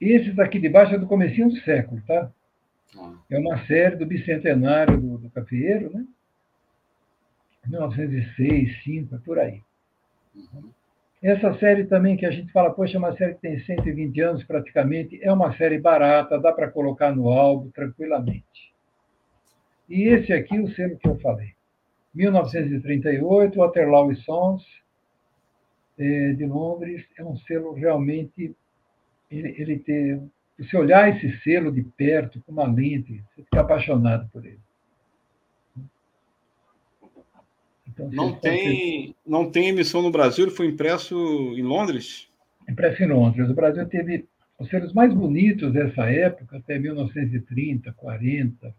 Esse 0.00 0.32
daqui 0.32 0.58
de 0.58 0.68
baixo 0.68 0.94
é 0.94 0.98
do 0.98 1.06
comecinho 1.06 1.48
do 1.48 1.60
século, 1.60 2.02
tá? 2.06 2.30
Ah. 2.96 3.14
É 3.28 3.38
uma 3.38 3.64
série 3.66 3.96
do 3.96 4.06
bicentenário 4.06 5.00
do, 5.00 5.18
do 5.18 5.30
cafeeiro, 5.30 5.90
né? 5.92 6.06
1906, 7.66 8.84
5, 8.84 9.14
é 9.14 9.18
por 9.18 9.38
aí. 9.38 9.62
Uhum. 10.34 10.70
Essa 11.26 11.52
série 11.58 11.84
também 11.86 12.16
que 12.16 12.24
a 12.24 12.30
gente 12.30 12.52
fala, 12.52 12.72
poxa, 12.72 12.96
é 12.96 12.98
uma 13.00 13.16
série 13.16 13.34
que 13.34 13.40
tem 13.40 13.58
120 13.58 14.20
anos 14.20 14.44
praticamente, 14.44 15.18
é 15.20 15.32
uma 15.32 15.52
série 15.56 15.76
barata, 15.76 16.38
dá 16.38 16.52
para 16.52 16.70
colocar 16.70 17.12
no 17.12 17.28
álbum 17.28 17.68
tranquilamente. 17.70 18.72
E 19.88 20.04
esse 20.04 20.32
aqui, 20.32 20.56
o 20.56 20.72
selo 20.72 20.96
que 20.96 21.08
eu 21.08 21.18
falei. 21.18 21.52
1938, 22.14 23.58
Waterloo 23.58 24.14
Sons, 24.18 24.62
eh, 25.98 26.34
de 26.34 26.46
Londres, 26.46 27.04
é 27.18 27.24
um 27.24 27.36
selo 27.38 27.72
realmente. 27.72 28.54
Ele, 29.28 29.48
ele 29.58 29.78
tem 29.80 30.30
você 30.56 30.76
olhar 30.76 31.08
esse 31.08 31.36
selo 31.40 31.72
de 31.72 31.82
perto, 31.82 32.40
com 32.42 32.52
uma 32.52 32.68
lente, 32.68 33.20
você 33.34 33.42
fica 33.42 33.62
apaixonado 33.62 34.30
por 34.32 34.46
ele. 34.46 34.60
Então, 37.96 38.10
não, 38.10 38.32
tem, 38.34 39.16
não 39.26 39.50
tem 39.50 39.68
emissão 39.68 40.02
no 40.02 40.10
Brasil, 40.10 40.44
ele 40.44 40.54
foi 40.54 40.66
impresso 40.66 41.16
em 41.56 41.62
Londres? 41.62 42.28
Impresso 42.68 43.02
em 43.02 43.06
Londres. 43.06 43.48
O 43.48 43.54
Brasil 43.54 43.88
teve 43.88 44.26
os 44.58 44.68
selos 44.68 44.92
mais 44.92 45.14
bonitos 45.14 45.72
dessa 45.72 46.04
época, 46.10 46.58
até 46.58 46.78
1930, 46.78 47.92
40, 47.94 48.74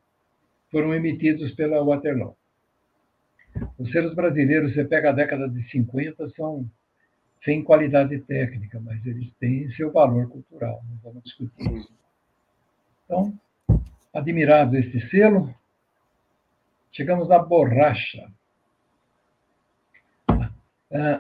foram 0.71 0.93
emitidos 0.93 1.51
pela 1.53 1.83
Waterloo. 1.83 2.37
Os 3.79 3.91
selos 3.91 4.13
brasileiros, 4.13 4.73
você 4.73 4.85
pega 4.85 5.09
a 5.09 5.13
década 5.13 5.49
de 5.49 5.67
50, 5.71 6.29
são 6.31 6.69
sem 7.43 7.63
qualidade 7.63 8.19
técnica, 8.19 8.79
mas 8.79 9.03
eles 9.05 9.31
têm 9.39 9.71
seu 9.71 9.91
valor 9.91 10.29
cultural, 10.29 10.83
não 10.87 10.97
vamos 11.03 11.23
discutir 11.23 11.71
isso. 11.73 11.91
Então, 13.05 13.33
admirado 14.13 14.75
este 14.77 14.99
selo, 15.09 15.53
chegamos 16.91 17.31
à 17.31 17.39
borracha. 17.39 18.29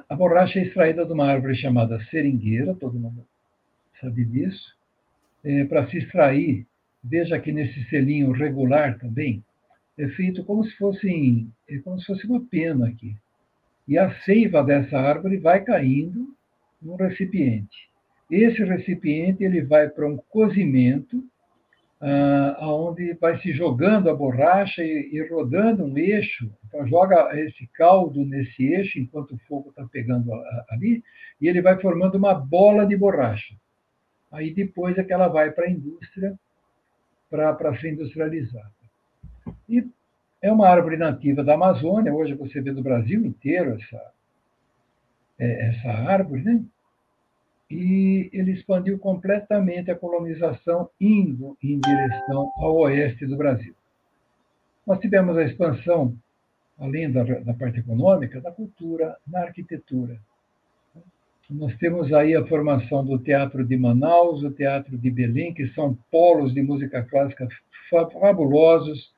A 0.09 0.15
borracha 0.15 0.59
é 0.59 0.63
extraída 0.63 1.05
de 1.05 1.11
uma 1.11 1.25
árvore 1.25 1.55
chamada 1.55 1.99
seringueira, 2.05 2.73
todo 2.75 2.99
mundo 2.99 3.25
sabe 3.99 4.23
disso. 4.25 4.75
É, 5.43 5.65
Para 5.65 5.87
se 5.87 5.97
extrair, 5.97 6.65
veja 7.03 7.39
que 7.39 7.51
nesse 7.51 7.83
selinho 7.89 8.31
regular 8.31 8.97
também, 8.97 9.43
é 9.97 10.07
feito 10.09 10.43
como 10.45 10.63
se 10.63 10.75
fosse, 10.77 11.47
é 11.69 11.79
como 11.79 11.99
se 11.99 12.05
fosse 12.05 12.25
uma 12.25 12.39
pena 12.45 12.87
aqui 12.87 13.15
e 13.87 13.97
a 13.97 14.13
seiva 14.21 14.63
dessa 14.63 14.97
árvore 14.99 15.37
vai 15.37 15.63
caindo 15.63 16.35
num 16.81 16.95
recipiente. 16.95 17.89
Esse 18.29 18.63
recipiente 18.63 19.43
ele 19.43 19.61
vai 19.61 19.87
para 19.87 20.05
um 20.05 20.17
cozimento, 20.29 21.23
ah, 21.99 22.57
onde 22.61 23.13
vai 23.13 23.39
se 23.39 23.51
jogando 23.53 24.09
a 24.09 24.15
borracha 24.15 24.83
e, 24.83 25.09
e, 25.13 25.27
rodando 25.29 25.83
um 25.83 25.97
eixo. 25.97 26.51
Então, 26.67 26.87
joga 26.87 27.29
esse 27.39 27.67
caldo 27.73 28.23
nesse 28.23 28.65
eixo 28.65 28.99
enquanto 28.99 29.33
o 29.33 29.39
fogo 29.47 29.69
está 29.69 29.85
pegando 29.91 30.31
ali, 30.69 31.03
e 31.41 31.47
ele 31.47 31.61
vai 31.61 31.79
formando 31.79 32.15
uma 32.15 32.33
bola 32.33 32.85
de 32.85 32.95
borracha. 32.95 33.55
Aí 34.31 34.53
depois 34.53 34.97
é 34.97 35.03
que 35.03 35.13
ela 35.13 35.27
vai 35.27 35.51
para 35.51 35.65
a 35.65 35.71
indústria 35.71 36.37
para 37.29 37.77
ser 37.79 37.93
industrializada. 37.93 38.71
E 39.67 39.85
é 40.41 40.51
uma 40.51 40.67
árvore 40.67 40.97
nativa 40.97 41.43
da 41.43 41.55
Amazônia, 41.55 42.13
hoje 42.13 42.33
você 42.33 42.61
vê 42.61 42.71
no 42.71 42.83
Brasil 42.83 43.25
inteiro 43.25 43.75
essa, 43.75 44.11
é, 45.39 45.69
essa 45.69 45.89
árvore, 45.89 46.43
né? 46.43 46.63
E 47.69 48.29
ele 48.31 48.51
expandiu 48.51 48.97
completamente 48.97 49.91
a 49.91 49.95
colonização 49.95 50.89
indo 50.99 51.57
em 51.61 51.79
direção 51.79 52.51
ao 52.57 52.77
oeste 52.77 53.25
do 53.25 53.35
Brasil. 53.35 53.75
Nós 54.85 54.99
tivemos 54.99 55.37
a 55.37 55.43
expansão, 55.43 56.15
além 56.79 57.11
da, 57.11 57.23
da 57.23 57.53
parte 57.53 57.79
econômica, 57.79 58.39
da 58.39 58.51
cultura, 58.51 59.17
na 59.27 59.41
arquitetura. 59.41 60.17
Nós 61.49 61.75
temos 61.77 62.11
aí 62.13 62.35
a 62.35 62.45
formação 62.45 63.05
do 63.05 63.17
Teatro 63.17 63.65
de 63.65 63.77
Manaus, 63.77 64.43
o 64.43 64.51
Teatro 64.51 64.97
de 64.97 65.09
Belém, 65.09 65.53
que 65.53 65.67
são 65.69 65.97
polos 66.11 66.53
de 66.53 66.61
música 66.61 67.03
clássica 67.03 67.47
fabulosos, 67.89 69.13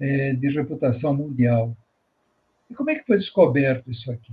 é, 0.00 0.34
de 0.34 0.48
reputação 0.50 1.14
mundial. 1.14 1.76
E 2.70 2.74
como 2.74 2.90
é 2.90 2.94
que 2.96 3.06
foi 3.06 3.18
descoberto 3.18 3.90
isso 3.90 4.10
aqui? 4.10 4.32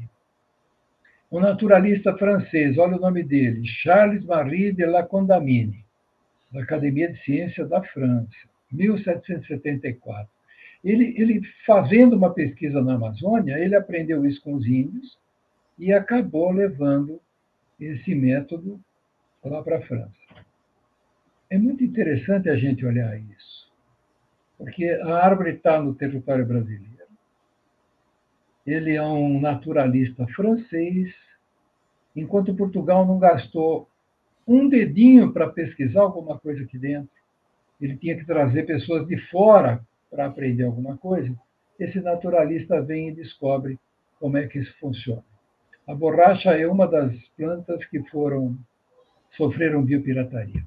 Um 1.31 1.39
naturalista 1.39 2.15
francês, 2.17 2.77
olha 2.77 2.97
o 2.97 2.99
nome 2.99 3.23
dele, 3.23 3.65
Charles 3.65 4.23
Marie 4.25 4.73
de 4.73 4.85
la 4.85 5.03
Condamine, 5.03 5.85
da 6.51 6.61
Academia 6.61 7.11
de 7.11 7.23
Ciências 7.23 7.69
da 7.69 7.81
França, 7.81 8.27
1774. 8.71 10.29
Ele, 10.83 11.15
ele, 11.17 11.41
fazendo 11.65 12.17
uma 12.17 12.33
pesquisa 12.33 12.81
na 12.81 12.95
Amazônia, 12.95 13.57
ele 13.57 13.75
aprendeu 13.75 14.25
isso 14.25 14.41
com 14.41 14.55
os 14.55 14.65
índios 14.65 15.17
e 15.79 15.93
acabou 15.93 16.51
levando 16.51 17.21
esse 17.79 18.13
método 18.13 18.79
lá 19.43 19.63
para 19.63 19.77
a 19.77 19.81
França. 19.81 20.11
É 21.49 21.57
muito 21.57 21.83
interessante 21.83 22.49
a 22.49 22.55
gente 22.55 22.85
olhar 22.85 23.17
isso, 23.17 23.71
porque 24.57 24.85
a 24.85 25.15
árvore 25.15 25.51
está 25.51 25.81
no 25.81 25.95
território 25.95 26.45
brasileiro. 26.45 27.00
Ele 28.65 28.95
é 28.95 29.03
um 29.03 29.39
naturalista 29.39 30.27
francês, 30.27 31.13
enquanto 32.15 32.55
Portugal 32.55 33.05
não 33.05 33.17
gastou 33.17 33.87
um 34.47 34.67
dedinho 34.67 35.31
para 35.31 35.49
pesquisar 35.49 36.01
alguma 36.01 36.37
coisa 36.37 36.63
aqui 36.63 36.77
dentro. 36.77 37.09
Ele 37.79 37.97
tinha 37.97 38.17
que 38.17 38.25
trazer 38.25 38.65
pessoas 38.65 39.07
de 39.07 39.17
fora 39.29 39.81
para 40.09 40.25
aprender 40.25 40.63
alguma 40.63 40.97
coisa. 40.97 41.33
Esse 41.79 41.99
naturalista 41.99 42.81
vem 42.81 43.09
e 43.09 43.15
descobre 43.15 43.79
como 44.19 44.37
é 44.37 44.47
que 44.47 44.59
isso 44.59 44.73
funciona. 44.79 45.23
A 45.87 45.95
borracha 45.95 46.51
é 46.51 46.67
uma 46.67 46.87
das 46.87 47.17
plantas 47.35 47.83
que 47.85 48.03
foram 48.09 48.57
sofreram 49.35 49.83
biopirataria. 49.83 50.63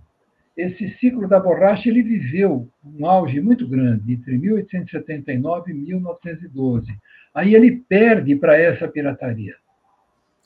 Esse 0.56 0.88
ciclo 0.98 1.26
da 1.26 1.40
borracha 1.40 1.88
ele 1.88 2.02
viveu 2.02 2.68
um 2.84 3.06
auge 3.06 3.40
muito 3.40 3.66
grande 3.66 4.12
entre 4.12 4.38
1879 4.38 5.72
e 5.72 5.74
1912. 5.74 6.96
Aí 7.34 7.54
ele 7.54 7.82
perde 7.88 8.36
para 8.36 8.56
essa 8.56 8.86
pirataria, 8.86 9.56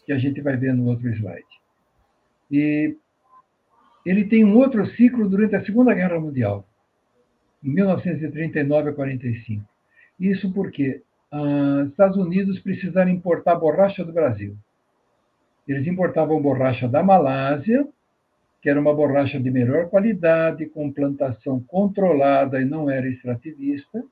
que 0.06 0.12
a 0.12 0.18
gente 0.18 0.40
vai 0.40 0.56
ver 0.56 0.72
no 0.72 0.86
outro 0.86 1.08
slide. 1.10 1.44
E 2.50 2.96
ele 4.06 4.24
tem 4.24 4.44
um 4.44 4.56
outro 4.56 4.86
ciclo 4.92 5.28
durante 5.28 5.54
a 5.54 5.64
Segunda 5.64 5.92
Guerra 5.92 6.18
Mundial, 6.18 6.66
em 7.62 7.70
1939 7.70 8.90
a 8.90 8.92
45. 8.94 9.62
Isso 10.18 10.50
porque 10.52 11.02
os 11.30 11.38
ah, 11.38 11.86
Estados 11.86 12.16
Unidos 12.16 12.58
precisaram 12.60 13.10
importar 13.10 13.56
borracha 13.56 14.02
do 14.02 14.12
Brasil. 14.12 14.56
Eles 15.66 15.86
importavam 15.86 16.40
borracha 16.40 16.88
da 16.88 17.02
Malásia, 17.02 17.86
que 18.60 18.68
era 18.68 18.80
uma 18.80 18.94
borracha 18.94 19.38
de 19.38 19.50
melhor 19.50 19.88
qualidade, 19.88 20.66
com 20.66 20.92
plantação 20.92 21.60
controlada 21.60 22.60
e 22.60 22.64
não 22.64 22.90
era 22.90 23.08
extrativista, 23.08 24.04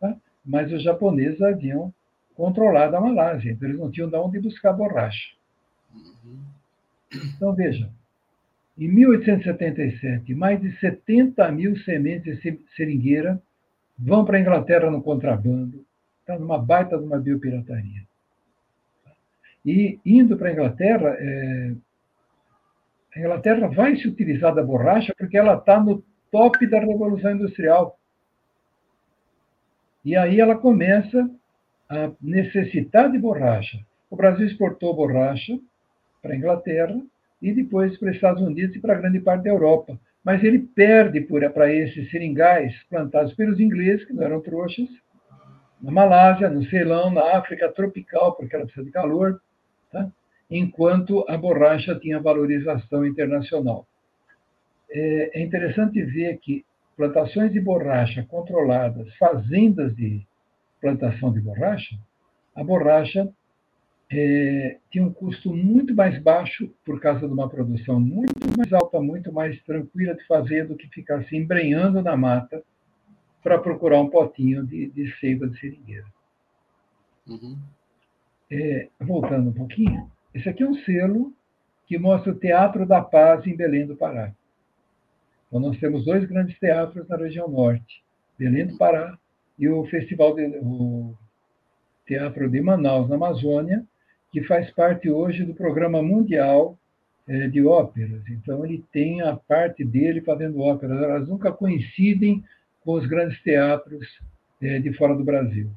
tá? 0.00 0.16
mas 0.44 0.72
os 0.72 0.82
japoneses 0.82 1.42
haviam 1.42 1.92
controlado 2.34 2.96
a 2.96 3.00
Malásia, 3.00 3.50
então 3.50 3.68
eles 3.68 3.80
não 3.80 3.90
tinham 3.90 4.08
de 4.08 4.16
onde 4.16 4.38
buscar 4.38 4.72
borracha. 4.72 5.34
Então, 7.34 7.52
veja, 7.52 7.90
em 8.78 8.86
1877, 8.86 10.34
mais 10.34 10.60
de 10.60 10.70
70 10.78 11.50
mil 11.50 11.76
sementes 11.78 12.40
de 12.40 12.60
seringueira 12.76 13.42
vão 13.98 14.24
para 14.24 14.38
a 14.38 14.40
Inglaterra 14.40 14.88
no 14.88 15.02
contrabando, 15.02 15.84
está 16.20 16.38
numa 16.38 16.58
baita 16.58 16.96
de 16.96 17.04
uma 17.04 17.18
biopirataria. 17.18 18.06
E 19.66 19.98
indo 20.06 20.36
para 20.36 20.50
a 20.50 20.52
Inglaterra, 20.52 21.16
é, 21.18 21.74
a 23.14 23.18
Inglaterra 23.18 23.68
vai 23.68 23.96
se 23.96 24.06
utilizar 24.06 24.54
da 24.54 24.62
borracha 24.62 25.14
porque 25.16 25.36
ela 25.36 25.54
está 25.54 25.80
no 25.80 26.04
top 26.30 26.66
da 26.66 26.80
Revolução 26.80 27.32
Industrial. 27.32 27.98
E 30.04 30.16
aí 30.16 30.40
ela 30.40 30.56
começa 30.56 31.28
a 31.88 32.10
necessitar 32.20 33.10
de 33.10 33.18
borracha. 33.18 33.78
O 34.10 34.16
Brasil 34.16 34.46
exportou 34.46 34.94
borracha 34.94 35.58
para 36.22 36.32
a 36.32 36.36
Inglaterra 36.36 37.00
e 37.40 37.52
depois 37.52 37.96
para 37.98 38.10
os 38.10 38.14
Estados 38.14 38.42
Unidos 38.42 38.76
e 38.76 38.80
para 38.80 38.94
grande 38.94 39.20
parte 39.20 39.44
da 39.44 39.50
Europa. 39.50 39.98
Mas 40.24 40.42
ele 40.42 40.58
perde 40.58 41.20
para 41.54 41.72
esses 41.72 42.10
seringais 42.10 42.74
plantados 42.90 43.32
pelos 43.34 43.58
ingleses, 43.60 44.04
que 44.04 44.12
não 44.12 44.24
eram 44.24 44.40
trouxas, 44.40 44.88
na 45.80 45.92
Malásia, 45.92 46.50
no 46.50 46.64
Ceilão, 46.64 47.10
na 47.10 47.36
África 47.38 47.70
tropical, 47.72 48.34
porque 48.34 48.54
ela 48.54 48.64
precisa 48.64 48.84
de 48.84 48.90
calor, 48.90 49.40
tá? 49.90 50.10
Enquanto 50.50 51.24
a 51.28 51.36
borracha 51.36 51.98
tinha 51.98 52.20
valorização 52.20 53.06
internacional. 53.06 53.86
É, 54.90 55.40
é 55.40 55.42
interessante 55.42 56.02
ver 56.02 56.38
que 56.38 56.64
plantações 56.96 57.52
de 57.52 57.60
borracha 57.60 58.24
controladas, 58.24 59.14
fazendas 59.16 59.94
de 59.94 60.26
plantação 60.80 61.32
de 61.32 61.40
borracha, 61.40 61.96
a 62.54 62.64
borracha 62.64 63.28
é, 64.10 64.78
tinha 64.90 65.04
um 65.04 65.12
custo 65.12 65.54
muito 65.54 65.94
mais 65.94 66.20
baixo 66.22 66.72
por 66.84 66.98
causa 67.00 67.26
de 67.26 67.32
uma 67.32 67.48
produção 67.48 68.00
muito 68.00 68.32
mais 68.56 68.72
alta, 68.72 69.00
muito 69.00 69.32
mais 69.32 69.60
tranquila 69.62 70.14
de 70.14 70.26
fazer 70.26 70.66
do 70.66 70.76
que 70.76 70.88
ficar 70.88 71.22
se 71.24 71.36
embrenhando 71.36 72.02
na 72.02 72.16
mata 72.16 72.62
para 73.42 73.58
procurar 73.58 74.00
um 74.00 74.08
potinho 74.08 74.66
de, 74.66 74.88
de 74.90 75.14
seiva 75.18 75.46
de 75.46 75.58
seringueira. 75.60 76.06
Uhum. 77.26 77.58
É, 78.50 78.88
voltando 78.98 79.50
um 79.50 79.52
pouquinho, 79.52 80.10
esse 80.38 80.48
aqui 80.48 80.62
é 80.62 80.68
um 80.68 80.74
selo 80.74 81.32
que 81.86 81.98
mostra 81.98 82.32
o 82.32 82.38
Teatro 82.38 82.86
da 82.86 83.02
Paz 83.02 83.46
em 83.46 83.56
Belém 83.56 83.86
do 83.86 83.96
Pará. 83.96 84.32
Então, 85.46 85.60
nós 85.60 85.78
temos 85.78 86.04
dois 86.04 86.24
grandes 86.26 86.58
teatros 86.58 87.08
na 87.08 87.16
região 87.16 87.48
norte, 87.48 88.02
Belém 88.38 88.66
do 88.66 88.76
Pará 88.76 89.18
e 89.58 89.68
o 89.68 89.84
Festival 89.86 90.34
de, 90.34 90.46
o 90.62 91.14
Teatro 92.06 92.48
de 92.48 92.60
Manaus, 92.60 93.08
na 93.08 93.16
Amazônia, 93.16 93.84
que 94.30 94.44
faz 94.44 94.70
parte 94.70 95.10
hoje 95.10 95.44
do 95.44 95.54
Programa 95.54 96.02
Mundial 96.02 96.78
é, 97.26 97.48
de 97.48 97.64
Óperas. 97.66 98.22
Então, 98.28 98.64
ele 98.64 98.84
tem 98.92 99.22
a 99.22 99.34
parte 99.34 99.84
dele 99.84 100.20
fazendo 100.20 100.60
óperas. 100.60 101.02
Elas 101.02 101.28
nunca 101.28 101.50
coincidem 101.50 102.44
com 102.84 102.92
os 102.92 103.06
grandes 103.06 103.42
teatros 103.42 104.06
é, 104.62 104.78
de 104.78 104.92
fora 104.92 105.16
do 105.16 105.24
Brasil. 105.24 105.70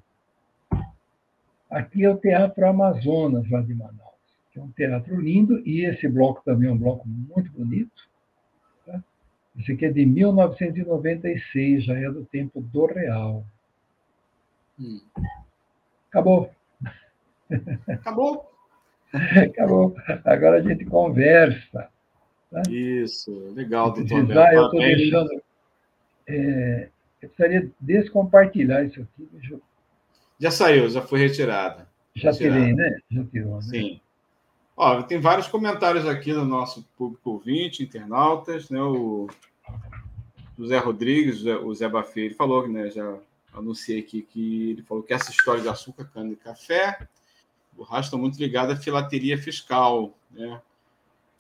Aqui 1.70 2.04
é 2.04 2.10
o 2.10 2.18
Teatro 2.18 2.68
Amazonas, 2.68 3.50
lá 3.50 3.62
de 3.62 3.74
Manaus, 3.74 4.11
que 4.52 4.60
é 4.60 4.62
um 4.62 4.72
teatro 4.72 5.20
lindo, 5.20 5.62
e 5.66 5.86
esse 5.86 6.08
bloco 6.08 6.42
também 6.44 6.70
é 6.70 6.72
um 6.72 6.78
bloco 6.78 7.08
muito 7.08 7.52
bonito. 7.52 8.10
Tá? 8.86 9.02
Esse 9.58 9.72
aqui 9.72 9.86
é 9.86 9.92
de 9.92 10.06
1996, 10.06 11.86
já 11.86 11.98
é 11.98 12.10
do 12.10 12.26
tempo 12.26 12.62
do 12.62 12.86
Real. 12.86 13.46
Hum. 14.80 15.00
Acabou. 16.10 16.52
Acabou? 17.88 18.52
Acabou. 19.14 19.96
Agora 20.26 20.58
a 20.58 20.62
gente 20.62 20.86
conversa. 20.86 21.90
Tá? 22.50 22.62
Isso, 22.70 23.54
legal, 23.54 23.94
doutor. 23.94 24.38
Ah, 24.38 24.54
eu 24.54 24.66
estou 24.66 24.80
deixando. 24.80 25.42
É, 26.28 26.90
eu 27.22 27.30
precisaria 27.30 27.72
descompartilhar 27.80 28.86
isso 28.86 29.02
aqui. 29.02 29.30
Eu... 29.50 29.62
Já 30.40 30.52
saiu, 30.52 30.90
já 30.90 31.02
foi 31.02 31.20
retirada. 31.20 31.88
Já 32.16 32.34
tirei, 32.34 32.74
né? 32.74 32.98
Já 33.10 33.24
tirou, 33.26 33.56
né? 33.56 33.62
Sim. 33.62 34.02
Ó, 34.76 35.02
tem 35.04 35.20
vários 35.20 35.48
comentários 35.48 36.08
aqui 36.08 36.34
do 36.34 36.46
nosso 36.46 36.84
público 36.98 37.32
ouvinte, 37.32 37.84
internautas, 37.84 38.70
né? 38.70 38.82
O 38.82 39.28
José 40.58 40.78
Rodrigues, 40.78 41.44
o 41.46 41.74
Zé 41.74 41.88
Bafê, 41.88 42.22
ele 42.22 42.34
falou, 42.34 42.68
né? 42.68 42.90
Já 42.90 43.18
anunciei 43.54 44.00
aqui 44.00 44.22
que 44.22 44.72
ele 44.72 44.84
falou 44.84 45.04
que 45.04 45.14
essa 45.14 45.30
história 45.30 45.62
de 45.62 45.70
açúcar, 45.70 46.06
cana 46.14 46.32
e 46.32 46.36
café 46.36 47.08
borracha 47.74 48.08
está 48.08 48.18
muito 48.18 48.38
ligada 48.38 48.74
à 48.74 48.78
filateria 48.78 49.38
fiscal, 49.38 50.14
né? 50.30 50.62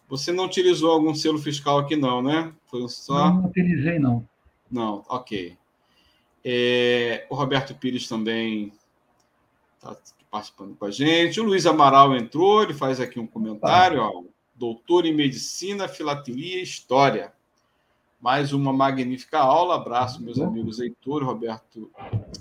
Você 0.10 0.32
não 0.32 0.46
utilizou 0.46 0.92
algum 0.92 1.16
selo 1.16 1.40
fiscal 1.40 1.80
aqui, 1.80 1.96
não, 1.96 2.22
né? 2.22 2.52
Foi 2.66 2.88
só. 2.90 3.30
Não, 3.30 3.42
não 3.42 3.50
utilizei, 3.50 3.98
não. 3.98 4.28
Não, 4.70 5.06
ok. 5.08 5.58
É, 6.44 7.26
o 7.30 7.36
Roberto 7.36 7.76
Pires 7.76 8.08
também 8.08 8.74
está 9.76 9.96
participando 10.32 10.76
com 10.76 10.86
a 10.86 10.92
gente. 10.92 11.42
O 11.42 11.44
Luiz 11.44 11.66
Amaral 11.66 12.16
entrou, 12.16 12.64
ele 12.64 12.74
faz 12.74 13.02
aqui 13.02 13.20
um 13.20 13.28
comentário, 13.28 14.02
ó, 14.02 14.24
doutor 14.56 15.06
em 15.06 15.14
medicina, 15.14 15.90
filatelia 15.90 16.60
e 16.60 16.64
história. 16.64 17.34
Mais 18.20 18.54
uma 18.54 18.72
magnífica 18.72 19.40
aula. 19.40 19.76
Abraço, 19.76 20.24
meus 20.24 20.40
amigos 20.40 20.80
Heitor, 20.80 21.24
Roberto 21.24 21.92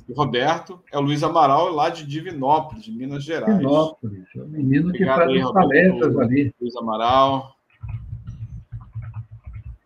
e 0.06 0.12
Roberto. 0.12 0.78
É 0.92 0.98
o 0.98 1.00
Luiz 1.00 1.22
Amaral, 1.22 1.70
lá 1.70 1.88
de 1.88 2.06
Divinópolis, 2.06 2.84
de 2.84 2.92
Minas 2.92 3.24
Gerais. 3.24 3.56
Divinópolis, 3.56 4.28
é 4.36 4.42
o 4.42 4.46
menino 4.46 4.90
Obrigado 4.90 5.28
que 5.28 5.40
faz 5.40 5.46
as 5.46 5.52
palestras 5.52 6.18
ali. 6.18 6.54
Luiz 6.60 6.76
Amaral. 6.76 7.56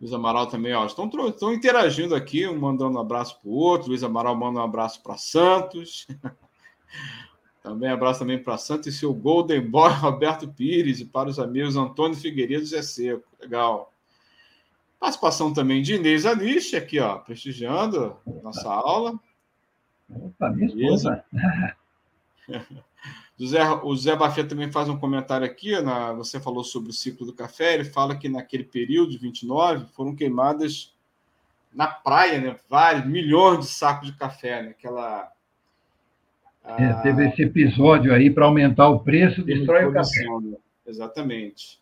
Luiz 0.00 0.12
Amaral 0.12 0.48
também, 0.48 0.74
ó, 0.74 0.84
estão, 0.84 1.08
estão 1.28 1.54
interagindo 1.54 2.14
aqui, 2.14 2.46
um 2.46 2.58
mandando 2.58 2.98
um 2.98 3.00
abraço 3.00 3.40
para 3.40 3.48
o 3.48 3.54
outro. 3.54 3.88
Luiz 3.88 4.02
Amaral 4.02 4.34
manda 4.34 4.58
um 4.58 4.64
abraço 4.64 5.00
para 5.00 5.16
Santos. 5.16 6.06
também 7.64 7.88
abraço 7.88 8.18
também 8.18 8.38
para 8.38 8.58
Santos 8.58 8.88
e 8.88 8.92
seu 8.92 9.14
Golden 9.14 9.62
Boy 9.62 9.90
Roberto 9.96 10.46
Pires 10.46 11.00
e 11.00 11.06
para 11.06 11.30
os 11.30 11.38
amigos 11.38 11.76
Antônio 11.76 12.14
Figueiredo 12.14 12.62
e 12.62 12.66
Zé 12.66 12.82
Seco. 12.82 13.24
Legal. 13.40 13.90
Participação 15.00 15.50
também 15.50 15.80
de 15.80 15.94
Inês 15.94 16.26
Alice, 16.26 16.76
aqui, 16.76 17.00
ó, 17.00 17.16
prestigiando 17.16 18.18
nossa 18.42 18.70
aula. 18.70 19.18
Opa, 20.10 20.50
minha 20.50 20.66
esposa. 20.66 21.24
O 23.36 23.46
Zé, 23.48 23.68
o 23.82 23.96
Zé 23.96 24.14
Bafia 24.14 24.46
também 24.46 24.70
faz 24.70 24.88
um 24.88 24.96
comentário 24.96 25.44
aqui, 25.44 25.80
na, 25.80 26.12
você 26.12 26.38
falou 26.38 26.62
sobre 26.62 26.90
o 26.90 26.92
ciclo 26.92 27.26
do 27.26 27.32
café, 27.32 27.74
ele 27.74 27.82
fala 27.82 28.16
que 28.16 28.28
naquele 28.28 28.62
período 28.62 29.10
de 29.10 29.18
29 29.18 29.86
foram 29.86 30.14
queimadas 30.14 30.94
na 31.72 31.88
praia, 31.88 32.40
né, 32.40 32.56
vários, 32.70 33.04
milhões 33.04 33.58
de 33.58 33.66
sacos 33.66 34.12
de 34.12 34.16
café, 34.16 34.62
né, 34.62 34.68
aquela... 34.68 35.33
É, 36.64 36.92
teve 37.02 37.28
esse 37.28 37.42
episódio 37.42 38.14
aí 38.14 38.30
para 38.30 38.46
aumentar 38.46 38.88
o 38.88 39.00
preço, 39.00 39.42
destrói 39.42 39.84
o 39.84 39.92
café. 39.92 40.24
Exatamente. 40.86 41.78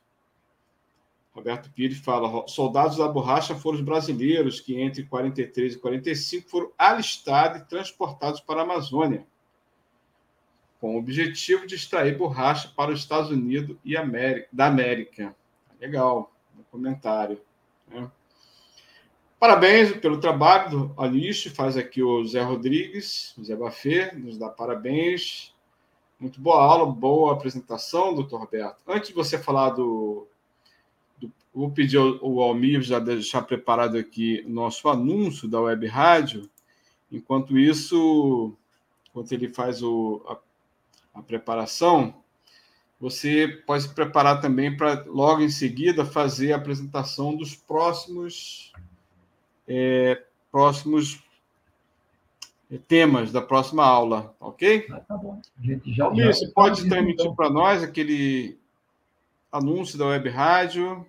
Roberto 1.33 1.70
Pires 1.70 1.99
fala: 1.99 2.47
soldados 2.49 2.99
da 2.99 3.09
borracha 3.09 3.55
foram 3.55 3.78
os 3.78 3.85
brasileiros 3.85 4.61
que, 4.61 4.80
entre 4.80 5.05
43 5.05 5.74
e 5.74 5.78
45, 5.78 6.51
foram 6.51 6.72
alistados 6.76 7.62
e 7.62 7.64
transportados 7.68 8.41
para 8.41 8.61
a 8.61 8.64
Amazônia 8.64 9.24
com 10.83 10.97
o 10.97 10.99
objetivo 10.99 11.64
de 11.64 11.76
extrair 11.76 12.18
borracha 12.18 12.68
para 12.76 12.91
os 12.91 12.99
Estados 12.99 13.30
Unidos 13.30 13.76
e 13.85 13.97
América, 13.97 14.49
da 14.53 14.66
América. 14.66 15.33
Legal, 15.80 16.35
no 16.57 16.64
comentário. 16.64 17.41
Né? 17.87 18.11
Parabéns 19.43 19.90
pelo 19.97 20.20
trabalho 20.20 20.70
do 20.70 20.95
Alice, 20.97 21.51
faz 21.51 21.76
aqui 21.76 22.01
o 22.01 22.24
Zé 22.24 22.40
Rodrigues, 22.43 23.34
o 23.36 23.43
Zé 23.43 23.57
Bafê, 23.57 24.12
nos 24.12 24.38
dá 24.38 24.49
parabéns. 24.49 25.53
Muito 26.16 26.40
boa 26.40 26.62
aula, 26.62 26.86
boa 26.86 27.32
apresentação, 27.32 28.14
doutor 28.14 28.38
Roberto. 28.38 28.76
Antes 28.86 29.09
de 29.09 29.16
você 29.16 29.36
falar 29.36 29.70
do. 29.70 30.28
do 31.20 31.28
vou 31.53 31.72
pedir 31.72 31.97
ao, 31.97 32.40
Almir 32.40 32.82
já 32.82 33.01
deixar 33.01 33.43
preparado 33.43 33.99
aqui 33.99 34.45
nosso 34.47 34.88
anúncio 34.88 35.49
da 35.49 35.61
web 35.61 35.88
rádio. 35.88 36.49
Enquanto 37.11 37.59
isso, 37.59 38.55
enquanto 39.11 39.32
ele 39.32 39.49
faz 39.49 39.82
o, 39.82 40.22
a 40.28 40.36
a 41.12 41.20
preparação, 41.20 42.14
você 43.01 43.49
pode 43.66 43.82
se 43.82 43.88
preparar 43.93 44.40
também 44.40 44.76
para 44.76 45.03
logo 45.09 45.43
em 45.43 45.51
seguida 45.51 46.05
fazer 46.05 46.53
a 46.53 46.57
apresentação 46.59 47.34
dos 47.34 47.57
próximos 47.57 48.72
é, 49.67 50.23
próximos 50.51 51.23
é, 52.71 52.79
temas 52.79 53.33
da 53.33 53.41
próxima 53.41 53.85
aula, 53.85 54.35
ok? 54.41 54.87
Ah, 54.91 55.01
tá 55.01 55.17
bom. 55.17 55.41
Já, 55.87 56.15
já, 56.15 56.27
você 56.27 56.49
pode 56.49 56.89
transmitir 56.89 57.25
então. 57.25 57.35
para 57.35 57.51
nós 57.51 57.83
aquele 57.83 58.59
anúncio 59.51 59.99
da 59.99 60.07
web 60.07 60.29
rádio 60.29 61.07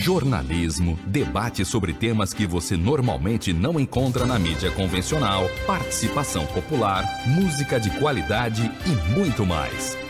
jornalismo, 0.00 0.98
debate 1.06 1.64
sobre 1.64 1.92
temas 1.92 2.32
que 2.32 2.46
você 2.46 2.76
normalmente 2.76 3.52
não 3.52 3.78
encontra 3.78 4.24
na 4.24 4.38
mídia 4.38 4.70
convencional, 4.70 5.44
participação 5.66 6.46
popular, 6.46 7.04
música 7.26 7.78
de 7.78 7.90
qualidade 7.98 8.62
e 8.86 9.14
muito 9.14 9.44
mais. 9.44 10.09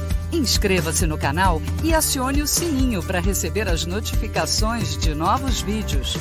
Inscreva-se 0.33 1.05
no 1.05 1.17
canal 1.17 1.61
e 1.83 1.93
acione 1.93 2.41
o 2.41 2.47
sininho 2.47 3.05
para 3.05 3.19
receber 3.19 3.67
as 3.67 3.85
notificações 3.85 4.97
de 4.97 5.13
novos 5.13 5.61
vídeos. 5.61 6.15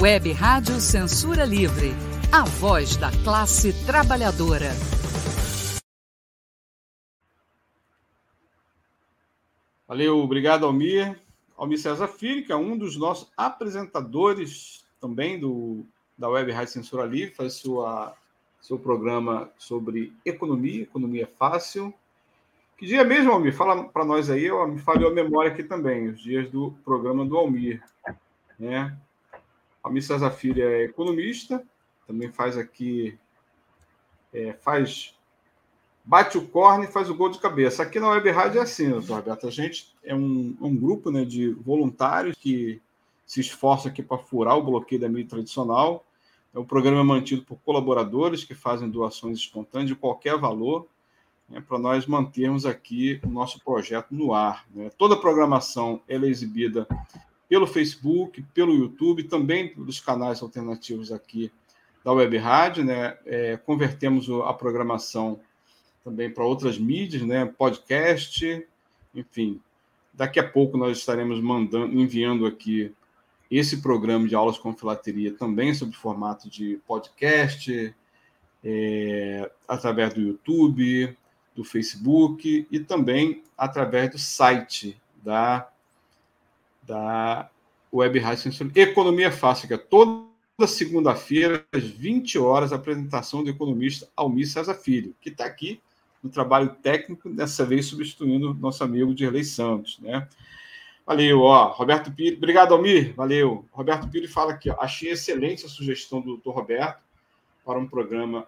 Web 0.00 0.32
Rádio 0.32 0.80
Censura 0.80 1.44
Livre. 1.44 1.92
A 2.32 2.44
voz 2.44 2.96
da 2.96 3.10
classe 3.22 3.74
trabalhadora. 3.84 4.70
Valeu, 9.86 10.18
obrigado, 10.20 10.64
Almir. 10.64 11.20
Almir 11.58 11.78
César 11.78 12.10
é 12.48 12.56
um 12.56 12.76
dos 12.76 12.96
nossos 12.96 13.30
apresentadores 13.36 14.82
também 14.98 15.38
do, 15.38 15.84
da 16.16 16.30
Web 16.30 16.50
Rádio 16.52 16.72
Censura 16.72 17.04
Livre, 17.04 17.34
faz 17.34 17.52
sua, 17.52 18.16
seu 18.62 18.78
programa 18.78 19.50
sobre 19.58 20.10
economia, 20.24 20.84
economia 20.84 21.30
fácil. 21.38 21.92
Que 22.76 22.86
dia 22.86 23.04
mesmo, 23.04 23.30
Almir? 23.30 23.54
Fala 23.54 23.84
para 23.84 24.04
nós 24.04 24.28
aí, 24.28 24.44
eu, 24.44 24.66
me 24.66 24.78
falhou 24.78 25.10
a 25.10 25.14
memória 25.14 25.50
aqui 25.50 25.62
também, 25.62 26.08
os 26.08 26.20
dias 26.20 26.50
do 26.50 26.72
programa 26.84 27.24
do 27.24 27.36
Almir. 27.36 27.82
Né? 28.58 28.96
Almir 29.82 30.02
César 30.02 30.30
Filho 30.30 30.62
é 30.62 30.84
economista, 30.84 31.64
também 32.06 32.32
faz 32.32 32.58
aqui, 32.58 33.18
é, 34.32 34.54
faz 34.54 35.14
bate 36.04 36.36
o 36.36 36.46
corne 36.46 36.84
e 36.84 36.92
faz 36.92 37.08
o 37.08 37.14
gol 37.14 37.30
de 37.30 37.38
cabeça. 37.38 37.82
Aqui 37.82 37.98
na 37.98 38.10
Web 38.10 38.30
Rádio 38.30 38.58
é 38.58 38.62
assim, 38.62 38.90
doutor 38.90 39.16
Roberto. 39.16 39.46
A 39.46 39.50
gente 39.50 39.94
é 40.02 40.14
um, 40.14 40.54
um 40.60 40.76
grupo 40.76 41.10
né, 41.10 41.24
de 41.24 41.50
voluntários 41.50 42.36
que 42.36 42.80
se 43.26 43.40
esforçam 43.40 43.90
aqui 43.90 44.02
para 44.02 44.18
furar 44.18 44.58
o 44.58 44.62
bloqueio 44.62 45.00
da 45.00 45.08
mídia 45.08 45.30
tradicional. 45.30 46.04
É 46.54 46.58
um 46.58 46.64
programa 46.64 47.02
mantido 47.02 47.42
por 47.42 47.56
colaboradores 47.60 48.44
que 48.44 48.54
fazem 48.54 48.90
doações 48.90 49.38
espontâneas 49.38 49.88
de 49.88 49.96
qualquer 49.96 50.38
valor, 50.38 50.86
né, 51.48 51.62
para 51.66 51.78
nós 51.78 52.06
mantermos 52.06 52.66
aqui 52.66 53.20
o 53.24 53.28
nosso 53.28 53.60
projeto 53.62 54.08
no 54.10 54.32
ar. 54.32 54.64
Né? 54.74 54.90
Toda 54.96 55.14
a 55.14 55.20
programação 55.20 56.00
é 56.08 56.16
exibida 56.16 56.86
pelo 57.48 57.66
Facebook, 57.66 58.42
pelo 58.54 58.74
YouTube, 58.74 59.24
também 59.24 59.74
dos 59.74 60.00
canais 60.00 60.42
alternativos 60.42 61.12
aqui 61.12 61.52
da 62.04 62.12
Web 62.12 62.36
Rádio. 62.38 62.84
Né? 62.84 63.16
É, 63.26 63.56
convertemos 63.56 64.28
a 64.44 64.52
programação 64.52 65.40
também 66.04 66.30
para 66.30 66.44
outras 66.44 66.78
mídias, 66.78 67.22
né? 67.22 67.46
Podcast, 67.46 68.66
enfim. 69.14 69.60
Daqui 70.12 70.38
a 70.38 70.46
pouco 70.46 70.76
nós 70.76 70.98
estaremos 70.98 71.40
mandando, 71.40 71.98
enviando 71.98 72.44
aqui 72.46 72.92
esse 73.50 73.80
programa 73.80 74.28
de 74.28 74.34
aulas 74.34 74.58
com 74.58 74.74
filateria 74.74 75.32
também 75.32 75.72
sob 75.72 75.96
formato 75.96 76.48
de 76.48 76.78
podcast, 76.86 77.94
é, 78.62 79.50
através 79.66 80.12
do 80.12 80.20
YouTube, 80.20 81.16
do 81.54 81.64
Facebook 81.64 82.66
e 82.70 82.80
também 82.80 83.42
através 83.56 84.10
do 84.10 84.18
site 84.18 85.00
da, 85.22 85.68
da 86.82 87.48
Web 87.92 88.18
Rádio 88.18 88.42
Censura. 88.42 88.70
Economia 88.74 89.30
Fácil, 89.30 89.68
que 89.68 89.74
é 89.74 89.78
toda 89.78 90.24
segunda-feira, 90.66 91.64
às 91.72 91.84
20 91.84 92.38
horas, 92.38 92.72
a 92.72 92.76
apresentação 92.76 93.44
do 93.44 93.50
economista 93.50 94.08
Almir 94.16 94.48
César 94.48 94.74
Filho, 94.74 95.14
que 95.20 95.30
está 95.30 95.44
aqui 95.44 95.80
no 96.22 96.30
trabalho 96.30 96.70
técnico, 96.82 97.28
dessa 97.28 97.64
vez 97.64 97.86
substituindo 97.86 98.54
nosso 98.54 98.82
amigo 98.82 99.14
Dirley 99.14 99.44
Santos. 99.44 99.98
Né? 100.00 100.26
Valeu, 101.06 101.42
ó. 101.42 101.70
Roberto 101.72 102.10
Pires, 102.10 102.38
obrigado, 102.38 102.72
Almir, 102.72 103.14
valeu. 103.14 103.64
Roberto 103.70 104.08
Pires 104.08 104.32
fala 104.32 104.52
aqui, 104.52 104.70
ó, 104.70 104.76
achei 104.80 105.10
excelente 105.10 105.66
a 105.66 105.68
sugestão 105.68 106.20
do 106.20 106.28
doutor 106.28 106.54
Roberto 106.54 107.02
para 107.64 107.78
um 107.78 107.86
programa 107.86 108.46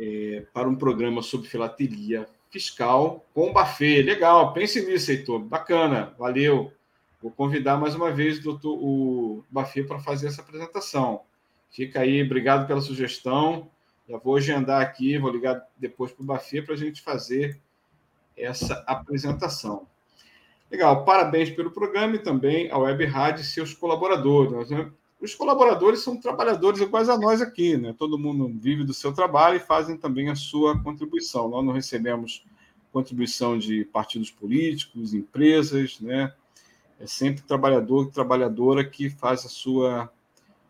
é, 0.00 0.46
para 0.52 0.68
um 0.68 0.76
programa 0.76 1.22
sobre 1.22 1.48
filatelia 1.48 2.26
fiscal 2.50 3.24
com 3.34 3.52
Bafê. 3.52 4.02
Legal, 4.02 4.52
pense 4.52 4.84
nisso, 4.84 5.10
Heitor. 5.10 5.40
Bacana, 5.40 6.14
valeu. 6.18 6.72
Vou 7.20 7.30
convidar 7.30 7.76
mais 7.76 7.94
uma 7.94 8.12
vez 8.12 8.38
o, 8.38 8.42
doutor, 8.42 8.78
o 8.80 9.44
Bafê 9.50 9.82
para 9.82 9.98
fazer 9.98 10.28
essa 10.28 10.40
apresentação. 10.40 11.22
Fica 11.70 12.00
aí, 12.00 12.22
obrigado 12.22 12.66
pela 12.66 12.80
sugestão. 12.80 13.70
Já 14.08 14.16
vou 14.16 14.36
agendar 14.36 14.80
aqui, 14.80 15.18
vou 15.18 15.30
ligar 15.30 15.62
depois 15.76 16.12
para 16.12 16.22
o 16.22 16.26
Bafê 16.26 16.62
para 16.62 16.74
a 16.74 16.78
gente 16.78 17.02
fazer 17.02 17.60
essa 18.36 18.82
apresentação. 18.86 19.86
Legal, 20.70 21.04
parabéns 21.04 21.50
pelo 21.50 21.70
programa 21.70 22.16
e 22.16 22.18
também 22.18 22.70
à 22.70 22.78
Web 22.78 23.04
Rádio 23.06 23.42
e 23.42 23.46
seus 23.46 23.74
colaboradores. 23.74 24.70
Né? 24.70 24.90
Os 25.20 25.34
colaboradores 25.34 26.00
são 26.00 26.16
trabalhadores 26.16 26.80
iguais 26.80 27.08
a 27.08 27.18
nós 27.18 27.42
aqui, 27.42 27.76
né? 27.76 27.94
Todo 27.98 28.18
mundo 28.18 28.48
vive 28.60 28.84
do 28.84 28.94
seu 28.94 29.12
trabalho 29.12 29.56
e 29.56 29.60
fazem 29.60 29.96
também 29.96 30.30
a 30.30 30.36
sua 30.36 30.80
contribuição. 30.80 31.48
Nós 31.48 31.64
não 31.64 31.72
recebemos 31.72 32.44
contribuição 32.92 33.58
de 33.58 33.84
partidos 33.86 34.30
políticos, 34.30 35.14
empresas, 35.14 35.98
né? 36.00 36.32
É 37.00 37.06
sempre 37.06 37.42
trabalhador 37.42 38.06
e 38.06 38.10
trabalhadora 38.12 38.84
que 38.84 39.10
faz 39.10 39.44
a 39.44 39.48
sua 39.48 40.10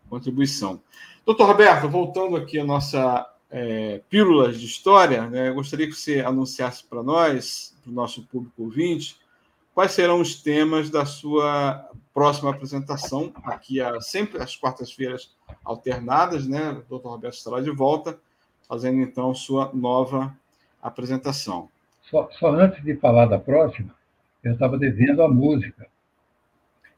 contribuição. 0.09 0.81
Doutor 1.25 1.45
Roberto, 1.45 1.87
voltando 1.87 2.35
aqui 2.35 2.59
à 2.59 2.63
nossa 2.63 3.27
é, 3.51 4.01
Pílulas 4.09 4.59
de 4.59 4.65
História, 4.65 5.27
né? 5.27 5.51
Gostaria 5.51 5.87
que 5.87 5.93
você 5.93 6.21
anunciasse 6.21 6.83
para 6.83 7.03
nós, 7.03 7.75
para 7.83 7.91
o 7.91 7.93
nosso 7.93 8.23
público 8.23 8.63
ouvinte, 8.63 9.17
quais 9.73 9.91
serão 9.91 10.21
os 10.21 10.41
temas 10.41 10.89
da 10.89 11.05
sua 11.05 11.87
próxima 12.13 12.49
apresentação, 12.49 13.31
aqui 13.43 13.81
a, 13.81 13.99
sempre 14.01 14.41
às 14.41 14.55
quartas-feiras 14.55 15.31
alternadas, 15.63 16.47
né? 16.47 16.71
O 16.71 16.83
doutor 16.89 17.09
Roberto 17.09 17.35
estará 17.35 17.61
de 17.61 17.71
volta, 17.71 18.19
fazendo 18.67 19.01
então 19.01 19.33
sua 19.33 19.71
nova 19.73 20.35
apresentação. 20.81 21.69
Só, 22.03 22.29
só 22.31 22.51
antes 22.51 22.83
de 22.83 22.95
falar 22.95 23.27
da 23.27 23.39
próxima, 23.39 23.93
eu 24.43 24.53
estava 24.53 24.77
devendo 24.77 25.21
a 25.21 25.27
música. 25.27 25.87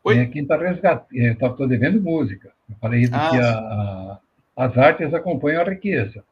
Oi? 0.03 0.20
É, 0.20 0.26
quem 0.26 0.43
está 0.43 0.57
resgatando. 0.57 1.07
Eu 1.12 1.34
estou 1.34 1.68
devendo 1.68 2.01
música. 2.01 2.51
Eu 2.70 2.76
falei 2.78 3.09
ah, 3.12 3.30
que 3.30 3.38
a, 3.38 3.59
a, 3.59 4.20
as 4.66 4.78
artes 4.78 5.14
acompanham 5.14 5.62
a 5.62 5.70
riqueza. 5.70 6.24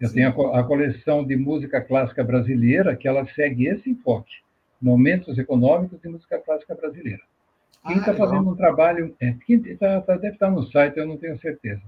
Eu 0.00 0.08
sim. 0.08 0.14
tenho 0.14 0.52
a, 0.52 0.60
a 0.60 0.64
coleção 0.64 1.24
de 1.24 1.36
música 1.36 1.80
clássica 1.80 2.24
brasileira 2.24 2.96
que 2.96 3.06
ela 3.06 3.26
segue 3.34 3.66
esse 3.66 3.90
enfoque 3.90 4.34
momentos 4.80 5.36
econômicos 5.36 6.02
e 6.02 6.08
música 6.08 6.38
clássica 6.38 6.74
brasileira. 6.74 7.20
Quem 7.86 7.96
está 7.98 8.12
ah, 8.12 8.16
fazendo 8.16 8.50
um 8.50 8.56
trabalho, 8.56 9.14
é, 9.20 9.34
quem 9.46 9.60
tá, 9.76 10.00
tá, 10.00 10.16
deve 10.16 10.34
estar 10.34 10.46
tá 10.46 10.52
no 10.52 10.64
site, 10.70 10.98
eu 10.98 11.06
não 11.06 11.16
tenho 11.16 11.38
certeza. 11.40 11.82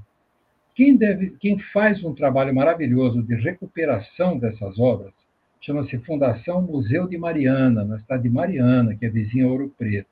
Quem, 0.74 0.96
deve, 0.96 1.36
quem 1.38 1.58
faz 1.72 2.02
um 2.02 2.14
trabalho 2.14 2.54
maravilhoso 2.54 3.22
de 3.22 3.34
recuperação 3.34 4.38
dessas 4.38 4.78
obras 4.78 5.12
chama-se 5.60 5.96
Fundação 5.98 6.60
Museu 6.60 7.06
de 7.06 7.16
Mariana, 7.16 7.84
na 7.84 7.98
cidade 8.00 8.24
de 8.24 8.30
Mariana, 8.30 8.96
que 8.96 9.06
é 9.06 9.08
vizinha 9.08 9.46
Ouro 9.46 9.72
Preto. 9.78 10.10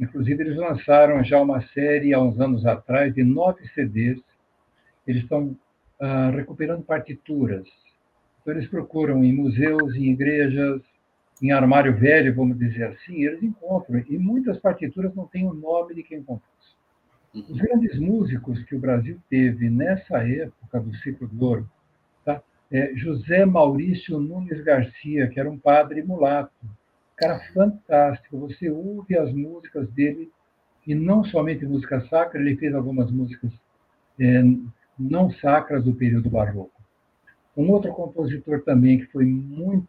Inclusive, 0.00 0.42
eles 0.42 0.56
lançaram 0.56 1.22
já 1.22 1.40
uma 1.40 1.60
série 1.60 2.14
há 2.14 2.20
uns 2.20 2.40
anos 2.40 2.64
atrás 2.64 3.12
de 3.12 3.22
nove 3.22 3.66
CDs. 3.74 4.18
Eles 5.06 5.22
estão 5.22 5.54
ah, 6.00 6.30
recuperando 6.30 6.82
partituras. 6.82 7.66
Então, 8.40 8.54
eles 8.54 8.68
procuram 8.68 9.22
em 9.22 9.32
museus, 9.32 9.94
em 9.96 10.12
igrejas, 10.12 10.80
em 11.40 11.52
armário 11.52 11.96
velho, 11.96 12.34
vamos 12.34 12.58
dizer 12.58 12.84
assim, 12.84 13.24
eles 13.24 13.42
encontram. 13.42 14.02
E 14.08 14.18
muitas 14.18 14.58
partituras 14.58 15.14
não 15.14 15.26
têm 15.26 15.46
o 15.46 15.54
nome 15.54 15.94
de 15.94 16.02
quem 16.02 16.22
compôs. 16.22 16.76
Uhum. 17.34 17.44
Os 17.48 17.58
grandes 17.58 17.98
músicos 17.98 18.62
que 18.64 18.74
o 18.74 18.80
Brasil 18.80 19.18
teve 19.28 19.70
nessa 19.70 20.26
época 20.26 20.80
do 20.80 20.94
ciclo 20.96 21.28
do 21.28 21.44
ouro, 21.44 21.70
tá? 22.24 22.42
é 22.72 22.92
José 22.94 23.44
Maurício 23.44 24.18
Nunes 24.18 24.62
Garcia, 24.62 25.28
que 25.28 25.38
era 25.38 25.50
um 25.50 25.58
padre 25.58 26.02
mulato, 26.02 26.52
cara 27.16 27.38
fantástico. 27.52 28.38
Você 28.38 28.70
ouve 28.70 29.16
as 29.16 29.32
músicas 29.32 29.88
dele, 29.90 30.30
e 30.86 30.94
não 30.94 31.22
somente 31.22 31.66
música 31.66 32.00
sacra, 32.08 32.40
ele 32.40 32.56
fez 32.56 32.74
algumas 32.74 33.10
músicas 33.10 33.52
é, 34.18 34.42
não 34.98 35.30
sacras 35.30 35.84
do 35.84 35.94
período 35.94 36.30
barroco. 36.30 36.72
Um 37.56 37.70
outro 37.70 37.92
compositor 37.92 38.62
também 38.62 38.98
que 38.98 39.06
foi 39.06 39.24
muito 39.26 39.88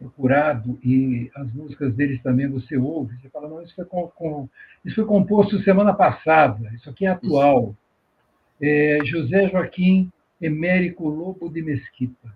procurado 0.00 0.78
e 0.82 1.30
as 1.36 1.52
músicas 1.52 1.94
deles 1.94 2.22
também 2.22 2.48
você 2.48 2.76
ouve, 2.76 3.14
você 3.20 3.28
fala, 3.28 3.48
não, 3.48 3.62
isso 3.62 3.74
foi, 3.74 3.84
com, 3.84 4.08
com, 4.08 4.48
isso 4.82 4.96
foi 4.96 5.04
composto 5.04 5.62
semana 5.62 5.92
passada, 5.92 6.72
isso 6.74 6.88
aqui 6.88 7.04
é 7.04 7.10
atual. 7.10 7.76
É, 8.60 8.98
José 9.04 9.48
Joaquim 9.48 10.10
Emérico 10.40 11.06
Lobo 11.06 11.50
de 11.50 11.62
Mesquita. 11.62 12.32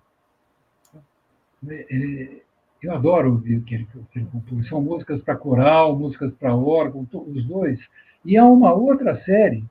É, 1.66 1.86
é, 1.90 2.42
eu 2.82 2.92
adoro 2.92 3.32
ouvir 3.32 3.56
o 3.56 3.62
que 3.62 3.76
ele, 3.76 3.88
que 4.12 4.18
ele 4.18 4.28
compôs. 4.30 4.68
São 4.68 4.82
músicas 4.82 5.22
para 5.22 5.34
coral, 5.34 5.98
músicas 5.98 6.34
para 6.34 6.54
órgão, 6.54 7.06
os 7.12 7.44
dois. 7.46 7.80
E 8.22 8.36
há 8.36 8.44
uma 8.44 8.74
outra 8.74 9.22
série, 9.24 9.64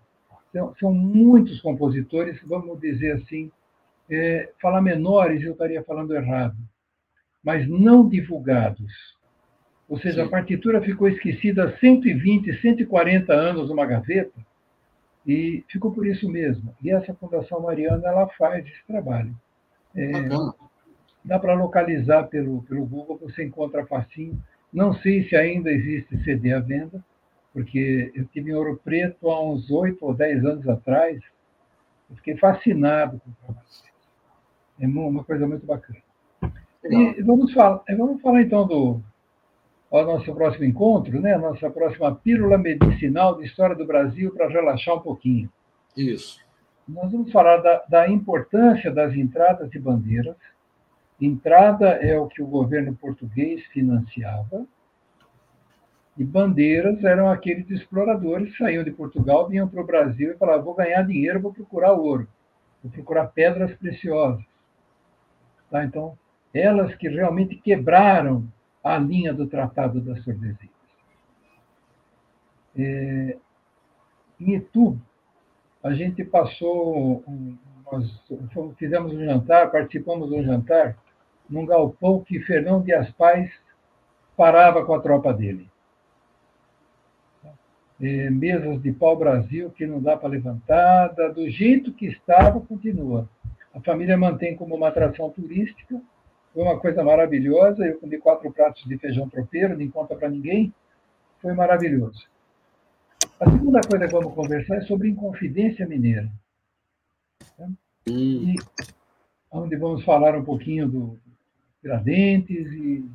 são, 0.52 0.76
são 0.80 0.92
muitos 0.92 1.62
compositores, 1.62 2.40
vamos 2.44 2.80
dizer 2.80 3.14
assim, 3.14 3.52
é, 4.10 4.52
falar 4.60 4.82
menores, 4.82 5.44
eu 5.44 5.52
estaria 5.52 5.84
falando 5.84 6.16
errado 6.16 6.58
mas 7.44 7.68
não 7.68 8.08
divulgados. 8.08 9.14
Ou 9.90 10.00
seja, 10.00 10.22
Sim. 10.22 10.28
a 10.28 10.30
partitura 10.30 10.82
ficou 10.82 11.08
esquecida 11.08 11.66
há 11.66 11.78
120, 11.78 12.62
140 12.62 13.34
anos 13.34 13.70
numa 13.70 13.86
gaveta 13.86 14.34
e 15.26 15.64
ficou 15.70 15.92
por 15.92 16.08
isso 16.08 16.30
mesmo. 16.30 16.76
E 16.82 16.92
essa 16.92 17.14
Fundação 17.14 17.62
Mariana 17.62 18.08
ela 18.08 18.28
faz 18.30 18.66
esse 18.66 18.86
trabalho. 18.88 19.36
É, 19.96 20.12
dá 21.24 21.38
para 21.38 21.54
localizar 21.54 22.24
pelo, 22.28 22.64
pelo 22.64 22.86
Google, 22.86 23.20
você 23.20 23.44
encontra 23.44 23.86
facinho. 23.86 24.42
Não 24.72 24.94
sei 24.94 25.28
se 25.28 25.36
ainda 25.36 25.72
existe 25.72 26.18
CD 26.24 26.54
à 26.54 26.60
venda, 26.60 27.04
porque 27.54 28.12
eu 28.16 28.26
tive 28.26 28.52
em 28.52 28.56
Ouro 28.56 28.80
Preto 28.84 29.30
há 29.30 29.44
uns 29.44 29.70
oito 29.70 30.06
ou 30.06 30.14
dez 30.14 30.44
anos 30.44 30.68
atrás. 30.68 31.22
Eu 32.10 32.16
fiquei 32.18 32.38
fascinado 32.38 33.20
com 33.20 33.30
o 33.30 33.36
trabalho. 33.46 33.68
É 34.80 34.88
uma 34.88 35.24
coisa 35.24 35.48
muito 35.48 35.66
bacana. 35.66 36.00
E 36.86 37.22
vamos 37.22 37.54
falar, 37.54 37.82
vamos 37.98 38.22
falar 38.22 38.42
então 38.42 38.68
do 38.68 39.02
nosso 39.92 40.34
próximo 40.34 40.66
encontro, 40.66 41.22
né? 41.22 41.38
Nossa 41.38 41.70
próxima 41.70 42.14
pílula 42.16 42.58
medicinal 42.58 43.38
de 43.38 43.46
história 43.46 43.76
do 43.76 43.86
Brasil 43.86 44.34
para 44.34 44.50
relaxar 44.50 44.96
um 44.96 45.00
pouquinho. 45.00 45.50
Isso. 45.96 46.40
Nós 46.88 47.12
vamos 47.12 47.32
falar 47.32 47.58
da, 47.58 47.84
da 47.88 48.10
importância 48.10 48.92
das 48.92 49.16
entradas 49.16 49.70
de 49.70 49.80
bandeiras. 49.80 50.36
Entrada 51.22 51.90
é 51.90 52.20
o 52.20 52.28
que 52.28 52.42
o 52.42 52.48
governo 52.48 52.94
português 52.96 53.64
financiava, 53.68 54.66
e 56.18 56.24
bandeiras 56.24 57.04
eram 57.04 57.30
aqueles 57.30 57.70
exploradores 57.70 58.52
que 58.52 58.58
saíam 58.58 58.84
de 58.84 58.92
Portugal, 58.92 59.48
vinham 59.48 59.68
para 59.68 59.82
o 59.82 59.86
Brasil 59.86 60.32
e 60.32 60.38
falavam: 60.38 60.64
vou 60.64 60.76
ganhar 60.76 61.02
dinheiro, 61.04 61.42
vou 61.42 61.54
procurar 61.54 61.94
ouro, 61.94 62.28
vou 62.84 62.92
procurar 62.92 63.28
pedras 63.28 63.76
preciosas. 63.78 64.44
Tá? 65.72 65.84
Então, 65.84 66.18
elas 66.54 66.94
que 66.96 67.08
realmente 67.08 67.56
quebraram 67.56 68.48
a 68.84 68.98
linha 68.98 69.34
do 69.34 69.48
Tratado 69.48 70.00
das 70.02 70.24
Tordesilhas. 70.24 70.70
É, 72.76 73.38
em 74.40 74.56
Itu, 74.56 75.00
a 75.82 75.94
gente 75.94 76.24
passou, 76.24 77.24
nós 77.92 78.24
fizemos 78.78 79.14
um 79.14 79.24
jantar, 79.24 79.72
participamos 79.72 80.30
de 80.30 80.36
um 80.36 80.44
jantar 80.44 80.98
num 81.50 81.66
galpão 81.66 82.24
que 82.24 82.40
Fernão 82.42 82.82
Dias 82.82 83.10
Paz 83.12 83.52
parava 84.36 84.86
com 84.86 84.94
a 84.94 85.00
tropa 85.00 85.34
dele. 85.34 85.70
É, 88.02 88.30
mesas 88.30 88.82
de 88.82 88.92
pau-brasil 88.92 89.70
que 89.72 89.86
não 89.86 90.02
dá 90.02 90.18
para 90.18 90.30
levantar, 90.30 91.10
do 91.34 91.50
jeito 91.50 91.94
que 91.94 92.08
estava, 92.08 92.60
continua. 92.60 93.30
A 93.74 93.80
família 93.80 94.18
mantém 94.18 94.56
como 94.56 94.76
uma 94.76 94.90
atração 94.90 95.30
turística 95.30 96.02
foi 96.54 96.64
uma 96.64 96.80
coisa 96.80 97.04
maravilhosa. 97.04 97.86
Eu 97.86 98.00
comi 98.00 98.18
quatro 98.18 98.52
pratos 98.52 98.84
de 98.84 98.98
feijão 98.98 99.28
tropeiro, 99.28 99.76
nem 99.76 99.90
conta 99.90 100.16
para 100.16 100.30
ninguém. 100.30 100.74
Foi 101.42 101.54
maravilhoso. 101.54 102.26
A 103.40 103.50
segunda 103.50 103.82
coisa 103.82 104.06
que 104.06 104.14
vamos 104.14 104.34
conversar 104.34 104.78
é 104.78 104.82
sobre 104.82 105.10
Inconfidência 105.10 105.88
Mineira. 105.88 106.30
Hum. 107.60 107.74
E, 108.08 108.56
onde 109.52 109.76
vamos 109.76 110.04
falar 110.06 110.38
um 110.38 110.44
pouquinho 110.44 110.88
do 110.88 111.20
Tiradentes 111.82 112.72
e 112.72 113.06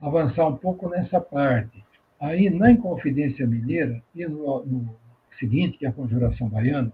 avançar 0.00 0.48
um 0.48 0.56
pouco 0.56 0.88
nessa 0.88 1.20
parte. 1.20 1.84
Aí, 2.18 2.50
na 2.50 2.70
Inconfidência 2.70 3.46
Mineira 3.46 4.02
e 4.14 4.26
no, 4.26 4.64
no, 4.64 4.96
seguinte, 5.38 5.78
que 5.78 5.86
é 5.86 5.88
a 5.88 5.92
Conjuração 5.92 6.48
Baiana, 6.48 6.92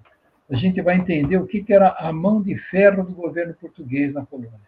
a 0.50 0.54
gente 0.54 0.80
vai 0.80 0.96
entender 0.96 1.36
o 1.36 1.46
que 1.46 1.64
era 1.72 1.96
a 1.98 2.12
mão 2.12 2.40
de 2.40 2.56
ferro 2.70 3.04
do 3.04 3.12
governo 3.12 3.54
português 3.54 4.12
na 4.12 4.24
colônia. 4.24 4.60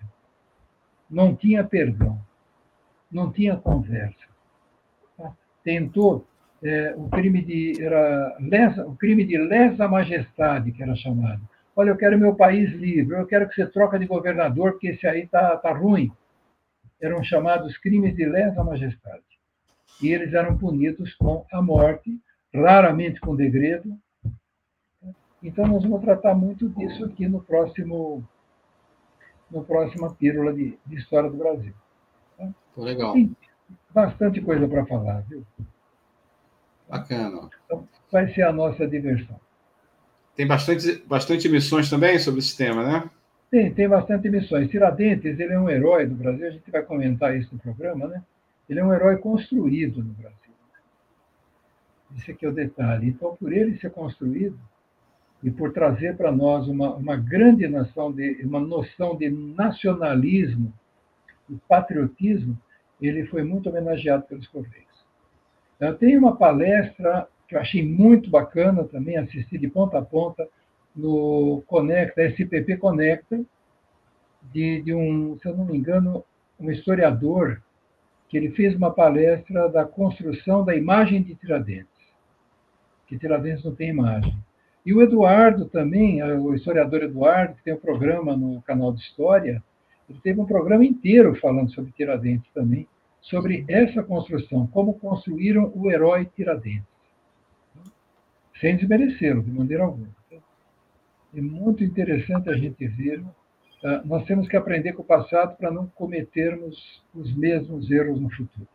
Não 1.10 1.34
tinha 1.34 1.64
perdão, 1.64 2.20
não 3.10 3.32
tinha 3.32 3.56
conversa. 3.56 4.26
Tá? 5.16 5.32
Tentou 5.64 6.26
é, 6.62 6.94
o 6.96 7.08
crime 7.08 7.42
de 7.42 7.82
era 7.82 8.36
lesa, 8.40 8.86
o 8.86 8.96
crime 8.96 9.24
de 9.24 9.38
lesa 9.38 9.88
majestade 9.88 10.72
que 10.72 10.82
era 10.82 10.94
chamado. 10.96 11.40
Olha, 11.74 11.90
eu 11.90 11.96
quero 11.96 12.18
meu 12.18 12.34
país 12.34 12.70
livre, 12.72 13.16
eu 13.16 13.26
quero 13.26 13.48
que 13.48 13.54
você 13.54 13.66
troca 13.66 13.98
de 13.98 14.06
governador 14.06 14.72
porque 14.72 14.88
esse 14.88 15.06
aí 15.06 15.26
tá 15.26 15.56
tá 15.56 15.72
ruim. 15.72 16.10
Eram 17.00 17.22
chamados 17.22 17.78
crimes 17.78 18.14
de 18.16 18.24
lesa 18.24 18.64
majestade. 18.64 19.22
E 20.02 20.08
eles 20.08 20.34
eram 20.34 20.58
punidos 20.58 21.14
com 21.14 21.46
a 21.52 21.62
morte, 21.62 22.18
raramente 22.52 23.20
com 23.20 23.36
degredo, 23.36 23.96
então, 25.42 25.66
nós 25.66 25.82
vamos 25.84 26.00
tratar 26.00 26.34
muito 26.34 26.68
disso 26.68 27.04
aqui 27.04 27.28
no 27.28 27.40
próximo, 27.40 28.26
no 29.50 29.64
próxima 29.64 30.14
pílula 30.14 30.52
de, 30.52 30.78
de 30.86 30.96
História 30.96 31.30
do 31.30 31.36
Brasil. 31.36 31.72
Tá? 32.36 32.48
Legal. 32.76 33.12
Tem 33.12 33.36
bastante 33.92 34.40
coisa 34.40 34.66
para 34.68 34.86
falar, 34.86 35.20
viu? 35.22 35.44
Bacana. 36.88 37.48
Então, 37.64 37.86
vai 38.10 38.32
ser 38.32 38.42
a 38.42 38.52
nossa 38.52 38.86
diversão. 38.86 39.38
Tem 40.34 40.46
bastante, 40.46 41.02
bastante 41.06 41.48
emissões 41.48 41.90
também 41.90 42.18
sobre 42.18 42.40
esse 42.40 42.56
tema, 42.56 42.84
né? 42.84 43.10
Tem, 43.50 43.72
tem 43.72 43.88
bastante 43.88 44.28
emissões. 44.28 44.70
Tiradentes, 44.70 45.38
ele 45.38 45.52
é 45.52 45.58
um 45.58 45.68
herói 45.68 46.06
do 46.06 46.14
Brasil, 46.14 46.46
a 46.46 46.50
gente 46.50 46.70
vai 46.70 46.82
comentar 46.82 47.36
isso 47.36 47.52
no 47.52 47.58
programa, 47.58 48.06
né? 48.06 48.22
Ele 48.68 48.80
é 48.80 48.84
um 48.84 48.92
herói 48.92 49.16
construído 49.16 50.02
no 50.02 50.12
Brasil. 50.14 50.36
Esse 52.16 52.30
aqui 52.30 52.46
é 52.46 52.48
o 52.48 52.52
detalhe. 52.52 53.08
Então, 53.08 53.36
por 53.36 53.52
ele 53.52 53.78
ser 53.78 53.90
construído, 53.90 54.58
e 55.42 55.50
por 55.50 55.72
trazer 55.72 56.16
para 56.16 56.32
nós 56.32 56.66
uma, 56.66 56.94
uma 56.94 57.16
grande 57.16 57.66
noção 57.68 58.12
de, 58.12 58.42
uma 58.44 58.60
noção 58.60 59.16
de 59.16 59.30
nacionalismo 59.30 60.72
e 61.48 61.56
patriotismo, 61.68 62.58
ele 63.00 63.26
foi 63.26 63.44
muito 63.44 63.68
homenageado 63.68 64.24
pelos 64.24 64.48
Correios. 64.48 64.88
Eu 65.78 65.94
tenho 65.94 66.18
uma 66.18 66.36
palestra 66.36 67.28
que 67.46 67.54
eu 67.54 67.60
achei 67.60 67.86
muito 67.86 68.28
bacana 68.28 68.84
também, 68.84 69.16
assisti 69.16 69.56
de 69.56 69.68
ponta 69.68 69.98
a 69.98 70.02
ponta, 70.02 70.46
no 70.94 71.62
Conecta, 71.66 72.24
SPP 72.24 72.76
Conecta, 72.76 73.40
de, 74.52 74.82
de 74.82 74.92
um, 74.92 75.38
se 75.38 75.48
eu 75.48 75.56
não 75.56 75.64
me 75.64 75.78
engano, 75.78 76.24
um 76.58 76.70
historiador, 76.70 77.62
que 78.28 78.36
ele 78.36 78.50
fez 78.50 78.74
uma 78.74 78.90
palestra 78.90 79.68
da 79.68 79.84
construção 79.84 80.64
da 80.64 80.74
imagem 80.74 81.22
de 81.22 81.34
Tiradentes, 81.36 81.88
que 83.06 83.18
Tiradentes 83.18 83.64
não 83.64 83.74
tem 83.74 83.88
imagem. 83.88 84.36
E 84.88 84.94
o 84.94 85.02
Eduardo 85.02 85.66
também, 85.66 86.22
o 86.22 86.54
historiador 86.54 87.02
Eduardo, 87.02 87.56
que 87.56 87.62
tem 87.62 87.74
um 87.74 87.78
programa 87.78 88.34
no 88.34 88.62
canal 88.62 88.90
de 88.90 89.02
História, 89.02 89.62
ele 90.08 90.18
teve 90.20 90.40
um 90.40 90.46
programa 90.46 90.82
inteiro 90.82 91.34
falando 91.34 91.70
sobre 91.72 91.92
Tiradentes 91.92 92.50
também, 92.54 92.88
sobre 93.20 93.66
essa 93.68 94.02
construção, 94.02 94.66
como 94.68 94.94
construíram 94.94 95.70
o 95.76 95.90
herói 95.90 96.24
Tiradentes. 96.34 96.88
Sem 98.58 98.78
desmerecê-lo, 98.78 99.42
de 99.42 99.50
maneira 99.50 99.84
alguma. 99.84 100.08
É 100.32 101.40
muito 101.42 101.84
interessante 101.84 102.48
a 102.48 102.56
gente 102.56 102.86
ver. 102.86 103.22
Tá? 103.82 104.00
Nós 104.06 104.24
temos 104.24 104.48
que 104.48 104.56
aprender 104.56 104.94
com 104.94 105.02
o 105.02 105.04
passado 105.04 105.54
para 105.58 105.70
não 105.70 105.86
cometermos 105.88 107.04
os 107.14 107.36
mesmos 107.36 107.90
erros 107.90 108.18
no 108.18 108.30
futuro. 108.30 108.66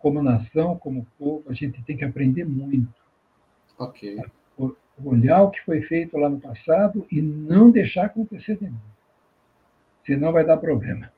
Como 0.00 0.20
nação, 0.20 0.76
como 0.76 1.06
povo, 1.16 1.44
a 1.48 1.52
gente 1.52 1.80
tem 1.84 1.96
que 1.96 2.04
aprender 2.04 2.44
muito. 2.44 2.92
Ok. 3.78 4.18
Olhar 5.04 5.42
o 5.42 5.50
que 5.50 5.60
foi 5.64 5.82
feito 5.82 6.18
lá 6.18 6.28
no 6.28 6.40
passado 6.40 7.06
e 7.10 7.22
não 7.22 7.70
deixar 7.70 8.06
acontecer 8.06 8.56
de 8.56 8.64
novo. 8.64 8.80
Senão 10.04 10.32
vai 10.32 10.44
dar 10.44 10.56
problema. 10.56 11.12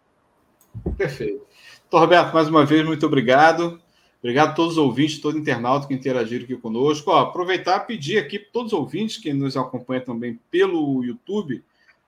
Perfeito. 0.97 1.47
Então, 1.87 2.01
Roberto, 2.01 2.33
mais 2.33 2.49
uma 2.49 2.64
vez, 2.64 2.85
muito 2.85 3.07
obrigado. 3.07 3.81
Obrigado 4.20 4.51
a 4.51 4.53
todos 4.53 4.72
os 4.72 4.78
ouvintes, 4.78 5.18
todo 5.18 5.39
internauta 5.39 5.87
que 5.89 5.95
interagiram 5.95 6.45
aqui 6.45 6.57
conosco. 6.57 7.11
Ó, 7.11 7.20
aproveitar 7.20 7.78
e 7.78 7.87
pedir 7.87 8.18
aqui 8.18 8.39
para 8.39 8.53
todos 8.53 8.72
os 8.72 8.78
ouvintes 8.78 9.16
que 9.16 9.33
nos 9.33 9.57
acompanham 9.57 10.05
também 10.05 10.39
pelo 10.51 11.03
YouTube, 11.03 11.64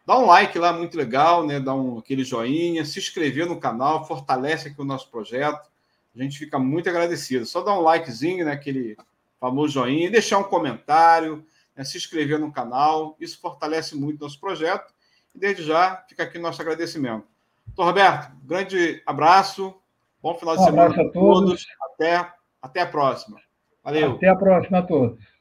dá 0.06 0.18
um 0.18 0.26
like 0.26 0.58
lá, 0.58 0.72
muito 0.72 0.96
legal, 0.96 1.46
né? 1.46 1.58
Dá 1.58 1.74
um, 1.74 1.98
aquele 1.98 2.22
joinha, 2.22 2.84
se 2.84 2.98
inscrever 2.98 3.46
no 3.46 3.58
canal, 3.58 4.06
fortalece 4.06 4.68
aqui 4.68 4.80
o 4.80 4.84
nosso 4.84 5.10
projeto. 5.10 5.70
A 6.14 6.22
gente 6.22 6.38
fica 6.38 6.58
muito 6.58 6.90
agradecido. 6.90 7.46
Só 7.46 7.62
dá 7.62 7.74
um 7.74 7.80
likezinho, 7.80 8.44
né? 8.44 8.52
Aquele 8.52 8.96
famoso 9.40 9.72
joinha, 9.72 10.10
deixar 10.10 10.38
um 10.38 10.44
comentário, 10.44 11.42
né, 11.76 11.84
se 11.84 11.96
inscrever 11.96 12.38
no 12.38 12.52
canal. 12.52 13.16
Isso 13.20 13.40
fortalece 13.40 13.96
muito 13.96 14.20
nosso 14.20 14.40
projeto. 14.40 14.92
E 15.34 15.38
desde 15.38 15.62
já 15.62 16.04
fica 16.08 16.22
aqui 16.22 16.38
nosso 16.38 16.60
agradecimento. 16.60 17.26
Doutor 17.66 17.84
Roberto, 17.84 18.32
grande 18.44 19.02
abraço. 19.06 19.74
Bom 20.22 20.34
final 20.34 20.56
de 20.56 20.62
um 20.62 20.64
semana 20.64 20.94
a 20.94 21.10
todos. 21.10 21.12
todos. 21.12 21.66
Até, 21.94 22.32
até 22.60 22.80
a 22.80 22.86
próxima. 22.86 23.38
Valeu. 23.82 24.12
Até 24.12 24.28
a 24.28 24.36
próxima 24.36 24.78
a 24.78 24.82
todos. 24.82 25.32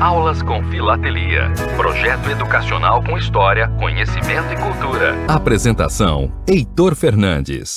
Aulas 0.00 0.42
com 0.42 0.64
Filatelia. 0.70 1.52
Projeto 1.76 2.30
educacional 2.30 3.04
com 3.04 3.18
história, 3.18 3.68
conhecimento 3.78 4.50
e 4.52 4.56
cultura. 4.56 5.14
Apresentação: 5.28 6.32
Heitor 6.48 6.94
Fernandes. 6.94 7.76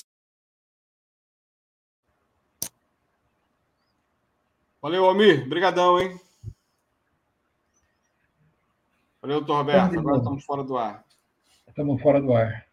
Valeu, 4.83 5.05
Almir. 5.05 5.45
Obrigadão, 5.45 5.97
hein? 5.97 6.19
Valeu, 9.21 9.39
doutor 9.39 9.59
Roberto. 9.59 9.97
Agora 9.97 10.17
estamos 10.17 10.43
fora 10.43 10.61
do 10.61 10.77
ar. 10.77 11.05
Estamos 11.65 12.01
fora 12.01 12.21
do 12.21 12.33
ar. 12.33 12.67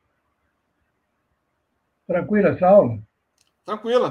Tranquila 2.09 2.49
essa 2.49 2.67
aula? 2.67 2.99
Tranquila. 3.65 4.09